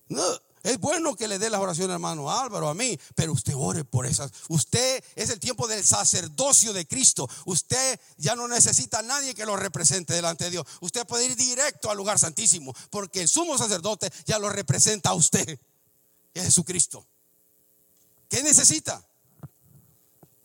No, 0.06 0.22
es 0.62 0.78
bueno 0.78 1.14
que 1.16 1.28
le 1.28 1.38
dé 1.38 1.50
las 1.50 1.60
oraciones 1.60 1.94
hermano 1.94 2.30
Álvaro 2.30 2.68
a 2.68 2.74
mí, 2.74 2.98
pero 3.14 3.32
usted 3.32 3.54
ore 3.56 3.84
por 3.84 4.06
esas. 4.06 4.30
Usted 4.48 5.02
es 5.14 5.30
el 5.30 5.40
tiempo 5.40 5.68
del 5.68 5.84
sacerdocio 5.84 6.72
de 6.72 6.86
Cristo. 6.86 7.28
Usted 7.46 8.00
ya 8.16 8.34
no 8.34 8.48
necesita 8.48 8.98
a 8.98 9.02
nadie 9.02 9.34
que 9.34 9.46
lo 9.46 9.56
represente 9.56 10.14
delante 10.14 10.44
de 10.44 10.50
Dios. 10.50 10.66
Usted 10.80 11.06
puede 11.06 11.26
ir 11.26 11.36
directo 11.36 11.90
al 11.90 11.96
lugar 11.96 12.18
santísimo, 12.18 12.74
porque 12.90 13.22
el 13.22 13.28
sumo 13.28 13.56
sacerdote 13.56 14.10
ya 14.26 14.38
lo 14.38 14.48
representa 14.48 15.10
a 15.10 15.14
usted. 15.14 15.58
Es 16.34 16.44
Jesucristo. 16.44 17.06
¿Qué 18.28 18.42
necesita? 18.42 19.02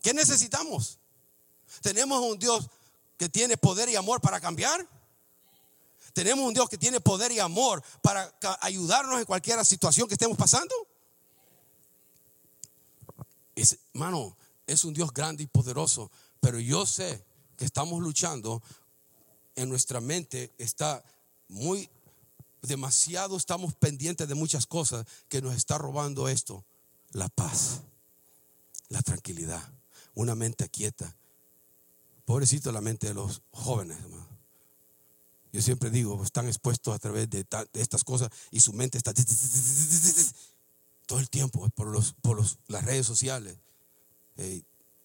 ¿Qué 0.02 0.14
necesitamos? 0.14 0.98
Tenemos 1.82 2.20
un 2.20 2.38
Dios 2.38 2.68
que 3.16 3.28
tiene 3.28 3.56
poder 3.56 3.88
y 3.88 3.96
amor 3.96 4.20
para 4.20 4.40
cambiar. 4.40 4.88
Tenemos 6.14 6.46
un 6.46 6.54
Dios 6.54 6.68
que 6.68 6.78
tiene 6.78 7.00
poder 7.00 7.32
y 7.32 7.40
amor 7.40 7.82
para 8.00 8.32
ayudarnos 8.60 9.18
en 9.18 9.26
cualquier 9.26 9.62
situación 9.66 10.08
que 10.08 10.14
estemos 10.14 10.38
pasando. 10.38 10.74
Es, 13.56 13.78
hermano, 13.92 14.36
es 14.66 14.84
un 14.84 14.94
Dios 14.94 15.12
grande 15.12 15.42
y 15.42 15.46
poderoso, 15.46 16.10
pero 16.40 16.58
yo 16.58 16.86
sé 16.86 17.22
que 17.56 17.64
estamos 17.64 18.00
luchando 18.00 18.62
en 19.56 19.68
nuestra 19.68 20.00
mente 20.00 20.52
está 20.56 21.04
muy 21.48 21.90
demasiado 22.62 23.36
estamos 23.36 23.74
pendientes 23.74 24.26
de 24.26 24.34
muchas 24.34 24.66
cosas 24.66 25.06
que 25.28 25.42
nos 25.42 25.54
está 25.54 25.78
robando 25.78 26.28
esto, 26.28 26.64
la 27.10 27.28
paz, 27.28 27.80
la 28.88 29.02
tranquilidad, 29.02 29.62
una 30.14 30.34
mente 30.34 30.68
quieta. 30.68 31.14
Pobrecito 32.24 32.72
la 32.72 32.80
mente 32.80 33.08
de 33.08 33.14
los 33.14 33.42
jóvenes, 33.50 33.98
hermano. 33.98 34.33
Yo 35.54 35.62
siempre 35.62 35.88
digo, 35.88 36.20
están 36.24 36.48
expuestos 36.48 36.92
a 36.92 36.98
través 36.98 37.30
de, 37.30 37.46
estas 37.74 38.02
cosas 38.02 38.28
y 38.50 38.58
su 38.58 38.72
mente 38.72 38.98
está 38.98 39.14
todo 41.06 41.20
el 41.20 41.30
tiempo 41.30 41.70
por, 41.76 41.86
los, 41.86 42.14
por 42.14 42.44
las 42.66 42.84
redes 42.84 43.06
sociales. 43.06 43.56
Eh, 44.36 44.62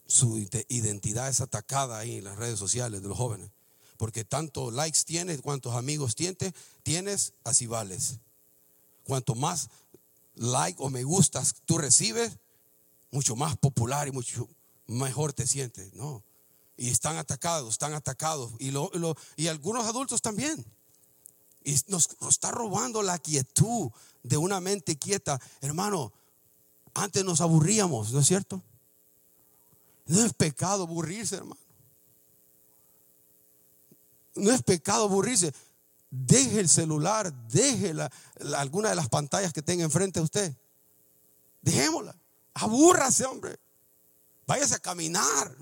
su 0.07 0.39
identidad 0.69 1.29
es 1.29 1.41
atacada 1.41 1.99
ahí 1.99 2.17
en 2.17 2.23
las 2.23 2.35
redes 2.35 2.57
sociales 2.57 3.03
de 3.03 3.07
los 3.07 3.15
jóvenes. 3.15 3.51
Porque 3.97 4.25
tanto 4.25 4.71
likes 4.71 5.01
tienes, 5.05 5.39
cuantos 5.43 5.75
amigos 5.75 6.15
tienes, 6.15 6.53
tienes, 6.81 7.33
así 7.43 7.67
vales. 7.67 8.17
Cuanto 9.03 9.35
más 9.35 9.69
like 10.33 10.81
o 10.81 10.89
me 10.89 11.03
gustas 11.03 11.57
tú 11.65 11.77
recibes, 11.77 12.39
mucho 13.11 13.35
más 13.35 13.55
popular 13.55 14.07
y 14.07 14.11
mucho 14.11 14.49
mejor 14.87 15.31
te 15.31 15.45
sientes. 15.45 15.93
No, 15.93 16.23
y 16.79 16.89
están 16.89 17.17
atacados, 17.17 17.73
están 17.73 17.93
atacados. 17.93 18.53
Y, 18.57 18.71
lo, 18.71 18.89
y 19.35 19.47
algunos 19.47 19.85
adultos 19.85 20.21
también. 20.21 20.65
Y 21.61 21.75
nos, 21.87 22.07
está 22.29 22.51
robando 22.51 23.03
la 23.03 23.19
quietud 23.19 23.91
de 24.23 24.37
una 24.37 24.61
mente 24.61 24.97
quieta. 24.97 25.41
Hermano, 25.59 26.13
antes 26.93 27.25
nos 27.25 27.41
aburríamos, 27.41 28.13
¿no 28.13 28.21
es 28.21 28.27
cierto? 28.27 28.63
No 30.05 30.23
es 30.23 30.31
pecado 30.31 30.83
aburrirse, 30.83 31.35
hermano. 31.35 31.59
No 34.35 34.49
es 34.49 34.63
pecado 34.63 35.03
aburrirse. 35.03 35.53
Deje 36.09 36.61
el 36.61 36.69
celular, 36.69 37.33
deje 37.49 37.93
alguna 38.55 38.89
de 38.89 38.95
las 38.95 39.09
pantallas 39.09 39.51
que 39.51 39.61
tenga 39.61 39.83
enfrente 39.83 40.21
a 40.21 40.23
usted. 40.23 40.55
Dejémosla. 41.61 42.15
Abúrrase, 42.53 43.25
hombre. 43.25 43.59
Váyase 44.47 44.75
a 44.75 44.79
caminar 44.79 45.53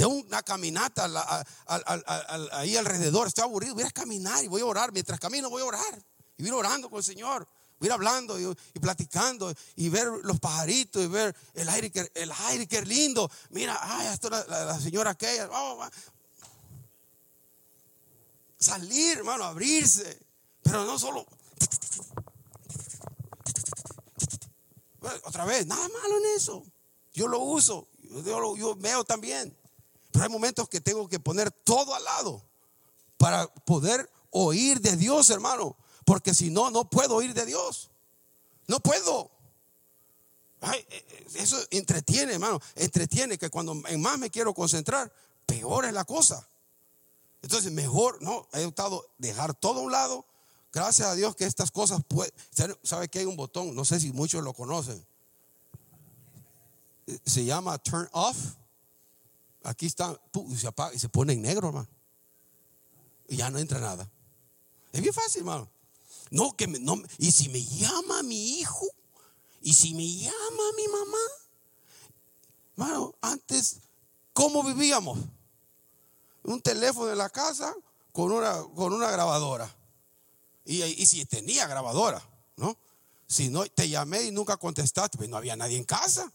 de 0.00 0.06
una 0.06 0.42
caminata 0.42 1.10
ahí 2.52 2.74
alrededor. 2.74 3.28
Estoy 3.28 3.44
aburrido, 3.44 3.74
voy 3.74 3.84
a 3.84 3.90
caminar 3.90 4.42
y 4.42 4.48
voy 4.48 4.62
a 4.62 4.64
orar. 4.64 4.92
Mientras 4.92 5.20
camino 5.20 5.50
voy 5.50 5.60
a 5.60 5.66
orar. 5.66 6.02
Y 6.38 6.42
voy 6.42 6.52
orando 6.52 6.88
con 6.88 7.00
el 7.00 7.04
Señor. 7.04 7.46
Voy 7.78 7.86
a 7.86 7.88
ir 7.88 7.92
hablando 7.92 8.40
y, 8.40 8.54
platicando 8.80 9.52
y 9.76 9.90
ver 9.90 10.06
los 10.22 10.40
pajaritos 10.40 11.04
y 11.04 11.06
ver 11.06 11.36
el 11.52 11.68
aire 11.68 11.92
que, 11.92 12.10
el 12.14 12.32
aire 12.48 12.66
que 12.66 12.80
lindo. 12.80 13.30
Mira, 13.50 13.78
ay, 13.78 14.08
la, 14.30 14.46
la, 14.64 14.80
señora 14.80 15.10
aquella. 15.10 15.50
Oh, 15.52 15.86
Salir, 18.56 19.18
hermano, 19.18 19.44
abrirse. 19.44 20.18
Pero 20.62 20.86
no 20.86 20.98
solo. 20.98 21.26
otra 25.24 25.44
vez, 25.44 25.66
nada 25.66 25.86
malo 25.88 26.16
en 26.16 26.36
eso. 26.36 26.64
Yo 27.12 27.28
lo 27.28 27.40
uso. 27.40 27.88
Yo, 28.24 28.56
yo 28.56 28.76
veo 28.76 29.04
también. 29.04 29.59
Pero 30.10 30.24
hay 30.24 30.30
momentos 30.30 30.68
que 30.68 30.80
tengo 30.80 31.08
que 31.08 31.20
poner 31.20 31.50
todo 31.50 31.94
al 31.94 32.04
lado 32.04 32.42
para 33.16 33.46
poder 33.46 34.10
oír 34.30 34.80
de 34.80 34.96
Dios, 34.96 35.30
hermano. 35.30 35.76
Porque 36.04 36.34
si 36.34 36.50
no, 36.50 36.70
no 36.70 36.88
puedo 36.88 37.16
oír 37.16 37.34
de 37.34 37.46
Dios. 37.46 37.90
No 38.66 38.80
puedo. 38.80 39.30
Eh, 40.62 40.86
eh, 40.90 41.26
eso 41.34 41.56
entretiene, 41.70 42.34
hermano. 42.34 42.60
Entretiene 42.74 43.38
que 43.38 43.50
cuando 43.50 43.74
más 43.74 44.18
me 44.18 44.30
quiero 44.30 44.54
concentrar, 44.54 45.12
peor 45.46 45.84
es 45.84 45.92
la 45.92 46.04
cosa. 46.04 46.48
Entonces, 47.42 47.72
mejor, 47.72 48.20
no, 48.22 48.46
he 48.52 48.64
optado 48.64 49.06
dejar 49.18 49.54
todo 49.54 49.80
a 49.80 49.82
un 49.82 49.92
lado. 49.92 50.26
Gracias 50.72 51.08
a 51.08 51.14
Dios 51.14 51.34
que 51.34 51.44
estas 51.44 51.70
cosas 51.70 52.00
pueden. 52.06 52.32
¿Sabe 52.82 53.08
que 53.08 53.20
hay 53.20 53.24
un 53.24 53.36
botón? 53.36 53.74
No 53.74 53.84
sé 53.84 53.98
si 53.98 54.12
muchos 54.12 54.44
lo 54.44 54.52
conocen. 54.52 55.04
Se 57.24 57.44
llama 57.44 57.78
turn 57.78 58.08
off 58.12 58.36
aquí 59.62 59.86
está, 59.86 60.20
y 60.48 60.56
se 60.56 60.66
apaga 60.66 60.94
y 60.94 60.98
se 60.98 61.08
pone 61.08 61.32
en 61.32 61.42
negro, 61.42 61.68
hermano. 61.68 61.88
Y 63.28 63.36
ya 63.36 63.50
no 63.50 63.58
entra 63.58 63.80
nada. 63.80 64.10
Es 64.92 65.00
bien 65.00 65.14
fácil, 65.14 65.40
hermano. 65.40 65.70
No, 66.30 66.56
que 66.56 66.66
no, 66.66 67.00
y 67.18 67.32
si 67.32 67.48
me 67.48 67.62
llama 67.62 68.22
mi 68.22 68.58
hijo, 68.58 68.86
y 69.62 69.74
si 69.74 69.94
me 69.94 70.06
llama 70.06 70.62
mi 70.76 70.88
mamá, 70.88 71.18
hermano, 72.72 73.14
antes, 73.20 73.80
¿cómo 74.32 74.62
vivíamos? 74.62 75.18
Un 76.44 76.60
teléfono 76.62 77.10
en 77.10 77.18
la 77.18 77.28
casa 77.28 77.74
con 78.12 78.32
una, 78.32 78.62
con 78.74 78.92
una 78.92 79.10
grabadora. 79.10 79.76
Y, 80.64 80.82
y 80.82 81.06
si 81.06 81.24
tenía 81.26 81.66
grabadora, 81.66 82.22
¿no? 82.56 82.76
Si 83.26 83.48
no, 83.48 83.66
te 83.66 83.88
llamé 83.88 84.22
y 84.22 84.30
nunca 84.30 84.56
contestaste, 84.56 85.18
pues 85.18 85.28
no 85.28 85.36
había 85.36 85.56
nadie 85.56 85.76
en 85.76 85.84
casa. 85.84 86.32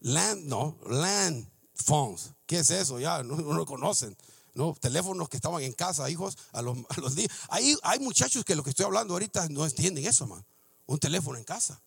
Land, 0.00 0.44
no, 0.44 0.76
land 0.86 1.55
phones. 1.76 2.30
¿Qué 2.46 2.58
es 2.58 2.70
eso? 2.70 2.98
Ya 2.98 3.22
no, 3.22 3.36
lo 3.36 3.66
conocen. 3.66 4.16
No, 4.54 4.74
teléfonos 4.80 5.28
que 5.28 5.36
estaban 5.36 5.62
en 5.62 5.72
casa, 5.72 6.08
hijos, 6.08 6.36
a 6.52 6.62
los, 6.62 6.78
a 6.88 7.00
los 7.00 7.14
días. 7.14 7.30
Hay, 7.48 7.76
hay 7.82 7.98
muchachos 8.00 8.44
que 8.44 8.56
lo 8.56 8.62
que 8.62 8.70
estoy 8.70 8.86
hablando 8.86 9.14
ahorita 9.14 9.48
no 9.50 9.64
entienden 9.64 10.06
eso, 10.06 10.26
man. 10.26 10.44
Un 10.86 10.98
teléfono 10.98 11.38
en 11.38 11.44
casa. 11.44 11.80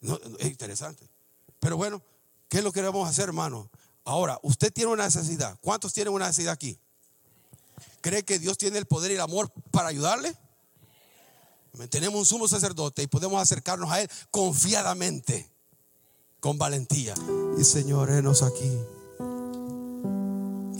No, 0.00 0.18
es 0.38 0.46
interesante. 0.46 1.08
Pero 1.60 1.76
bueno, 1.76 2.02
¿qué 2.48 2.58
es 2.58 2.64
lo 2.64 2.72
que 2.72 2.82
vamos 2.82 3.06
a 3.06 3.10
hacer, 3.10 3.24
hermano? 3.24 3.70
Ahora, 4.04 4.38
usted 4.42 4.72
tiene 4.72 4.92
una 4.92 5.04
necesidad. 5.04 5.58
¿Cuántos 5.60 5.92
tienen 5.92 6.14
una 6.14 6.26
necesidad 6.28 6.52
aquí? 6.52 6.78
¿Cree 8.00 8.24
que 8.24 8.38
Dios 8.38 8.56
tiene 8.56 8.78
el 8.78 8.86
poder 8.86 9.10
y 9.10 9.14
el 9.14 9.20
amor 9.20 9.50
para 9.70 9.88
ayudarle? 9.88 10.36
Tenemos 11.90 12.18
un 12.18 12.24
sumo 12.24 12.48
sacerdote 12.48 13.02
y 13.02 13.06
podemos 13.06 13.40
acercarnos 13.42 13.90
a 13.90 14.00
Él 14.00 14.10
confiadamente, 14.30 15.50
con 16.46 16.58
valentía. 16.58 17.12
Y 17.58 17.64
Señor, 17.64 18.08
enos 18.08 18.44
aquí. 18.44 18.70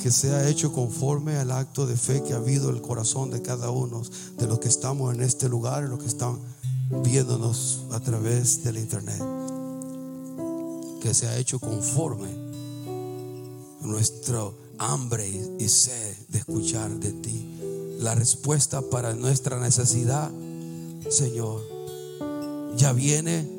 Que 0.00 0.12
sea 0.12 0.48
hecho 0.48 0.72
conforme 0.72 1.38
al 1.38 1.50
acto 1.50 1.88
de 1.88 1.96
fe 1.96 2.22
que 2.22 2.34
ha 2.34 2.36
habido 2.36 2.70
en 2.70 2.76
el 2.76 2.82
corazón 2.82 3.32
de 3.32 3.42
cada 3.42 3.70
uno 3.70 4.00
de 4.38 4.46
los 4.46 4.60
que 4.60 4.68
estamos 4.68 5.12
en 5.12 5.22
este 5.22 5.48
lugar 5.48 5.82
y 5.82 5.88
los 5.88 5.98
que 5.98 6.06
están 6.06 6.38
viéndonos 7.02 7.82
a 7.90 7.98
través 7.98 8.62
del 8.62 8.78
internet. 8.78 9.20
Que 11.02 11.12
sea 11.12 11.36
hecho 11.36 11.58
conforme 11.58 12.28
a 13.82 13.86
nuestro 13.88 14.56
hambre 14.78 15.28
y 15.58 15.68
sed 15.68 16.16
de 16.28 16.38
escuchar 16.38 16.92
de 17.00 17.10
ti. 17.10 17.58
La 17.98 18.14
respuesta 18.14 18.82
para 18.82 19.14
nuestra 19.14 19.58
necesidad, 19.58 20.30
Señor, 21.10 21.60
ya 22.76 22.92
viene 22.92 23.55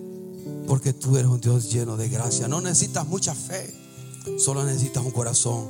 porque 0.67 0.93
tú 0.93 1.17
eres 1.17 1.29
un 1.31 1.39
Dios 1.39 1.71
lleno 1.71 1.97
de 1.97 2.09
gracia. 2.09 2.47
No 2.47 2.61
necesitas 2.61 3.07
mucha 3.07 3.33
fe, 3.33 3.73
solo 4.37 4.63
necesitas 4.63 5.03
un 5.03 5.11
corazón 5.11 5.67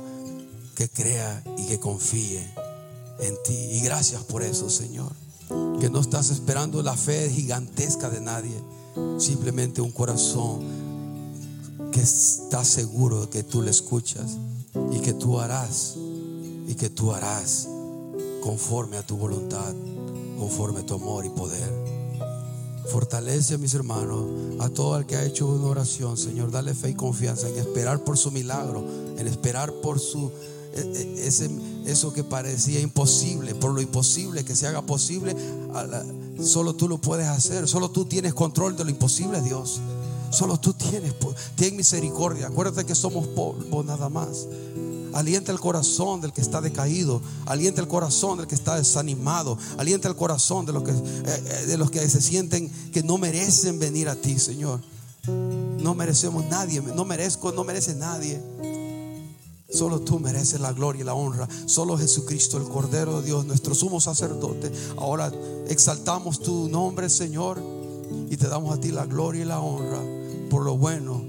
que 0.74 0.88
crea 0.88 1.42
y 1.56 1.66
que 1.66 1.78
confíe 1.78 2.46
en 3.20 3.34
ti. 3.44 3.54
Y 3.54 3.80
gracias 3.80 4.22
por 4.24 4.42
eso, 4.42 4.68
Señor. 4.70 5.12
Que 5.80 5.88
no 5.88 6.00
estás 6.00 6.30
esperando 6.30 6.82
la 6.82 6.96
fe 6.96 7.30
gigantesca 7.30 8.10
de 8.10 8.20
nadie, 8.20 8.62
simplemente 9.18 9.80
un 9.80 9.92
corazón 9.92 10.60
que 11.92 12.00
está 12.00 12.64
seguro 12.64 13.22
de 13.22 13.28
que 13.28 13.42
tú 13.42 13.62
le 13.62 13.70
escuchas 13.70 14.36
y 14.92 15.00
que 15.00 15.14
tú 15.14 15.40
harás 15.40 15.94
y 16.66 16.74
que 16.74 16.90
tú 16.90 17.12
harás 17.12 17.66
conforme 18.42 18.98
a 18.98 19.06
tu 19.06 19.16
voluntad, 19.16 19.74
conforme 20.38 20.80
a 20.80 20.86
tu 20.86 20.94
amor 20.94 21.24
y 21.24 21.30
poder. 21.30 21.87
Fortalece 22.90 23.54
a 23.54 23.58
mis 23.58 23.74
hermanos, 23.74 24.24
a 24.60 24.68
todo 24.70 24.96
el 24.98 25.06
que 25.06 25.16
ha 25.16 25.24
hecho 25.24 25.46
una 25.46 25.66
oración, 25.66 26.16
Señor, 26.16 26.50
dale 26.50 26.74
fe 26.74 26.90
y 26.90 26.94
confianza 26.94 27.48
en 27.48 27.58
esperar 27.58 28.02
por 28.02 28.16
su 28.16 28.30
milagro, 28.30 28.84
en 29.18 29.26
esperar 29.26 29.72
por 29.82 30.00
su 30.00 30.30
e, 30.74 30.80
e, 30.80 31.26
ese, 31.26 31.50
eso 31.86 32.12
que 32.12 32.24
parecía 32.24 32.80
imposible, 32.80 33.54
por 33.54 33.72
lo 33.72 33.80
imposible 33.80 34.44
que 34.44 34.54
se 34.54 34.66
haga 34.66 34.82
posible, 34.82 35.34
solo 36.42 36.74
tú 36.74 36.88
lo 36.88 36.98
puedes 36.98 37.26
hacer, 37.26 37.68
solo 37.68 37.90
tú 37.90 38.04
tienes 38.04 38.34
control 38.34 38.76
de 38.76 38.84
lo 38.84 38.90
imposible, 38.90 39.40
Dios. 39.40 39.80
Solo 40.30 40.58
tú 40.58 40.74
tienes, 40.74 41.14
ten 41.56 41.74
misericordia. 41.74 42.48
Acuérdate 42.48 42.84
que 42.84 42.94
somos 42.94 43.26
polvo 43.28 43.82
nada 43.82 44.10
más. 44.10 44.46
Alienta 45.12 45.52
el 45.52 45.60
corazón 45.60 46.20
del 46.20 46.32
que 46.32 46.40
está 46.40 46.60
decaído. 46.60 47.20
Alienta 47.46 47.80
el 47.80 47.88
corazón 47.88 48.38
del 48.38 48.46
que 48.46 48.54
está 48.54 48.76
desanimado. 48.76 49.58
Alienta 49.76 50.08
el 50.08 50.16
corazón 50.16 50.66
de 50.66 50.72
los 50.72 50.82
que, 50.82 50.90
eh, 50.90 50.94
eh, 51.26 51.66
de 51.66 51.76
los 51.78 51.90
que 51.90 52.08
se 52.08 52.20
sienten 52.20 52.70
que 52.92 53.02
no 53.02 53.18
merecen 53.18 53.78
venir 53.78 54.08
a 54.08 54.16
ti, 54.16 54.38
Señor. 54.38 54.80
No 55.26 55.94
merecemos 55.94 56.44
nadie. 56.46 56.80
No 56.80 57.04
merezco, 57.04 57.52
no 57.52 57.64
merece 57.64 57.94
nadie. 57.94 58.40
Solo 59.70 60.00
tú 60.00 60.18
mereces 60.18 60.60
la 60.60 60.72
gloria 60.72 61.02
y 61.02 61.04
la 61.04 61.14
honra. 61.14 61.48
Solo 61.66 61.98
Jesucristo, 61.98 62.56
el 62.56 62.64
Cordero 62.64 63.20
de 63.20 63.26
Dios, 63.26 63.44
nuestro 63.44 63.74
sumo 63.74 64.00
sacerdote. 64.00 64.72
Ahora 64.96 65.30
exaltamos 65.68 66.40
tu 66.40 66.68
nombre, 66.68 67.10
Señor, 67.10 67.60
y 68.30 68.36
te 68.36 68.48
damos 68.48 68.76
a 68.76 68.80
ti 68.80 68.90
la 68.90 69.04
gloria 69.04 69.42
y 69.42 69.46
la 69.46 69.60
honra 69.60 70.00
por 70.48 70.64
lo 70.64 70.76
bueno, 70.76 71.22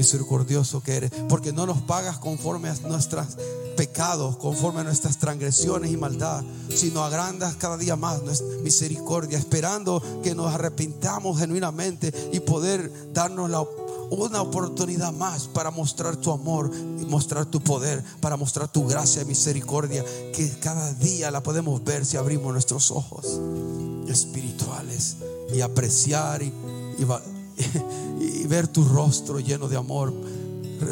misericordioso 0.00 0.82
que 0.82 0.96
eres, 0.96 1.10
porque 1.28 1.52
no 1.52 1.66
nos 1.66 1.82
pagas 1.82 2.18
conforme 2.18 2.70
a 2.70 2.74
nuestros 2.88 3.36
pecados, 3.76 4.38
conforme 4.38 4.80
a 4.80 4.84
nuestras 4.84 5.18
transgresiones 5.18 5.90
y 5.90 5.98
maldad, 5.98 6.42
sino 6.74 7.04
agrandas 7.04 7.56
cada 7.56 7.76
día 7.76 7.96
más 7.96 8.22
nuestra 8.22 8.46
misericordia, 8.62 9.38
esperando 9.38 10.02
que 10.22 10.34
nos 10.34 10.54
arrepintamos 10.54 11.38
genuinamente 11.38 12.30
y 12.32 12.40
poder 12.40 13.12
darnos 13.12 13.50
una 14.10 14.40
oportunidad 14.40 15.12
más 15.12 15.48
para 15.48 15.70
mostrar 15.70 16.16
tu 16.16 16.32
amor 16.32 16.70
y 16.74 17.04
mostrar 17.04 17.44
tu 17.44 17.60
poder, 17.60 18.02
para 18.20 18.38
mostrar 18.38 18.72
tu 18.72 18.86
gracia 18.86 19.20
y 19.20 19.26
misericordia, 19.26 20.02
que 20.32 20.50
cada 20.60 20.94
día 20.94 21.30
la 21.30 21.42
podemos 21.42 21.84
ver 21.84 22.06
si 22.06 22.16
abrimos 22.16 22.54
nuestros 22.54 22.90
ojos 22.90 23.38
espirituales 24.08 25.16
y 25.52 25.60
apreciar 25.60 26.42
y 26.42 26.52
ver 28.50 28.66
tu 28.66 28.84
rostro 28.84 29.38
lleno 29.38 29.68
de 29.68 29.76
amor. 29.76 30.12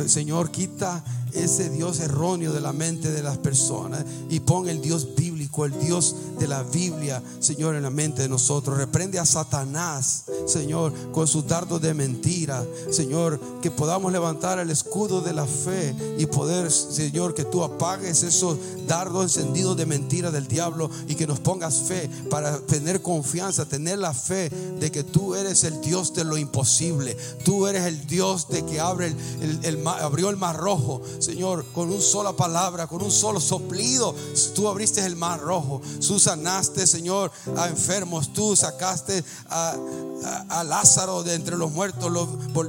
Señor, 0.07 0.53
quita 0.53 1.03
ese 1.39 1.71
Dios 1.71 2.01
erróneo 2.01 2.53
de 2.53 2.61
la 2.61 2.73
mente 2.73 3.11
de 3.11 3.23
las 3.23 3.39
personas 3.39 4.05
y 4.29 4.41
pon 4.41 4.69
el 4.69 4.81
Dios 4.81 5.15
bíblico, 5.15 5.65
el 5.65 5.79
Dios 5.79 6.15
de 6.39 6.49
la 6.49 6.63
Biblia, 6.63 7.23
Señor, 7.41 7.75
en 7.75 7.83
la 7.83 7.91
mente 7.91 8.23
de 8.23 8.29
nosotros. 8.29 8.77
Reprende 8.77 9.19
a 9.19 9.27
Satanás, 9.27 10.25
Señor, 10.47 10.93
con 11.13 11.27
sus 11.27 11.47
dardos 11.47 11.81
de 11.81 11.95
mentira, 11.95 12.65
Señor, 12.91 13.41
que 13.63 13.71
podamos 13.71 14.13
levantar 14.13 14.59
el 14.59 14.71
escudo 14.71 15.21
de 15.21 15.33
la 15.33 15.47
fe 15.47 15.95
y 16.19 16.27
poder, 16.27 16.71
Señor, 16.71 17.35
que 17.35 17.45
tú 17.45 17.63
apagues 17.63 18.23
esos 18.23 18.59
dardos 18.87 19.25
encendidos 19.25 19.77
de 19.77 19.87
mentira 19.87 20.31
del 20.31 20.49
diablo 20.49 20.91
y 21.07 21.15
que 21.15 21.27
nos 21.27 21.41
pongas 21.41 21.83
fe 21.83 22.11
para 22.31 22.59
tener 22.61 23.03
confianza, 23.03 23.67
tener 23.67 23.99
la 23.99 24.15
fe 24.15 24.51
de 24.81 24.91
que 24.91 25.05
tú 25.05 25.35
eres 25.35 25.65
el 25.65 25.81
Dios 25.81 26.15
de 26.15 26.25
lo 26.25 26.37
imposible. 26.37 27.17
Tú 27.45 27.67
eres 27.67 27.85
el 27.85 28.07
Dios 28.07 28.49
de 28.49 28.65
que 28.65 28.81
abre 28.81 29.15
el, 29.63 29.87
abrió 29.87 30.31
el 30.31 30.37
mar 30.37 30.57
rojo. 30.57 31.03
Señor, 31.29 31.67
con 31.75 31.91
una 31.91 32.01
sola 32.01 32.33
palabra, 32.33 32.87
con 32.87 33.03
un 33.03 33.13
solo 33.13 33.39
soplido, 33.39 34.15
tú 34.55 34.67
abriste 34.67 35.05
el 35.05 35.15
mar 35.15 35.39
rojo. 35.39 35.83
Tú 36.01 36.19
sanaste, 36.19 36.87
Señor, 36.87 37.31
a 37.55 37.69
enfermos. 37.69 38.33
Tú 38.33 38.57
sacaste 38.57 39.23
a, 39.51 39.77
Lázaro 40.65 41.23
de 41.23 41.35
entre 41.35 41.59
los 41.59 41.71
muertos. 41.71 42.11
Lo 42.11 42.25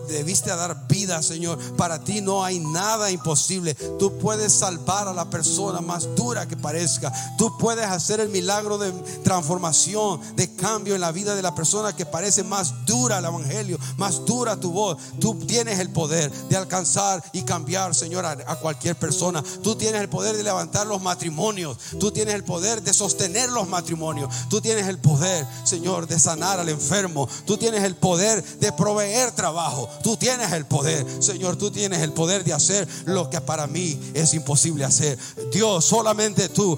debiste 0.10 0.52
a 0.52 0.58
dar 0.58 0.88
vida, 0.90 1.24
Señor. 1.24 1.58
Para 1.78 2.04
ti 2.04 2.20
no 2.20 2.44
hay 2.44 2.60
nada 2.60 3.10
imposible. 3.12 3.76
Tú 3.98 4.18
puedes 4.18 4.52
salvar 4.52 5.08
a 5.08 5.14
la 5.14 5.30
persona 5.30 5.80
más 5.80 6.14
dura 6.18 6.46
que 6.46 6.58
parezca. 6.58 7.14
Tú 7.38 7.58
puedes 7.58 7.86
hacer 7.86 8.20
el 8.20 8.28
milagro 8.28 8.78
de 8.78 8.92
transformación, 9.24 10.20
de 10.36 10.54
cambio 10.56 10.96
en 10.96 11.02
la 11.02 11.14
vida 11.14 11.34
de 11.34 11.42
la 11.42 11.56
persona 11.56 11.96
que 11.96 12.06
parece 12.06 12.44
más 12.44 12.86
dura 12.86 13.20
el 13.20 13.26
evangelio, 13.26 13.80
más 13.96 14.26
dura 14.26 14.60
tu 14.60 14.74
voz. 14.74 14.98
Tú 15.22 15.36
tienes 15.48 15.80
el 15.80 15.92
poder 15.92 16.30
de 16.50 16.58
alcanzar 16.58 17.24
y 17.32 17.44
cambiar, 17.44 17.96
Señor, 17.96 18.26
cualquier 18.60 18.96
persona. 18.96 19.44
Tú 19.64 19.76
tienes 19.76 20.02
el 20.02 20.10
poder 20.10 20.36
de 20.36 20.44
levantar 20.44 20.88
los 20.88 21.02
matrimonios. 21.02 21.78
Tú 22.00 22.12
tienes 22.12 22.36
el 22.36 22.44
poder 22.44 22.82
de 22.82 22.94
sostener 22.94 23.50
los 23.50 23.68
matrimonios. 23.68 24.34
Tú 24.50 24.62
tienes 24.62 24.88
el 24.88 25.00
poder, 25.00 25.46
Señor, 25.64 26.08
de 26.08 26.20
sanar 26.20 26.60
al 26.60 26.70
enfermo. 26.70 27.28
Tú 27.46 27.58
tienes 27.58 27.84
el 27.84 27.96
poder 27.96 28.44
de 28.60 28.72
proveer 28.72 29.32
trabajo. 29.32 29.90
Tú 30.04 30.18
tienes 30.18 30.52
el 30.52 30.66
poder, 30.66 31.06
Señor. 31.22 31.56
Tú 31.56 31.72
tienes 31.72 32.00
el 32.02 32.14
poder 32.14 32.44
de 32.44 32.54
hacer 32.54 32.88
lo 33.06 33.30
que 33.30 33.42
para 33.42 33.68
mí 33.68 34.00
es 34.14 34.34
imposible 34.34 34.86
hacer. 34.86 35.18
Dios, 35.52 35.86
solamente 35.86 36.50
tú, 36.50 36.78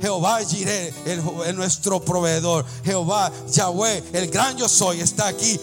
Jehová, 0.00 0.40
Jireh, 0.44 0.94
el, 1.06 1.56
nuestro 1.56 2.00
proveedor. 2.00 2.64
Jehová, 2.84 3.32
Yahweh, 3.50 4.02
el 4.12 4.30
gran 4.30 4.56
yo 4.56 4.68
soy, 4.68 5.00
está 5.00 5.28
aquí. 5.28 5.58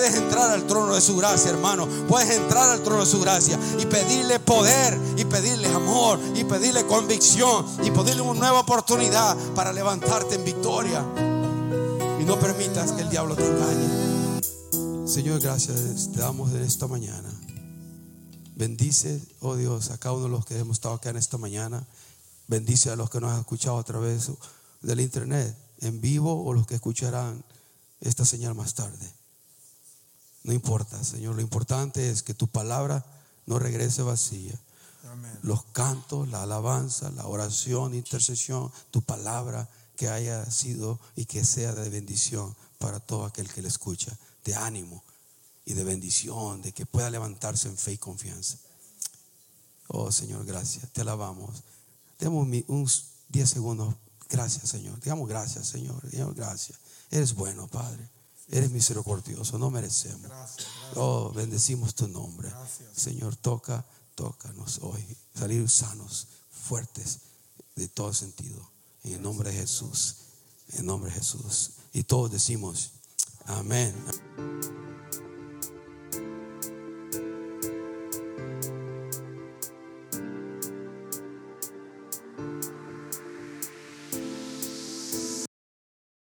Puedes 0.00 0.14
entrar 0.14 0.50
al 0.50 0.66
trono 0.66 0.94
de 0.94 1.00
su 1.00 1.16
gracia, 1.16 1.50
hermano. 1.50 1.86
Puedes 2.08 2.30
entrar 2.30 2.70
al 2.70 2.82
trono 2.82 3.04
de 3.04 3.10
su 3.10 3.20
gracia 3.20 3.58
y 3.78 3.84
pedirle 3.84 4.29
poder 4.38 4.98
y 5.16 5.24
pedirle 5.24 5.68
amor 5.68 6.20
y 6.34 6.44
pedirle 6.44 6.86
convicción 6.86 7.66
y 7.82 7.90
pedirle 7.90 8.22
una 8.22 8.38
nueva 8.38 8.60
oportunidad 8.60 9.36
para 9.54 9.72
levantarte 9.72 10.36
en 10.36 10.44
victoria. 10.44 11.04
Y 12.20 12.24
no 12.24 12.38
permitas 12.38 12.92
que 12.92 13.02
el 13.02 13.10
diablo 13.10 13.34
te 13.34 13.46
engañe. 13.46 15.08
Señor, 15.08 15.40
gracias 15.40 16.10
te 16.12 16.20
damos 16.20 16.52
en 16.52 16.62
esta 16.62 16.86
mañana. 16.86 17.28
Bendice, 18.54 19.20
oh 19.40 19.56
Dios, 19.56 19.90
a 19.90 19.98
cada 19.98 20.14
uno 20.14 20.24
de 20.24 20.30
los 20.30 20.44
que 20.44 20.58
hemos 20.58 20.74
estado 20.74 20.94
acá 20.94 21.10
en 21.10 21.16
esta 21.16 21.38
mañana. 21.38 21.84
Bendice 22.46 22.90
a 22.90 22.96
los 22.96 23.08
que 23.08 23.20
nos 23.20 23.32
han 23.32 23.40
escuchado 23.40 23.78
a 23.78 23.84
través 23.84 24.30
del 24.82 25.00
internet, 25.00 25.56
en 25.80 26.00
vivo 26.00 26.44
o 26.44 26.52
los 26.52 26.66
que 26.66 26.74
escucharán 26.74 27.42
esta 28.00 28.24
señal 28.24 28.54
más 28.54 28.74
tarde. 28.74 29.12
No 30.42 30.52
importa, 30.52 31.02
Señor, 31.04 31.34
lo 31.34 31.42
importante 31.42 32.10
es 32.10 32.22
que 32.22 32.34
tu 32.34 32.48
palabra 32.48 33.04
no 33.50 33.58
regrese 33.58 34.02
vacía. 34.02 34.54
Los 35.42 35.64
cantos, 35.72 36.28
la 36.28 36.44
alabanza, 36.44 37.10
la 37.10 37.26
oración, 37.26 37.94
intercesión, 37.94 38.70
tu 38.92 39.02
palabra 39.02 39.68
que 39.96 40.08
haya 40.08 40.48
sido 40.48 41.00
y 41.16 41.24
que 41.24 41.44
sea 41.44 41.74
de 41.74 41.90
bendición 41.90 42.54
para 42.78 43.00
todo 43.00 43.24
aquel 43.24 43.52
que 43.52 43.60
le 43.60 43.66
escucha, 43.66 44.16
de 44.44 44.54
ánimo 44.54 45.02
y 45.64 45.74
de 45.74 45.82
bendición, 45.82 46.62
de 46.62 46.72
que 46.72 46.86
pueda 46.86 47.10
levantarse 47.10 47.66
en 47.66 47.76
fe 47.76 47.94
y 47.94 47.98
confianza. 47.98 48.56
Oh 49.88 50.12
Señor, 50.12 50.46
gracias, 50.46 50.88
te 50.92 51.00
alabamos. 51.00 51.64
Demos 52.20 52.46
unos 52.68 53.06
10 53.30 53.50
segundos. 53.50 53.96
Gracias, 54.28 54.70
Señor. 54.70 55.00
Digamos 55.00 55.28
gracias, 55.28 55.66
Señor. 55.66 56.08
Digamos 56.08 56.36
gracias. 56.36 56.78
Eres 57.10 57.34
bueno, 57.34 57.66
Padre. 57.66 58.08
Eres 58.50 58.70
misericordioso. 58.70 59.58
No 59.58 59.70
merecemos. 59.70 60.30
Oh, 60.96 61.32
bendecimos 61.32 61.94
tu 61.94 62.08
nombre. 62.08 62.50
Señor, 62.94 63.36
toca, 63.36 63.84
tócanos 64.14 64.80
hoy. 64.82 65.04
Salir 65.34 65.68
sanos, 65.68 66.26
fuertes, 66.50 67.20
de 67.76 67.88
todo 67.88 68.12
sentido. 68.12 68.70
En 69.04 69.14
el 69.14 69.22
nombre 69.22 69.50
de 69.50 69.58
Jesús. 69.58 70.16
En 70.72 70.80
el 70.80 70.86
nombre 70.86 71.10
de 71.10 71.18
Jesús. 71.18 71.72
Y 71.92 72.02
todos 72.02 72.30
decimos, 72.30 72.90
amén. 73.46 73.94